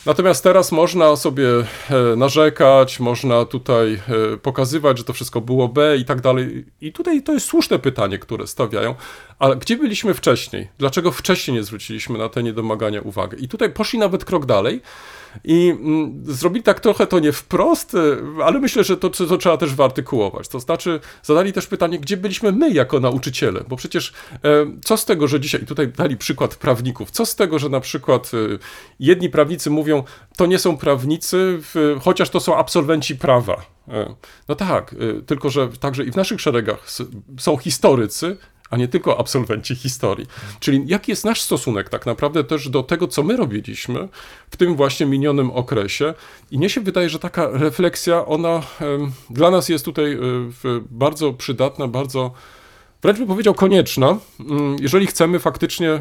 Natomiast 0.05 0.43
teraz 0.43 0.71
można 0.71 1.15
sobie 1.15 1.49
e, 1.89 2.15
narzekać, 2.15 2.99
można 2.99 3.45
tutaj 3.45 3.93
e, 4.33 4.37
pokazywać, 4.37 4.97
że 4.97 5.03
to 5.03 5.13
wszystko 5.13 5.41
było 5.41 5.67
B 5.67 5.97
i 5.97 6.05
tak 6.05 6.21
dalej. 6.21 6.65
I 6.81 6.93
tutaj 6.93 7.23
to 7.23 7.33
jest 7.33 7.45
słuszne 7.45 7.79
pytanie, 7.79 8.19
które 8.19 8.47
stawiają. 8.47 8.95
Ale 9.39 9.55
gdzie 9.55 9.77
byliśmy 9.77 10.13
wcześniej? 10.13 10.67
Dlaczego 10.77 11.11
wcześniej 11.11 11.57
nie 11.57 11.63
zwróciliśmy 11.63 12.17
na 12.17 12.29
te 12.29 12.43
niedomagania 12.43 13.01
uwagę? 13.01 13.37
I 13.37 13.47
tutaj 13.47 13.69
poszli 13.69 13.99
nawet 13.99 14.25
krok 14.25 14.45
dalej 14.45 14.81
i 15.43 15.69
mm, 15.69 16.23
zrobili 16.25 16.63
tak 16.63 16.79
trochę 16.79 17.07
to 17.07 17.19
nie 17.19 17.31
wprost, 17.31 17.93
y, 17.93 18.17
ale 18.43 18.59
myślę, 18.59 18.83
że 18.83 18.97
to, 18.97 19.09
to 19.09 19.37
trzeba 19.37 19.57
też 19.57 19.73
wyartykułować. 19.73 20.47
To 20.47 20.59
znaczy, 20.59 20.99
zadali 21.23 21.53
też 21.53 21.67
pytanie, 21.67 21.99
gdzie 21.99 22.17
byliśmy 22.17 22.51
my 22.51 22.69
jako 22.69 22.99
nauczyciele, 22.99 23.63
bo 23.67 23.75
przecież 23.75 24.13
e, 24.33 24.39
co 24.85 24.97
z 24.97 25.05
tego, 25.05 25.27
że 25.27 25.39
dzisiaj, 25.39 25.65
tutaj 25.65 25.87
dali 25.87 26.17
przykład 26.17 26.55
prawników, 26.55 27.11
co 27.11 27.25
z 27.25 27.35
tego, 27.35 27.59
że 27.59 27.69
na 27.69 27.79
przykład 27.79 28.33
y, 28.33 28.59
jedni 28.99 29.29
prawnicy 29.29 29.69
mówią, 29.69 30.03
to 30.37 30.45
nie 30.45 30.59
są 30.59 30.77
prawnicy, 30.77 31.59
chociaż 32.01 32.29
to 32.29 32.39
są 32.39 32.57
absolwenci 32.57 33.15
prawa. 33.15 33.75
E, 33.87 34.15
no 34.47 34.55
tak, 34.55 34.93
y, 34.93 35.21
tylko 35.25 35.49
że 35.49 35.67
także 35.67 36.03
i 36.03 36.11
w 36.11 36.15
naszych 36.15 36.41
szeregach 36.41 36.87
są 37.39 37.57
historycy, 37.57 38.37
a 38.69 38.77
nie 38.77 38.87
tylko 38.87 39.19
absolwenci 39.19 39.75
historii. 39.75 40.27
Czyli 40.59 40.83
jaki 40.87 41.11
jest 41.11 41.25
nasz 41.25 41.41
stosunek 41.41 41.89
tak 41.89 42.05
naprawdę 42.05 42.43
też 42.43 42.69
do 42.69 42.83
tego, 42.83 43.07
co 43.07 43.23
my 43.23 43.37
robiliśmy 43.37 44.09
w 44.51 44.57
tym 44.57 44.75
właśnie 44.75 45.05
minionym 45.05 45.51
okresie. 45.51 46.13
I 46.51 46.57
mnie 46.57 46.69
się 46.69 46.81
wydaje, 46.81 47.09
że 47.09 47.19
taka 47.19 47.49
refleksja, 47.51 48.25
ona 48.25 48.61
dla 49.29 49.51
nas 49.51 49.69
jest 49.69 49.85
tutaj 49.85 50.13
e, 50.13 50.17
bardzo 50.89 51.33
przydatna, 51.33 51.87
bardzo, 51.87 52.31
wręcz 53.01 53.17
bym 53.19 53.27
powiedział, 53.27 53.53
konieczna, 53.53 54.17
mm, 54.39 54.75
jeżeli 54.79 55.07
chcemy 55.07 55.39
faktycznie 55.39 55.99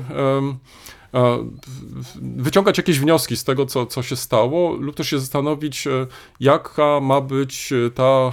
wyciągać 2.22 2.78
jakieś 2.78 2.98
wnioski 2.98 3.36
z 3.36 3.44
tego, 3.44 3.66
co, 3.66 3.86
co 3.86 4.02
się 4.02 4.16
stało, 4.16 4.72
lub 4.72 4.96
też 4.96 5.08
się 5.08 5.18
zastanowić, 5.18 5.86
e, 5.86 6.06
jaka 6.40 7.00
ma 7.00 7.20
być 7.20 7.72
ta 7.94 8.02
e, 8.02 8.32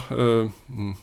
mm, 0.69 0.95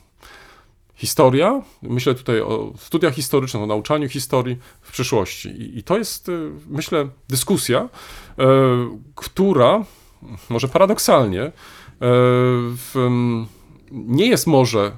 historia, 0.99 1.61
myślę 1.81 2.15
tutaj 2.15 2.41
o 2.41 2.73
studiach 2.77 3.13
historycznych, 3.13 3.63
o 3.63 3.65
nauczaniu 3.65 4.09
historii 4.09 4.57
w 4.81 4.91
przyszłości. 4.91 5.49
I, 5.49 5.77
i 5.77 5.83
to 5.83 5.97
jest, 5.97 6.29
y, 6.29 6.51
myślę, 6.67 7.07
dyskusja, 7.29 7.79
e, 7.79 8.47
która 9.15 9.83
może 10.49 10.67
paradoksalnie 10.67 11.41
e, 11.41 11.51
w, 12.01 13.09
nie 13.91 14.27
jest 14.27 14.47
może 14.47 14.91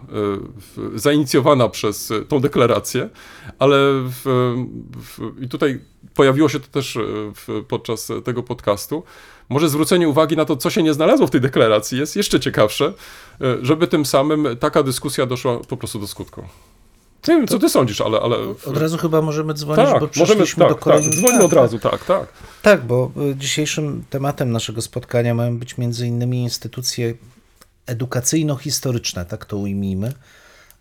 zainicjowana 0.95 1.69
przez 1.69 2.13
tą 2.27 2.39
deklarację, 2.39 3.09
ale 3.59 3.77
w, 3.91 4.21
w, 4.95 5.43
i 5.43 5.47
tutaj 5.47 5.81
pojawiło 6.13 6.49
się 6.49 6.59
to 6.59 6.67
też 6.67 6.97
w, 7.35 7.63
podczas 7.67 8.11
tego 8.23 8.43
podcastu, 8.43 9.03
może 9.49 9.69
zwrócenie 9.69 10.09
uwagi 10.09 10.35
na 10.37 10.45
to, 10.45 10.57
co 10.57 10.69
się 10.69 10.83
nie 10.83 10.93
znalazło 10.93 11.27
w 11.27 11.31
tej 11.31 11.41
deklaracji 11.41 11.99
jest 11.99 12.15
jeszcze 12.15 12.39
ciekawsze, 12.39 12.93
żeby 13.61 13.87
tym 13.87 14.05
samym 14.05 14.57
taka 14.59 14.83
dyskusja 14.83 15.25
doszła 15.25 15.59
po 15.59 15.77
prostu 15.77 15.99
do 15.99 16.07
skutku. 16.07 16.43
Nie 17.27 17.35
wiem, 17.35 17.47
co 17.47 17.59
ty 17.59 17.69
sądzisz, 17.69 18.01
ale... 18.01 18.19
ale... 18.19 18.37
Od 18.65 18.77
razu 18.77 18.97
chyba 18.97 19.21
możemy 19.21 19.53
dzwonić, 19.53 19.85
tak, 19.85 19.99
bo 19.99 20.09
możemy, 20.19 20.45
tak, 20.45 20.69
do 20.69 20.75
kolejnych... 20.75 21.09
Tak, 21.09 21.19
dzwońmy 21.19 21.43
od 21.43 21.53
razu, 21.53 21.79
tak, 21.79 22.05
tak. 22.05 22.27
Tak, 22.61 22.85
bo 22.85 23.11
dzisiejszym 23.35 24.03
tematem 24.09 24.51
naszego 24.51 24.81
spotkania 24.81 25.33
mają 25.33 25.57
być 25.57 25.77
między 25.77 26.07
innymi 26.07 26.43
instytucje 26.43 27.13
edukacyjno-historyczne, 27.85 29.25
tak 29.25 29.45
to 29.45 29.57
ujmijmy, 29.57 30.07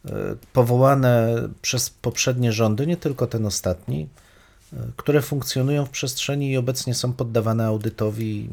y, 0.07 0.11
powołane 0.53 1.37
przez 1.63 1.91
poprzednie 1.91 2.53
rządy, 2.53 2.87
nie 2.87 2.97
tylko 2.97 3.27
ten 3.27 3.47
ostatni, 3.47 4.09
y, 4.73 4.77
które 4.97 5.23
funkcjonują 5.23 5.87
w 5.87 5.91
przestrzeni 5.91 6.51
i 6.51 6.57
obecnie 6.57 6.95
są 6.95 7.13
poddawane 7.13 7.67
audytowi 7.67 8.49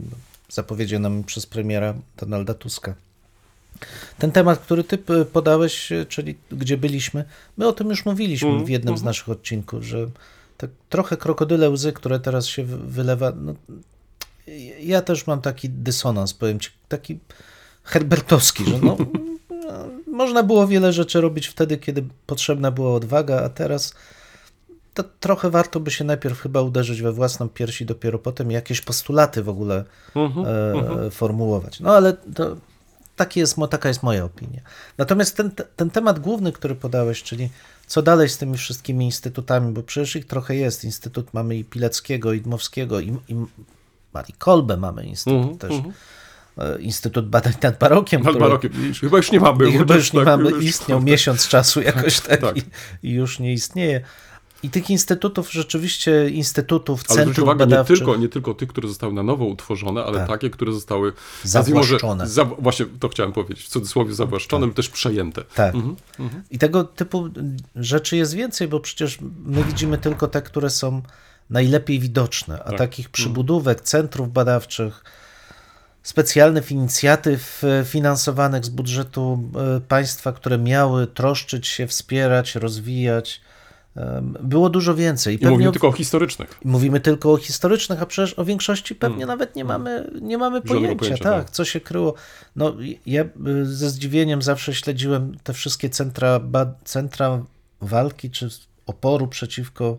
zapowiedzianym 0.49 1.23
przez 1.23 1.45
premiera 1.45 1.93
Donalda 2.17 2.53
Tuska. 2.53 2.95
Ten 4.19 4.31
temat, 4.31 4.59
który 4.59 4.83
ty 4.83 4.97
podałeś, 5.33 5.89
czyli 6.09 6.37
gdzie 6.51 6.77
byliśmy, 6.77 7.25
my 7.57 7.67
o 7.67 7.73
tym 7.73 7.89
już 7.89 8.05
mówiliśmy 8.05 8.65
w 8.65 8.69
jednym 8.69 8.91
mm. 8.93 8.99
z 8.99 9.03
naszych 9.03 9.29
odcinków, 9.29 9.83
że 9.83 10.07
tak 10.57 10.69
trochę 10.89 11.17
krokodyle 11.17 11.69
łzy, 11.69 11.93
które 11.93 12.19
teraz 12.19 12.45
się 12.45 12.63
wylewa. 12.65 13.33
No, 13.35 13.55
ja 14.79 15.01
też 15.01 15.27
mam 15.27 15.41
taki 15.41 15.69
dysonans, 15.69 16.33
powiem 16.33 16.59
ci, 16.59 16.69
taki 16.87 17.19
herbertowski, 17.88 18.65
że 18.65 18.79
no, 18.79 18.97
można 20.07 20.43
było 20.43 20.67
wiele 20.67 20.93
rzeczy 20.93 21.21
robić 21.21 21.47
wtedy, 21.47 21.77
kiedy 21.77 22.03
potrzebna 22.25 22.71
była 22.71 22.93
odwaga, 22.93 23.41
a 23.41 23.49
teraz 23.49 23.93
to 24.93 25.03
trochę 25.19 25.49
warto 25.49 25.79
by 25.79 25.91
się 25.91 26.03
najpierw 26.03 26.41
chyba 26.41 26.61
uderzyć 26.61 27.01
we 27.01 27.11
własną 27.11 27.49
piersi, 27.49 27.85
dopiero 27.85 28.19
potem 28.19 28.51
jakieś 28.51 28.81
postulaty 28.81 29.43
w 29.43 29.49
ogóle 29.49 29.83
uh 30.15 30.15
-huh, 30.15 30.47
e, 30.47 30.75
uh 30.75 30.83
-huh. 30.83 31.11
formułować. 31.11 31.79
No 31.79 31.95
ale 31.95 32.13
to 32.13 32.55
Taki 33.17 33.39
jest, 33.39 33.55
taka 33.69 33.88
jest 33.88 34.03
moja 34.03 34.25
opinia. 34.25 34.61
Natomiast 34.97 35.38
ten, 35.38 35.51
ten 35.75 35.89
temat 35.89 36.19
główny, 36.19 36.51
który 36.51 36.75
podałeś, 36.75 37.23
czyli 37.23 37.49
co 37.88 38.01
dalej 38.01 38.29
z 38.29 38.38
tymi 38.38 38.57
wszystkimi 38.57 39.05
instytutami, 39.05 39.73
bo 39.73 39.83
przecież 39.83 40.15
ich 40.15 40.27
trochę 40.27 40.55
jest. 40.55 40.83
Instytut 40.83 41.33
mamy 41.33 41.55
i 41.55 41.63
Pileckiego, 41.63 42.33
i 42.33 42.41
Dmowskiego, 42.41 42.99
i, 42.99 43.17
i 44.27 44.33
Kolbę 44.38 44.77
mamy 44.77 45.05
instytut 45.05 45.51
-hmm, 45.51 45.57
też. 45.57 45.73
-hmm. 46.58 46.82
Instytut 46.82 47.30
Badań 47.30 47.53
nad 47.62 47.80
Barokiem. 47.80 48.24
Nad 48.24 48.38
Barokiem. 48.38 48.72
Chyba 49.01 49.18
już 49.18 49.32
nie 49.32 49.39
mamy. 49.39 49.72
Chyba 49.78 49.95
już 49.95 50.14
nie 50.14 50.26
tak, 50.26 50.39
mamy. 50.39 50.64
Istniał 50.64 51.01
miesiąc 51.01 51.47
czasu 51.47 51.82
jakoś 51.82 52.20
tak, 52.20 52.41
tak. 52.41 52.58
I, 52.58 52.62
i 53.03 53.12
już 53.12 53.39
nie 53.39 53.53
istnieje. 53.53 54.01
I 54.64 54.70
tych 54.70 54.89
instytutów, 54.89 55.51
rzeczywiście 55.51 56.30
instytutów, 56.30 57.03
ale 57.10 57.18
centrów 57.18 57.43
uwagę, 57.43 57.60
badawczych... 57.68 57.99
Nie 57.99 58.05
tylko, 58.05 58.16
nie 58.16 58.30
tylko 58.30 58.53
tych, 58.53 58.70
które 58.70 58.88
zostały 58.88 59.14
na 59.14 59.24
nowo 59.24 59.45
utworzone, 59.45 60.03
ale 60.03 60.18
tak. 60.18 60.30
takie, 60.30 60.49
które 60.49 60.74
zostały... 60.74 61.14
Zawłaszczone. 61.43 62.28
Za, 62.28 62.45
właśnie 62.45 62.86
to 62.99 63.10
chciałem 63.10 63.34
powiedzieć, 63.34 63.66
w 63.66 63.68
cudzysłowie 63.68 64.14
zawłaszczone, 64.14 64.68
tak. 64.68 64.76
też 64.76 64.89
przejęte. 64.89 65.43
Tak. 65.55 65.76
Mhm. 65.76 65.95
Mhm. 66.20 66.43
I 66.51 66.58
tego 66.58 66.84
typu 66.84 67.30
rzeczy 67.76 68.18
jest 68.18 68.34
więcej, 68.34 68.68
bo 68.68 68.80
przecież 68.80 69.18
my 69.45 69.64
widzimy 69.64 69.97
tylko 69.97 70.28
te, 70.28 70.41
które 70.41 70.70
są 70.70 71.01
najlepiej 71.49 71.99
widoczne, 71.99 72.64
a 72.64 72.70
tak. 72.70 72.78
takich 72.78 73.05
mhm. 73.05 73.12
przybudówek, 73.12 73.82
centrów 73.82 74.34
badawczych, 74.34 75.03
specjalnych 76.08 76.72
inicjatyw 76.72 77.64
e, 77.64 77.86
finansowanych 77.86 78.66
z 78.66 78.70
budżetu 78.70 79.49
e, 79.78 79.82
państwa, 79.82 80.32
które 80.32 80.58
miały 80.58 81.08
troszczyć 81.08 81.68
się, 81.68 81.88
wspierać, 81.88 82.55
rozwijać 82.55 83.41
było 84.43 84.70
dużo 84.70 84.95
więcej. 84.95 85.36
I, 85.36 85.43
I 85.43 85.47
mówimy 85.47 85.70
o... 85.70 85.72
tylko 85.72 85.88
o 85.88 85.91
historycznych. 85.91 86.60
Mówimy 86.66 86.99
tylko 86.99 87.32
o 87.32 87.38
historycznych, 87.38 88.01
a 88.01 88.05
przecież 88.05 88.39
o 88.39 88.45
większości 88.45 88.95
pewnie 88.95 89.18
hmm. 89.18 89.28
nawet 89.28 89.55
nie 89.55 89.66
hmm. 89.66 89.82
mamy, 89.82 90.22
nie 90.22 90.38
mamy 90.38 90.62
pojęcia, 90.62 90.95
pojęcia 90.95 91.24
tak, 91.24 91.43
tak, 91.43 91.49
co 91.49 91.66
się 91.66 91.80
kryło. 91.80 92.14
No, 92.55 92.76
ja 93.05 93.24
ze 93.64 93.89
zdziwieniem 93.89 94.41
zawsze 94.41 94.74
śledziłem 94.74 95.38
te 95.43 95.53
wszystkie 95.53 95.89
centra, 95.89 96.39
centra 96.84 97.43
walki 97.82 98.32
czy 98.32 98.49
oporu 98.86 99.28
przeciwko 99.28 99.97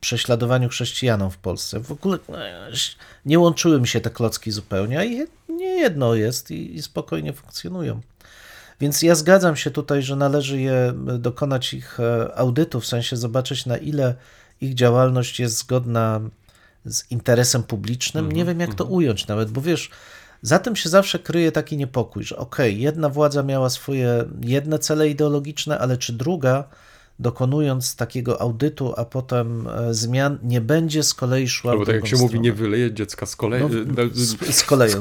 prześladowaniu 0.00 0.68
chrześcijanom 0.68 1.30
w 1.30 1.38
Polsce. 1.38 1.80
W 1.80 1.92
ogóle 1.92 2.18
no, 2.28 2.38
nie 3.26 3.38
łączyły 3.38 3.80
mi 3.80 3.88
się 3.88 4.00
te 4.00 4.10
klocki 4.10 4.50
zupełnie, 4.50 5.00
a 5.00 5.04
nie 5.52 5.66
jedno 5.66 6.14
jest 6.14 6.50
i, 6.50 6.76
i 6.76 6.82
spokojnie 6.82 7.32
funkcjonują. 7.32 8.00
Więc 8.80 9.02
ja 9.02 9.14
zgadzam 9.14 9.56
się 9.56 9.70
tutaj, 9.70 10.02
że 10.02 10.16
należy 10.16 10.60
je 10.60 10.72
e, 10.72 11.18
dokonać 11.18 11.74
ich 11.74 12.00
e, 12.00 12.36
audytu, 12.36 12.80
w 12.80 12.86
sensie 12.86 13.16
zobaczyć 13.16 13.66
na 13.66 13.76
ile 13.76 14.14
ich 14.60 14.74
działalność 14.74 15.40
jest 15.40 15.58
zgodna 15.58 16.20
z 16.84 17.10
interesem 17.10 17.62
publicznym. 17.62 18.24
Mm 18.24 18.32
-hmm, 18.32 18.36
Nie 18.36 18.44
wiem, 18.44 18.60
jak 18.60 18.68
mm 18.68 18.74
-hmm. 18.74 18.78
to 18.78 18.84
mhm. 18.84 18.96
ująć 18.96 19.26
nawet, 19.26 19.50
bo 19.50 19.60
wiesz, 19.60 19.90
za 20.42 20.58
tym 20.58 20.76
się 20.76 20.88
zawsze 20.88 21.18
kryje 21.18 21.52
taki 21.52 21.76
niepokój, 21.76 22.24
że 22.24 22.36
okej, 22.36 22.72
okay, 22.72 22.82
jedna 22.82 23.08
władza 23.08 23.42
miała 23.42 23.70
swoje 23.70 24.24
jedne 24.40 24.78
cele 24.78 25.08
ideologiczne, 25.08 25.78
ale 25.78 25.96
czy 25.96 26.12
druga 26.12 26.64
dokonując 27.18 27.96
takiego 27.96 28.40
audytu, 28.40 28.94
a 28.96 29.04
potem 29.04 29.68
e, 29.68 29.94
zmian, 29.94 30.38
nie 30.42 30.60
będzie 30.60 31.02
z 31.02 31.14
kolei 31.14 31.48
szła 31.48 31.72
Albo 31.72 31.86
tak 31.86 31.94
jak 31.94 32.06
się 32.06 32.16
stronę. 32.16 32.32
mówi, 32.32 32.40
nie 32.40 32.52
wyleje 32.52 32.92
dziecka 32.92 33.26
z 33.26 33.36
kolei. 33.36 33.62
No, 33.62 33.68
z, 34.12 34.54
z 34.56 34.62
koleją. 34.62 34.98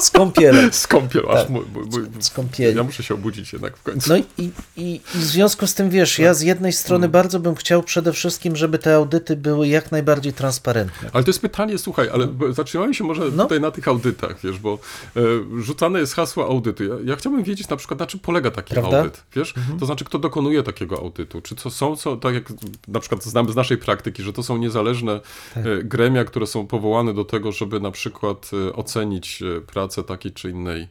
Z, 0.00 0.10
kąpielą. 0.10 0.58
Z 0.72 0.86
kąpielą. 0.86 1.28
Tak. 1.38 1.50
Mój, 1.50 1.64
mój, 1.74 1.84
mój, 1.84 2.22
z 2.22 2.30
kąpieli. 2.30 2.76
Ja 2.76 2.82
muszę 2.82 3.02
się 3.02 3.14
obudzić 3.14 3.52
jednak 3.52 3.76
w 3.76 3.82
końcu. 3.82 4.10
No 4.10 4.16
i, 4.16 4.24
i, 4.38 4.50
i 4.76 5.00
w 5.14 5.24
związku 5.24 5.66
z 5.66 5.74
tym, 5.74 5.90
wiesz, 5.90 6.18
ja 6.18 6.34
z 6.34 6.42
jednej 6.42 6.72
strony 6.72 7.02
hmm. 7.02 7.12
bardzo 7.12 7.40
bym 7.40 7.54
chciał 7.54 7.82
przede 7.82 8.12
wszystkim, 8.12 8.56
żeby 8.56 8.78
te 8.78 8.94
audyty 8.94 9.36
były 9.36 9.68
jak 9.68 9.92
najbardziej 9.92 10.32
transparentne. 10.32 11.10
Ale 11.12 11.24
to 11.24 11.30
jest 11.30 11.40
pytanie, 11.40 11.78
słuchaj, 11.78 12.08
ale 12.12 12.28
zatrzymajmy 12.50 12.94
się 12.94 13.04
może 13.04 13.22
no. 13.32 13.42
tutaj 13.42 13.60
na 13.60 13.70
tych 13.70 13.88
audytach, 13.88 14.40
wiesz, 14.44 14.58
bo 14.58 14.78
e, 15.16 15.20
rzucane 15.62 16.00
jest 16.00 16.14
hasło 16.14 16.46
audytu. 16.46 16.84
Ja, 16.84 16.94
ja, 17.04 17.16
chciałbym 17.16 17.42
wiedzieć 17.42 17.68
na 17.68 17.76
przykład, 17.76 18.00
na 18.00 18.06
czym 18.06 18.20
polega 18.20 18.50
taki 18.50 18.74
Prawda? 18.74 18.98
audyt, 18.98 19.22
wiesz? 19.36 19.56
Mhm. 19.56 19.78
To 19.78 19.86
znaczy, 19.86 20.04
kto 20.04 20.18
dokonuje 20.18 20.62
takiego 20.72 20.98
audytu? 20.98 21.40
Czy 21.40 21.54
to 21.54 21.70
są, 21.70 21.96
co, 21.96 22.16
tak 22.16 22.34
jak 22.34 22.52
na 22.88 23.00
przykład 23.00 23.24
znamy 23.24 23.52
z 23.52 23.56
naszej 23.56 23.76
praktyki, 23.76 24.22
że 24.22 24.32
to 24.32 24.42
są 24.42 24.56
niezależne 24.56 25.20
tak. 25.54 25.66
E, 25.66 25.82
gremia, 25.82 26.24
które 26.24 26.46
są 26.46 26.66
powołane 26.66 27.14
do 27.14 27.24
tego, 27.24 27.52
żeby 27.52 27.80
na 27.80 27.90
przykład 27.90 28.50
e, 28.68 28.72
ocenić 28.72 29.42
e, 29.42 29.60
pracę 29.60 30.04
takiej 30.04 30.32
czy 30.32 30.50
innej 30.50 30.88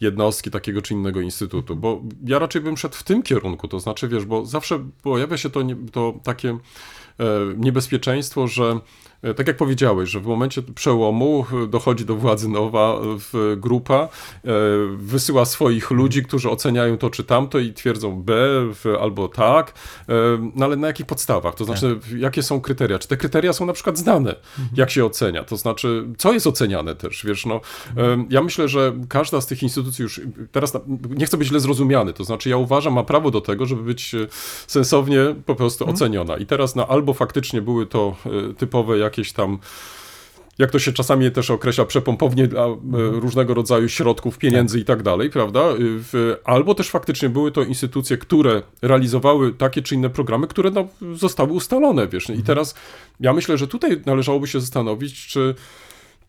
jednostki 0.00 0.50
takiego 0.50 0.82
czy 0.82 0.94
innego 0.94 1.20
instytutu, 1.20 1.76
bo 1.76 2.02
ja 2.24 2.38
raczej 2.38 2.62
bym 2.62 2.76
szedł 2.76 2.94
w 2.94 3.02
tym 3.02 3.22
kierunku, 3.22 3.68
to 3.68 3.80
znaczy, 3.80 4.08
wiesz, 4.08 4.24
bo 4.24 4.46
zawsze 4.46 4.84
pojawia 5.02 5.36
się 5.36 5.50
to, 5.50 5.60
to 5.92 6.14
takie 6.22 6.58
niebezpieczeństwo, 7.56 8.48
że 8.48 8.80
tak 9.36 9.46
jak 9.46 9.56
powiedziałeś, 9.56 10.10
że 10.10 10.20
w 10.20 10.26
momencie 10.26 10.62
przełomu 10.62 11.46
e, 11.64 11.66
dochodzi 11.66 12.04
do 12.04 12.16
władzy 12.16 12.48
nowa 12.48 13.00
e, 13.52 13.56
grupa, 13.56 14.08
wysyła 14.96 15.44
swoich 15.44 15.90
ludzi, 15.90 16.22
którzy 16.22 16.50
oceniają 16.50 16.98
to 16.98 17.10
czy 17.10 17.24
tamto 17.24 17.58
i 17.58 17.72
twierdzą 17.72 18.22
B 18.22 18.34
albo 19.00 19.28
tak, 19.28 19.74
no 20.54 20.64
ale 20.64 20.76
na 20.76 20.86
jakich 20.86 21.06
podstawach? 21.06 21.54
To 21.54 21.64
znaczy, 21.64 21.98
tak. 22.02 22.18
jakie 22.18 22.42
są 22.42 22.60
kryteria? 22.60 22.98
Czy 22.98 23.08
te 23.08 23.16
kryteria 23.16 23.52
są 23.52 23.66
na 23.66 23.72
przykład 23.72 23.98
znane? 23.98 24.30
Mhm. 24.30 24.68
Jak 24.76 24.90
się 24.90 25.04
ocenia? 25.04 25.44
To 25.44 25.56
znaczy, 25.56 26.06
co 26.18 26.32
jest 26.32 26.46
oceniane 26.46 26.94
też, 26.94 27.26
wiesz, 27.26 27.46
no, 27.46 27.60
mhm. 27.88 28.26
ja 28.30 28.42
myślę, 28.42 28.68
że 28.68 28.92
każda 29.08 29.40
z 29.40 29.46
tych 29.46 29.62
instytucji 29.62 30.02
już, 30.02 30.20
teraz 30.52 30.72
nie 31.16 31.26
chcę 31.26 31.36
być 31.36 31.48
źle 31.48 31.60
zrozumiany, 31.60 32.12
to 32.12 32.24
znaczy 32.24 32.50
ja 32.50 32.56
uważam, 32.56 32.92
ma 32.92 33.04
prawo 33.04 33.30
do 33.30 33.40
tego, 33.40 33.66
żeby 33.66 33.82
być 33.82 34.14
sensownie 34.66 35.18
po 35.46 35.54
prostu 35.54 35.84
mhm. 35.84 35.94
oceniona 35.94 36.36
i 36.36 36.46
teraz 36.46 36.76
no, 36.76 36.86
albo 36.86 37.14
faktycznie 37.14 37.62
były 37.62 37.86
to 37.86 38.16
typowe 38.58 38.98
jakieś 39.06 39.32
tam 39.32 39.58
jak 40.58 40.70
to 40.70 40.78
się 40.78 40.92
czasami 40.92 41.30
też 41.30 41.50
określa, 41.50 41.84
przepompownie 41.84 42.46
dla 42.46 42.64
e, 42.64 42.76
różnego 43.10 43.54
rodzaju 43.54 43.88
środków, 43.88 44.38
pieniędzy 44.38 44.76
tak. 44.76 44.82
i 44.82 44.84
tak 44.84 45.02
dalej, 45.02 45.30
prawda? 45.30 45.64
Albo 46.44 46.74
też 46.74 46.90
faktycznie 46.90 47.28
były 47.28 47.52
to 47.52 47.62
instytucje, 47.62 48.16
które 48.18 48.62
realizowały 48.82 49.52
takie 49.52 49.82
czy 49.82 49.94
inne 49.94 50.10
programy, 50.10 50.46
które 50.46 50.70
no, 50.70 50.88
zostały 51.14 51.52
ustalone, 51.52 52.08
wiesz. 52.08 52.28
I 52.28 52.32
mhm. 52.32 52.46
teraz 52.46 52.74
ja 53.20 53.32
myślę, 53.32 53.58
że 53.58 53.66
tutaj 53.66 54.00
należałoby 54.06 54.46
się 54.46 54.60
zastanowić, 54.60 55.26
czy 55.26 55.54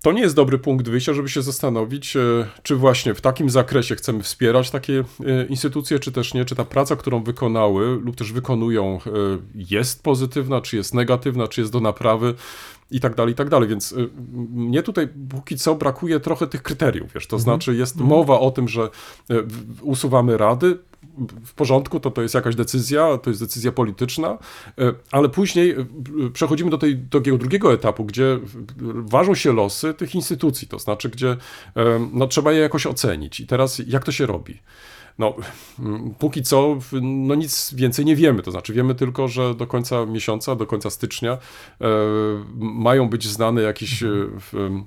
to 0.02 0.12
nie 0.12 0.22
jest 0.22 0.36
dobry 0.36 0.60
punkt 0.60 0.90
wyjścia, 0.90 1.14
żeby 1.14 1.30
się 1.30 1.42
zastanowić, 1.42 2.16
e, 2.16 2.20
czy 2.64 2.76
właśnie 2.76 3.14
w 3.14 3.22
takim 3.22 3.50
zakresie 3.50 3.96
chcemy 3.96 4.24
wspierać 4.24 4.70
takie 4.72 5.04
e, 5.26 5.46
instytucje, 5.46 6.00
czy 6.00 6.12
też 6.12 6.34
nie, 6.34 6.46
czy 6.46 6.56
ta 6.56 6.66
praca, 6.66 6.96
którą 6.96 7.24
wykonały 7.24 8.00
lub 8.04 8.16
też 8.16 8.32
wykonują, 8.32 9.00
jest 9.56 10.04
pozytywna, 10.04 10.62
czy 10.62 10.78
jest 10.78 10.94
negatywna, 10.94 11.48
czy 11.48 11.62
jest 11.62 11.74
do 11.74 11.80
naprawy 11.80 12.36
i 12.92 13.00
tak 13.00 13.16
dalej, 13.16 13.34
i 13.34 13.36
tak 13.36 13.50
dalej. 13.50 13.70
Więc 13.70 13.92
y, 13.92 14.10
mnie 14.54 14.84
tutaj 14.84 15.08
póki 15.30 15.58
co 15.58 15.76
brakuje 15.76 16.20
trochę 16.20 16.48
tych 16.48 16.64
kryteriów, 16.64 17.14
wiesz, 17.14 17.28
to 17.28 17.36
mhm. 17.36 17.44
znaczy 17.44 17.76
jest 17.76 17.96
mowa 17.96 18.40
o 18.40 18.52
tym, 18.52 18.68
że 18.68 18.90
y, 19.32 19.44
usuwamy 19.82 20.38
rady, 20.38 20.78
w 21.46 21.54
porządku, 21.54 22.00
to 22.00 22.12
to 22.12 22.22
jest 22.22 22.36
jakaś 22.36 22.56
decyzja, 22.56 23.18
to 23.18 23.30
jest 23.30 23.42
decyzja 23.42 23.72
polityczna, 23.72 24.38
e, 24.78 24.94
ale 25.12 25.30
później 25.30 25.76
przechodzimy 26.34 26.70
do 26.70 26.78
tej, 26.78 26.98
takiego 26.98 27.38
drugiego 27.38 27.74
etapu, 27.74 28.06
gdzie 28.06 28.40
ważą 28.94 29.36
się 29.36 29.54
losy 29.54 29.94
tych 29.94 30.16
instytucji, 30.16 30.68
to 30.68 30.80
znaczy, 30.80 31.10
gdzie 31.10 31.38
no, 32.14 32.28
trzeba 32.28 32.52
je 32.52 32.60
jakoś 32.60 32.86
ocenić. 32.86 33.40
I 33.40 33.48
teraz 33.48 33.82
jak 33.88 34.04
to 34.04 34.12
się 34.12 34.26
robi? 34.26 34.60
No, 35.20 35.36
mm, 35.80 36.14
póki 36.20 36.44
co 36.44 36.78
no 37.02 37.36
nic 37.36 37.74
więcej 37.74 38.06
nie 38.06 38.16
wiemy. 38.16 38.44
To 38.44 38.52
znaczy 38.52 38.74
wiemy 38.74 38.96
tylko, 38.96 39.28
że 39.28 39.56
do 39.56 39.68
końca 39.68 40.06
miesiąca, 40.06 40.56
do 40.56 40.68
końca 40.68 40.90
stycznia 40.90 41.32
e, 41.32 41.38
mają 42.56 43.10
być 43.10 43.28
znane 43.28 43.62
jakieś 43.62 44.04
e, 44.04 44.08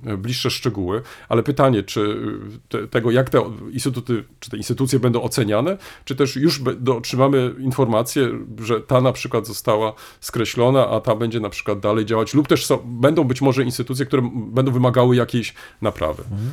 e, 0.07 0.16
bliższe 0.16 0.51
szczegóły, 0.51 1.03
ale 1.28 1.43
pytanie, 1.43 1.83
czy 1.83 2.20
te, 2.68 2.89
tego, 2.89 3.11
jak 3.11 3.31
te 3.31 3.43
instytuty, 3.70 4.24
czy 4.41 4.51
te 4.51 4.57
instytucje 4.57 5.01
będą 5.01 5.22
oceniane, 5.22 5.78
czy 6.05 6.16
też 6.16 6.37
już 6.37 6.61
otrzymamy 6.97 7.55
informację, 7.59 8.28
że 8.59 8.81
ta 8.81 9.01
na 9.01 9.12
przykład 9.12 9.47
została 9.47 9.93
skreślona, 10.20 10.89
a 10.89 11.01
ta 11.01 11.16
będzie 11.16 11.41
na 11.41 11.49
przykład 11.49 11.81
dalej 11.81 12.07
działać, 12.07 12.35
lub 12.35 12.49
też 12.49 12.66
są, 12.66 12.78
będą 12.85 13.24
być 13.24 13.41
może 13.41 13.62
instytucje, 13.62 14.07
które 14.07 14.31
będą 14.35 14.72
wymagały 14.72 15.16
jakiejś 15.16 15.55
naprawy. 15.81 16.22
Mhm. 16.22 16.51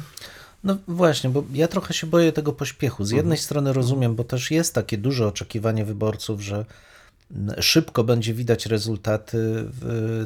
No 0.64 0.78
właśnie, 0.88 1.30
bo 1.30 1.44
ja 1.54 1.68
trochę 1.68 1.94
się 1.94 2.08
boję 2.08 2.32
tego 2.32 2.54
pośpiechu. 2.54 3.06
Z 3.06 3.12
jednej 3.12 3.38
mhm. 3.38 3.44
strony 3.44 3.74
rozumiem, 3.74 4.16
bo 4.16 4.24
też 4.24 4.52
jest 4.52 4.74
takie 4.74 4.98
duże 4.98 5.28
oczekiwanie 5.28 5.86
wyborców, 5.86 6.42
że 6.42 6.66
szybko 7.60 8.04
będzie 8.04 8.34
widać 8.34 8.66
rezultaty 8.66 9.66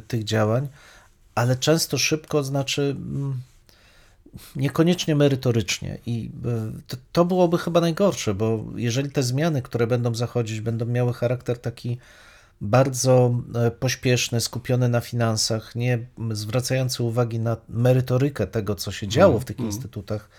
tych 0.08 0.24
działań, 0.24 0.68
ale 1.36 1.56
często 1.56 1.98
szybko 1.98 2.44
znaczy 2.44 2.96
niekoniecznie 4.56 5.16
merytorycznie. 5.16 5.98
I 6.06 6.30
e, 6.46 6.72
to, 6.88 6.98
to 7.12 7.26
byłoby 7.26 7.58
chyba 7.58 7.82
najgorsze, 7.82 8.34
bo 8.34 8.66
jeżeli 8.76 9.10
te 9.10 9.24
zmiany, 9.24 9.62
które 9.62 9.88
będą 9.88 10.16
zachodzić, 10.16 10.62
będą 10.62 10.86
miały 10.86 11.14
charakter 11.14 11.60
taki 11.60 11.98
bardzo 12.62 13.42
e, 13.56 13.72
pośpieszny, 13.72 14.42
skupiony 14.42 14.90
na 14.90 15.02
finansach, 15.02 15.76
nie 15.76 16.06
zwracający 16.32 17.04
uwagi 17.04 17.40
na 17.40 17.58
merytorykę 17.70 18.48
tego, 18.48 18.76
co 18.76 18.92
się 18.92 19.08
działo 19.08 19.40
w 19.40 19.46
tych 19.46 19.60
mm, 19.60 19.72
instytutach, 19.72 20.30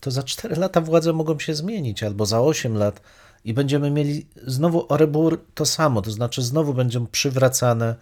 to 0.00 0.10
za 0.10 0.22
4 0.22 0.56
lata 0.56 0.80
władze 0.80 1.12
mogą 1.12 1.38
się 1.38 1.54
zmienić, 1.54 2.02
albo 2.02 2.26
za 2.26 2.40
8 2.40 2.76
lat 2.76 3.00
i 3.44 3.54
będziemy 3.54 3.90
mieli 3.90 4.26
znowu 4.46 4.86
orebur 4.92 5.40
to 5.54 5.66
samo, 5.66 6.02
to 6.02 6.10
znaczy 6.10 6.42
znowu 6.42 6.74
będą 6.74 7.06
przywracane, 7.06 7.94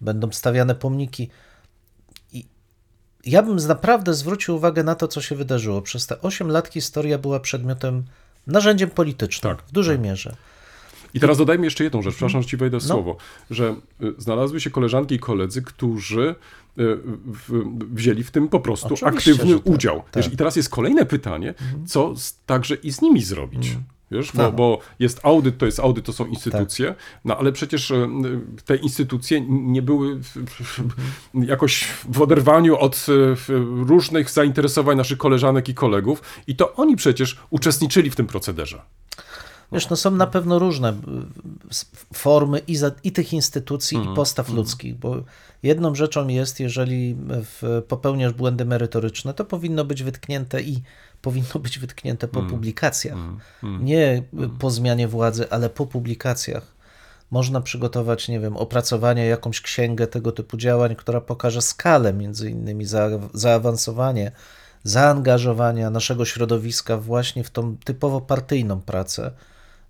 będą 0.00 0.32
stawiane 0.32 0.74
pomniki. 0.74 1.30
I 2.32 2.46
ja 3.26 3.42
bym 3.42 3.56
naprawdę 3.56 4.14
zwrócił 4.14 4.56
uwagę 4.56 4.84
na 4.84 4.94
to, 4.94 5.08
co 5.08 5.20
się 5.20 5.34
wydarzyło. 5.34 5.82
Przez 5.82 6.06
te 6.06 6.20
8 6.20 6.48
lat 6.50 6.68
historia 6.68 7.18
była 7.18 7.40
przedmiotem, 7.40 8.04
narzędziem 8.46 8.90
politycznym 8.90 9.56
tak, 9.56 9.66
w 9.66 9.72
dużej 9.72 9.96
tak. 9.96 10.04
mierze. 10.04 10.36
I 11.14 11.20
teraz 11.20 11.38
dodajmy 11.38 11.64
jeszcze 11.64 11.84
jedną 11.84 12.02
rzecz, 12.02 12.14
przepraszam, 12.14 12.42
że 12.42 12.48
ci 12.48 12.56
wejdę 12.56 12.80
w 12.80 12.82
no. 12.82 12.94
słowo, 12.94 13.16
że 13.50 13.76
y, 14.02 14.14
znalazły 14.18 14.60
się 14.60 14.70
koleżanki 14.70 15.14
i 15.14 15.18
koledzy, 15.18 15.62
którzy 15.62 16.34
y, 16.78 16.98
wzięli 17.90 18.24
w 18.24 18.30
tym 18.30 18.48
po 18.48 18.60
prostu 18.60 18.94
Oczywiście, 18.94 19.32
aktywny 19.32 19.54
tak, 19.54 19.66
udział. 19.66 20.02
Tak. 20.10 20.32
I 20.32 20.36
teraz 20.36 20.56
jest 20.56 20.68
kolejne 20.68 21.06
pytanie, 21.06 21.48
mhm. 21.48 21.86
co 21.86 22.16
z, 22.16 22.38
także 22.46 22.74
i 22.74 22.92
z 22.92 23.02
nimi 23.02 23.22
zrobić? 23.22 23.66
Mhm. 23.66 23.84
Wiesz, 24.10 24.32
bo, 24.32 24.42
no. 24.42 24.52
bo, 24.52 24.78
jest 24.98 25.20
audyt, 25.22 25.58
to 25.58 25.66
jest 25.66 25.80
audyt, 25.80 26.04
to 26.04 26.12
są 26.12 26.26
instytucje, 26.26 26.88
tak. 26.88 26.96
no 27.24 27.36
ale 27.36 27.52
przecież 27.52 27.90
y, 27.90 28.08
te 28.64 28.76
instytucje 28.76 29.40
nie 29.48 29.82
były 29.82 30.12
mhm. 30.12 30.90
jakoś 31.34 31.84
w 32.12 32.22
oderwaniu 32.22 32.78
od 32.78 33.06
różnych 33.86 34.30
zainteresowań 34.30 34.96
naszych 34.96 35.18
koleżanek 35.18 35.68
i 35.68 35.74
kolegów 35.74 36.22
i 36.46 36.56
to 36.56 36.74
oni 36.74 36.96
przecież 36.96 37.38
uczestniczyli 37.50 38.10
w 38.10 38.16
tym 38.16 38.26
procederze. 38.26 38.82
Wiesz, 39.72 39.90
no 39.90 39.96
są 39.96 40.10
na 40.10 40.26
pewno 40.26 40.58
różne 40.58 40.94
formy 42.14 42.58
i, 42.58 42.76
za, 42.76 42.90
i 43.04 43.12
tych 43.12 43.32
instytucji, 43.32 43.96
mm, 43.96 44.04
i 44.04 44.08
mhm, 44.08 44.16
postaw 44.16 44.48
mm. 44.48 44.56
ludzkich, 44.56 44.98
bo 44.98 45.16
jedną 45.62 45.94
rzeczą 45.94 46.28
jest, 46.28 46.60
jeżeli 46.60 47.16
w, 47.28 47.82
popełniasz 47.88 48.32
błędy 48.32 48.64
merytoryczne, 48.64 49.34
to 49.34 49.44
powinno 49.44 49.84
być 49.84 50.02
wytknięte 50.02 50.62
i 50.62 50.82
powinno 51.22 51.60
być 51.62 51.78
wytknięte 51.78 52.28
po 52.28 52.38
mm, 52.38 52.50
publikacjach. 52.50 53.18
Mm, 53.62 53.84
Nie 53.84 54.22
po 54.58 54.70
zmianie 54.70 55.08
władzy, 55.08 55.50
ale 55.50 55.70
po 55.70 55.86
publikacjach. 55.86 56.80
Można 57.30 57.60
przygotować, 57.60 58.28
nie 58.28 58.40
wiem, 58.40 58.56
opracowanie, 58.56 59.26
jakąś 59.26 59.60
księgę 59.60 60.06
tego 60.06 60.32
typu 60.32 60.56
działań, 60.56 60.96
która 60.96 61.20
pokaże 61.20 61.62
skalę, 61.62 62.12
między 62.12 62.50
innymi 62.50 62.84
za, 62.84 63.08
zaawansowanie, 63.34 64.32
zaangażowania 64.84 65.90
naszego 65.90 66.24
środowiska 66.24 66.96
właśnie 66.96 67.44
w 67.44 67.50
tą 67.50 67.76
typowo 67.76 68.20
partyjną 68.20 68.80
pracę 68.80 69.32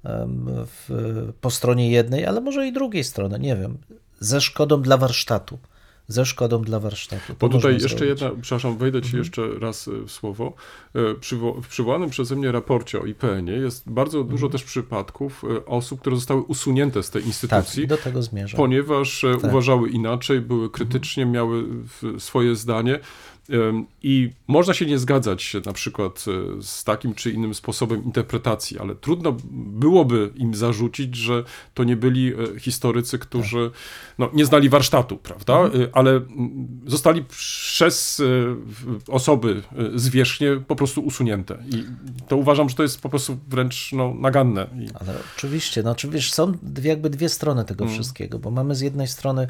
w, 0.04 1.32
po 1.40 1.50
stronie 1.50 1.90
jednej, 1.90 2.26
ale 2.26 2.40
może 2.40 2.66
i 2.66 2.72
drugiej 2.72 3.04
strony, 3.04 3.38
nie 3.38 3.56
wiem, 3.56 3.78
ze 4.20 4.40
szkodą 4.40 4.82
dla 4.82 4.96
warsztatu. 4.96 5.58
Ze 6.08 6.26
szkodą 6.26 6.62
dla 6.62 6.80
warsztatu. 6.80 7.34
Bo 7.40 7.48
tutaj 7.48 7.72
jeszcze 7.72 7.88
zrobić. 7.88 8.08
jedna, 8.08 8.42
przepraszam, 8.42 8.78
wejdę 8.78 9.02
ci 9.02 9.06
mhm. 9.06 9.18
jeszcze 9.18 9.42
raz 9.58 9.88
e, 9.88 9.90
w 10.06 10.10
słowo. 10.10 10.54
E, 10.94 11.00
w 11.62 11.68
przywołanym 11.68 12.10
przeze 12.10 12.36
mnie 12.36 12.52
raporcie 12.52 13.00
o 13.00 13.04
IPN-ie 13.04 13.58
jest 13.58 13.90
bardzo 13.90 14.18
mhm. 14.18 14.36
dużo 14.36 14.48
też 14.48 14.64
przypadków 14.64 15.44
e, 15.44 15.66
osób, 15.66 16.00
które 16.00 16.16
zostały 16.16 16.42
usunięte 16.42 17.02
z 17.02 17.10
tej 17.10 17.26
instytucji. 17.26 17.82
Tak, 17.82 17.98
do 17.98 18.04
tego 18.04 18.22
zmierzam. 18.22 18.56
Ponieważ 18.56 19.24
tak. 19.40 19.50
uważały 19.50 19.88
inaczej, 19.90 20.40
były 20.40 20.70
krytycznie, 20.70 21.22
mhm. 21.22 21.34
miały 21.34 21.64
swoje 22.18 22.56
zdanie. 22.56 23.00
I 24.02 24.30
można 24.46 24.74
się 24.74 24.86
nie 24.86 24.98
zgadzać 24.98 25.56
na 25.66 25.72
przykład 25.72 26.24
e, 26.58 26.62
z 26.62 26.84
takim 26.84 27.14
czy 27.14 27.30
innym 27.30 27.54
sposobem 27.54 28.04
interpretacji, 28.04 28.78
ale 28.78 28.94
trudno 28.94 29.36
byłoby 29.50 30.30
im 30.34 30.54
zarzucić, 30.54 31.16
że 31.16 31.44
to 31.74 31.84
nie 31.84 31.96
byli 31.96 32.32
e, 32.34 32.60
historycy, 32.60 33.18
którzy 33.18 33.70
no, 34.18 34.30
nie 34.32 34.46
znali 34.46 34.68
warsztatu, 34.68 35.16
prawda? 35.16 35.58
Mhm. 35.58 35.82
E, 35.82 35.88
ale 35.92 36.20
zostali 36.86 37.24
przez 37.24 38.22
osoby 39.08 39.62
zwierzchnie 39.94 40.62
po 40.66 40.76
prostu 40.76 41.00
usunięte. 41.00 41.62
I 41.72 41.84
to 42.28 42.36
uważam, 42.36 42.68
że 42.68 42.74
to 42.74 42.82
jest 42.82 43.00
po 43.00 43.08
prostu 43.08 43.38
wręcz 43.48 43.92
no, 43.92 44.14
naganne. 44.14 44.66
Ale 44.94 45.14
oczywiście, 45.36 45.82
no 45.82 45.90
oczywiście 45.90 46.34
są 46.34 46.52
jakby 46.82 47.10
dwie 47.10 47.28
strony 47.28 47.64
tego 47.64 47.84
mhm. 47.84 48.00
wszystkiego, 48.00 48.38
bo 48.38 48.50
mamy 48.50 48.74
z 48.74 48.80
jednej 48.80 49.08
strony 49.08 49.48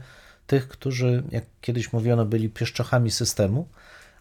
tych, 0.51 0.69
którzy, 0.69 1.23
jak 1.31 1.45
kiedyś 1.61 1.93
mówiono, 1.93 2.25
byli 2.25 2.49
pieszczochami 2.49 3.11
systemu, 3.11 3.69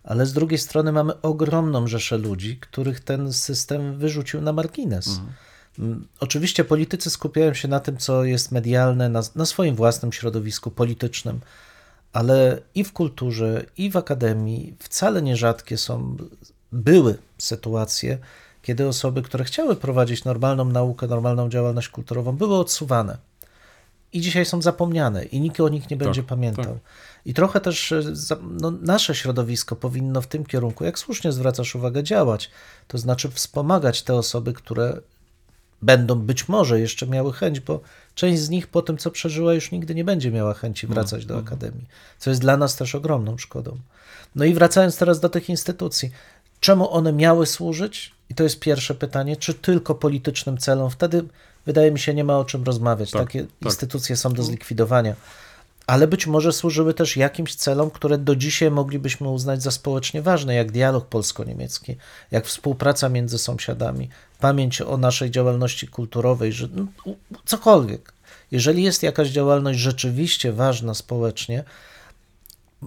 ale 0.04 0.26
z 0.26 0.34
drugiej 0.34 0.60
strony 0.60 0.92
mamy 0.92 1.22
ogromną 1.22 1.88
rzeszę 1.88 2.18
ludzi, 2.18 2.58
których 2.58 3.00
ten 3.00 3.34
system 3.34 3.98
wyrzucił 3.98 4.42
na 4.42 4.54
margines. 4.54 5.08
Mhm. 5.08 5.30
Mm, 5.80 6.08
oczywiście 6.20 6.64
politycy 6.64 7.10
skupiają 7.10 7.54
się 7.54 7.68
na 7.68 7.80
tym, 7.80 7.98
co 7.98 8.24
jest 8.24 8.52
medialne, 8.52 9.10
na, 9.10 9.22
na 9.36 9.46
swoim 9.46 9.76
własnym 9.76 10.12
środowisku 10.12 10.72
politycznym, 10.72 11.40
ale 12.14 12.62
i 12.76 12.84
w 12.84 12.94
kulturze, 12.94 13.66
i 13.78 13.92
w 13.92 13.98
akademii 13.98 14.76
wcale 14.80 15.22
nierzadkie 15.22 15.78
są, 15.78 16.18
były 16.72 17.18
sytuacje, 17.38 18.18
kiedy 18.62 18.88
osoby, 18.88 19.22
które 19.22 19.44
chciały 19.44 19.76
prowadzić 19.76 20.26
normalną 20.26 20.66
naukę, 20.66 21.08
normalną 21.08 21.50
działalność 21.50 21.90
kulturową, 21.90 22.38
były 22.38 22.58
odsuwane. 22.58 23.18
I 24.14 24.22
dzisiaj 24.22 24.46
są 24.46 24.62
zapomniane, 24.62 25.26
i 25.26 25.42
nikt 25.42 25.60
o 25.60 25.70
nich 25.70 25.90
nie 25.90 25.98
będzie 25.98 26.22
tak, 26.22 26.30
pamiętał. 26.30 26.66
Tak. 26.66 26.84
I 27.26 27.34
trochę 27.34 27.62
też 27.62 27.92
e, 27.92 28.02
no, 28.42 28.72
nasze 28.72 29.16
środowisko 29.16 29.76
powinno 29.76 30.22
w 30.22 30.28
tym 30.28 30.46
kierunku, 30.46 30.84
jak 30.84 31.00
słusznie 31.00 31.32
zwracasz 31.32 31.76
uwagę, 31.76 32.04
działać. 32.04 32.52
To 32.88 32.98
znaczy 32.98 33.30
wspomagać 33.30 34.04
te 34.04 34.16
osoby, 34.16 34.54
które 34.54 35.02
będą 35.82 36.16
być 36.16 36.48
może 36.48 36.80
jeszcze 36.80 37.08
miały 37.08 37.34
chęć, 37.34 37.60
bo 37.60 37.82
część 38.16 38.42
z 38.42 38.50
nich 38.50 38.68
po 38.68 38.82
tym, 38.82 38.98
co 38.98 39.12
przeżyła, 39.12 39.54
już 39.54 39.72
nigdy 39.72 39.96
nie 39.96 40.04
będzie 40.04 40.32
miała 40.32 40.54
chęci 40.54 40.88
no, 40.88 40.94
wracać 40.94 41.26
do 41.26 41.34
no. 41.34 41.40
akademii, 41.40 41.86
co 42.20 42.30
jest 42.30 42.42
dla 42.42 42.58
nas 42.58 42.76
też 42.76 42.96
ogromną 42.96 43.38
szkodą. 43.38 43.78
No 44.36 44.46
i 44.46 44.54
wracając 44.54 44.98
teraz 44.98 45.20
do 45.20 45.30
tych 45.30 45.50
instytucji, 45.50 46.12
czemu 46.60 46.94
one 46.94 47.14
miały 47.14 47.46
służyć? 47.46 48.12
I 48.30 48.36
to 48.36 48.44
jest 48.44 48.60
pierwsze 48.60 48.96
pytanie, 48.96 49.38
czy 49.38 49.54
tylko 49.54 49.96
politycznym 49.96 50.58
celom? 50.58 50.90
Wtedy 50.90 51.24
wydaje 51.66 51.92
mi 51.92 52.00
się, 52.00 52.14
nie 52.14 52.24
ma 52.24 52.38
o 52.38 52.46
czym 52.46 52.64
rozmawiać. 52.64 53.12
Tak, 53.12 53.22
Takie 53.22 53.42
tak. 53.42 53.52
instytucje 53.62 54.16
są 54.16 54.34
do 54.34 54.44
zlikwidowania 54.44 55.16
ale 55.90 56.08
być 56.08 56.28
może 56.28 56.54
służyły 56.54 56.94
też 56.94 57.18
jakimś 57.18 57.56
celom, 57.56 57.92
które 57.92 58.18
do 58.18 58.36
dzisiaj 58.36 58.72
moglibyśmy 58.72 59.30
uznać 59.30 59.64
za 59.64 59.72
społecznie 59.72 60.22
ważne, 60.22 60.56
jak 60.56 60.72
dialog 60.72 61.08
polsko-niemiecki, 61.08 61.96
jak 62.32 62.46
współpraca 62.46 63.10
między 63.10 63.38
sąsiadami, 63.38 64.10
pamięć 64.40 64.82
o 64.82 64.98
naszej 64.98 65.32
działalności 65.32 65.88
kulturowej, 65.88 66.54
że 66.54 66.68
no, 66.74 66.86
cokolwiek. 67.46 68.14
Jeżeli 68.52 68.84
jest 68.84 69.04
jakaś 69.04 69.30
działalność 69.30 69.80
rzeczywiście 69.80 70.54
ważna 70.54 70.94
społecznie, 70.94 71.64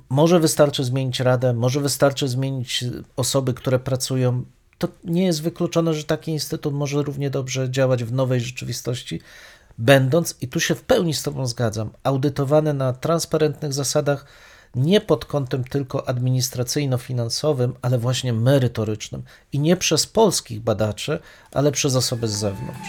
może 0.09 0.40
wystarczy 0.40 0.84
zmienić 0.84 1.20
radę, 1.20 1.53
może 1.53 1.80
wystarczy 1.80 2.28
zmienić 2.28 2.84
osoby, 3.16 3.55
które 3.55 3.78
pracują. 3.78 4.45
To 4.78 4.88
nie 5.05 5.24
jest 5.24 5.43
wykluczone, 5.43 5.95
że 5.95 6.05
taki 6.05 6.30
instytut 6.30 6.74
może 6.74 7.03
równie 7.03 7.30
dobrze 7.30 7.70
działać 7.70 8.05
w 8.05 8.12
nowej 8.12 8.40
rzeczywistości, 8.40 9.20
będąc, 9.78 10.36
i 10.40 10.49
tu 10.49 10.61
się 10.61 10.74
w 10.74 10.82
pełni 10.82 11.14
z 11.14 11.22
Tobą 11.22 11.47
zgadzam, 11.47 11.90
audytowane 12.03 12.74
na 12.74 12.93
transparentnych 12.93 13.72
zasadach, 13.72 14.26
nie 14.74 15.01
pod 15.01 15.24
kątem 15.24 15.64
tylko 15.64 16.09
administracyjno-finansowym, 16.09 17.72
ale 17.82 17.99
właśnie 17.99 18.32
merytorycznym 18.32 19.22
i 19.53 19.59
nie 19.59 19.76
przez 19.76 20.07
polskich 20.07 20.61
badaczy, 20.61 21.18
ale 21.53 21.72
przez 21.72 21.97
osoby 21.97 22.28
z 22.28 22.32
zewnątrz. 22.32 22.88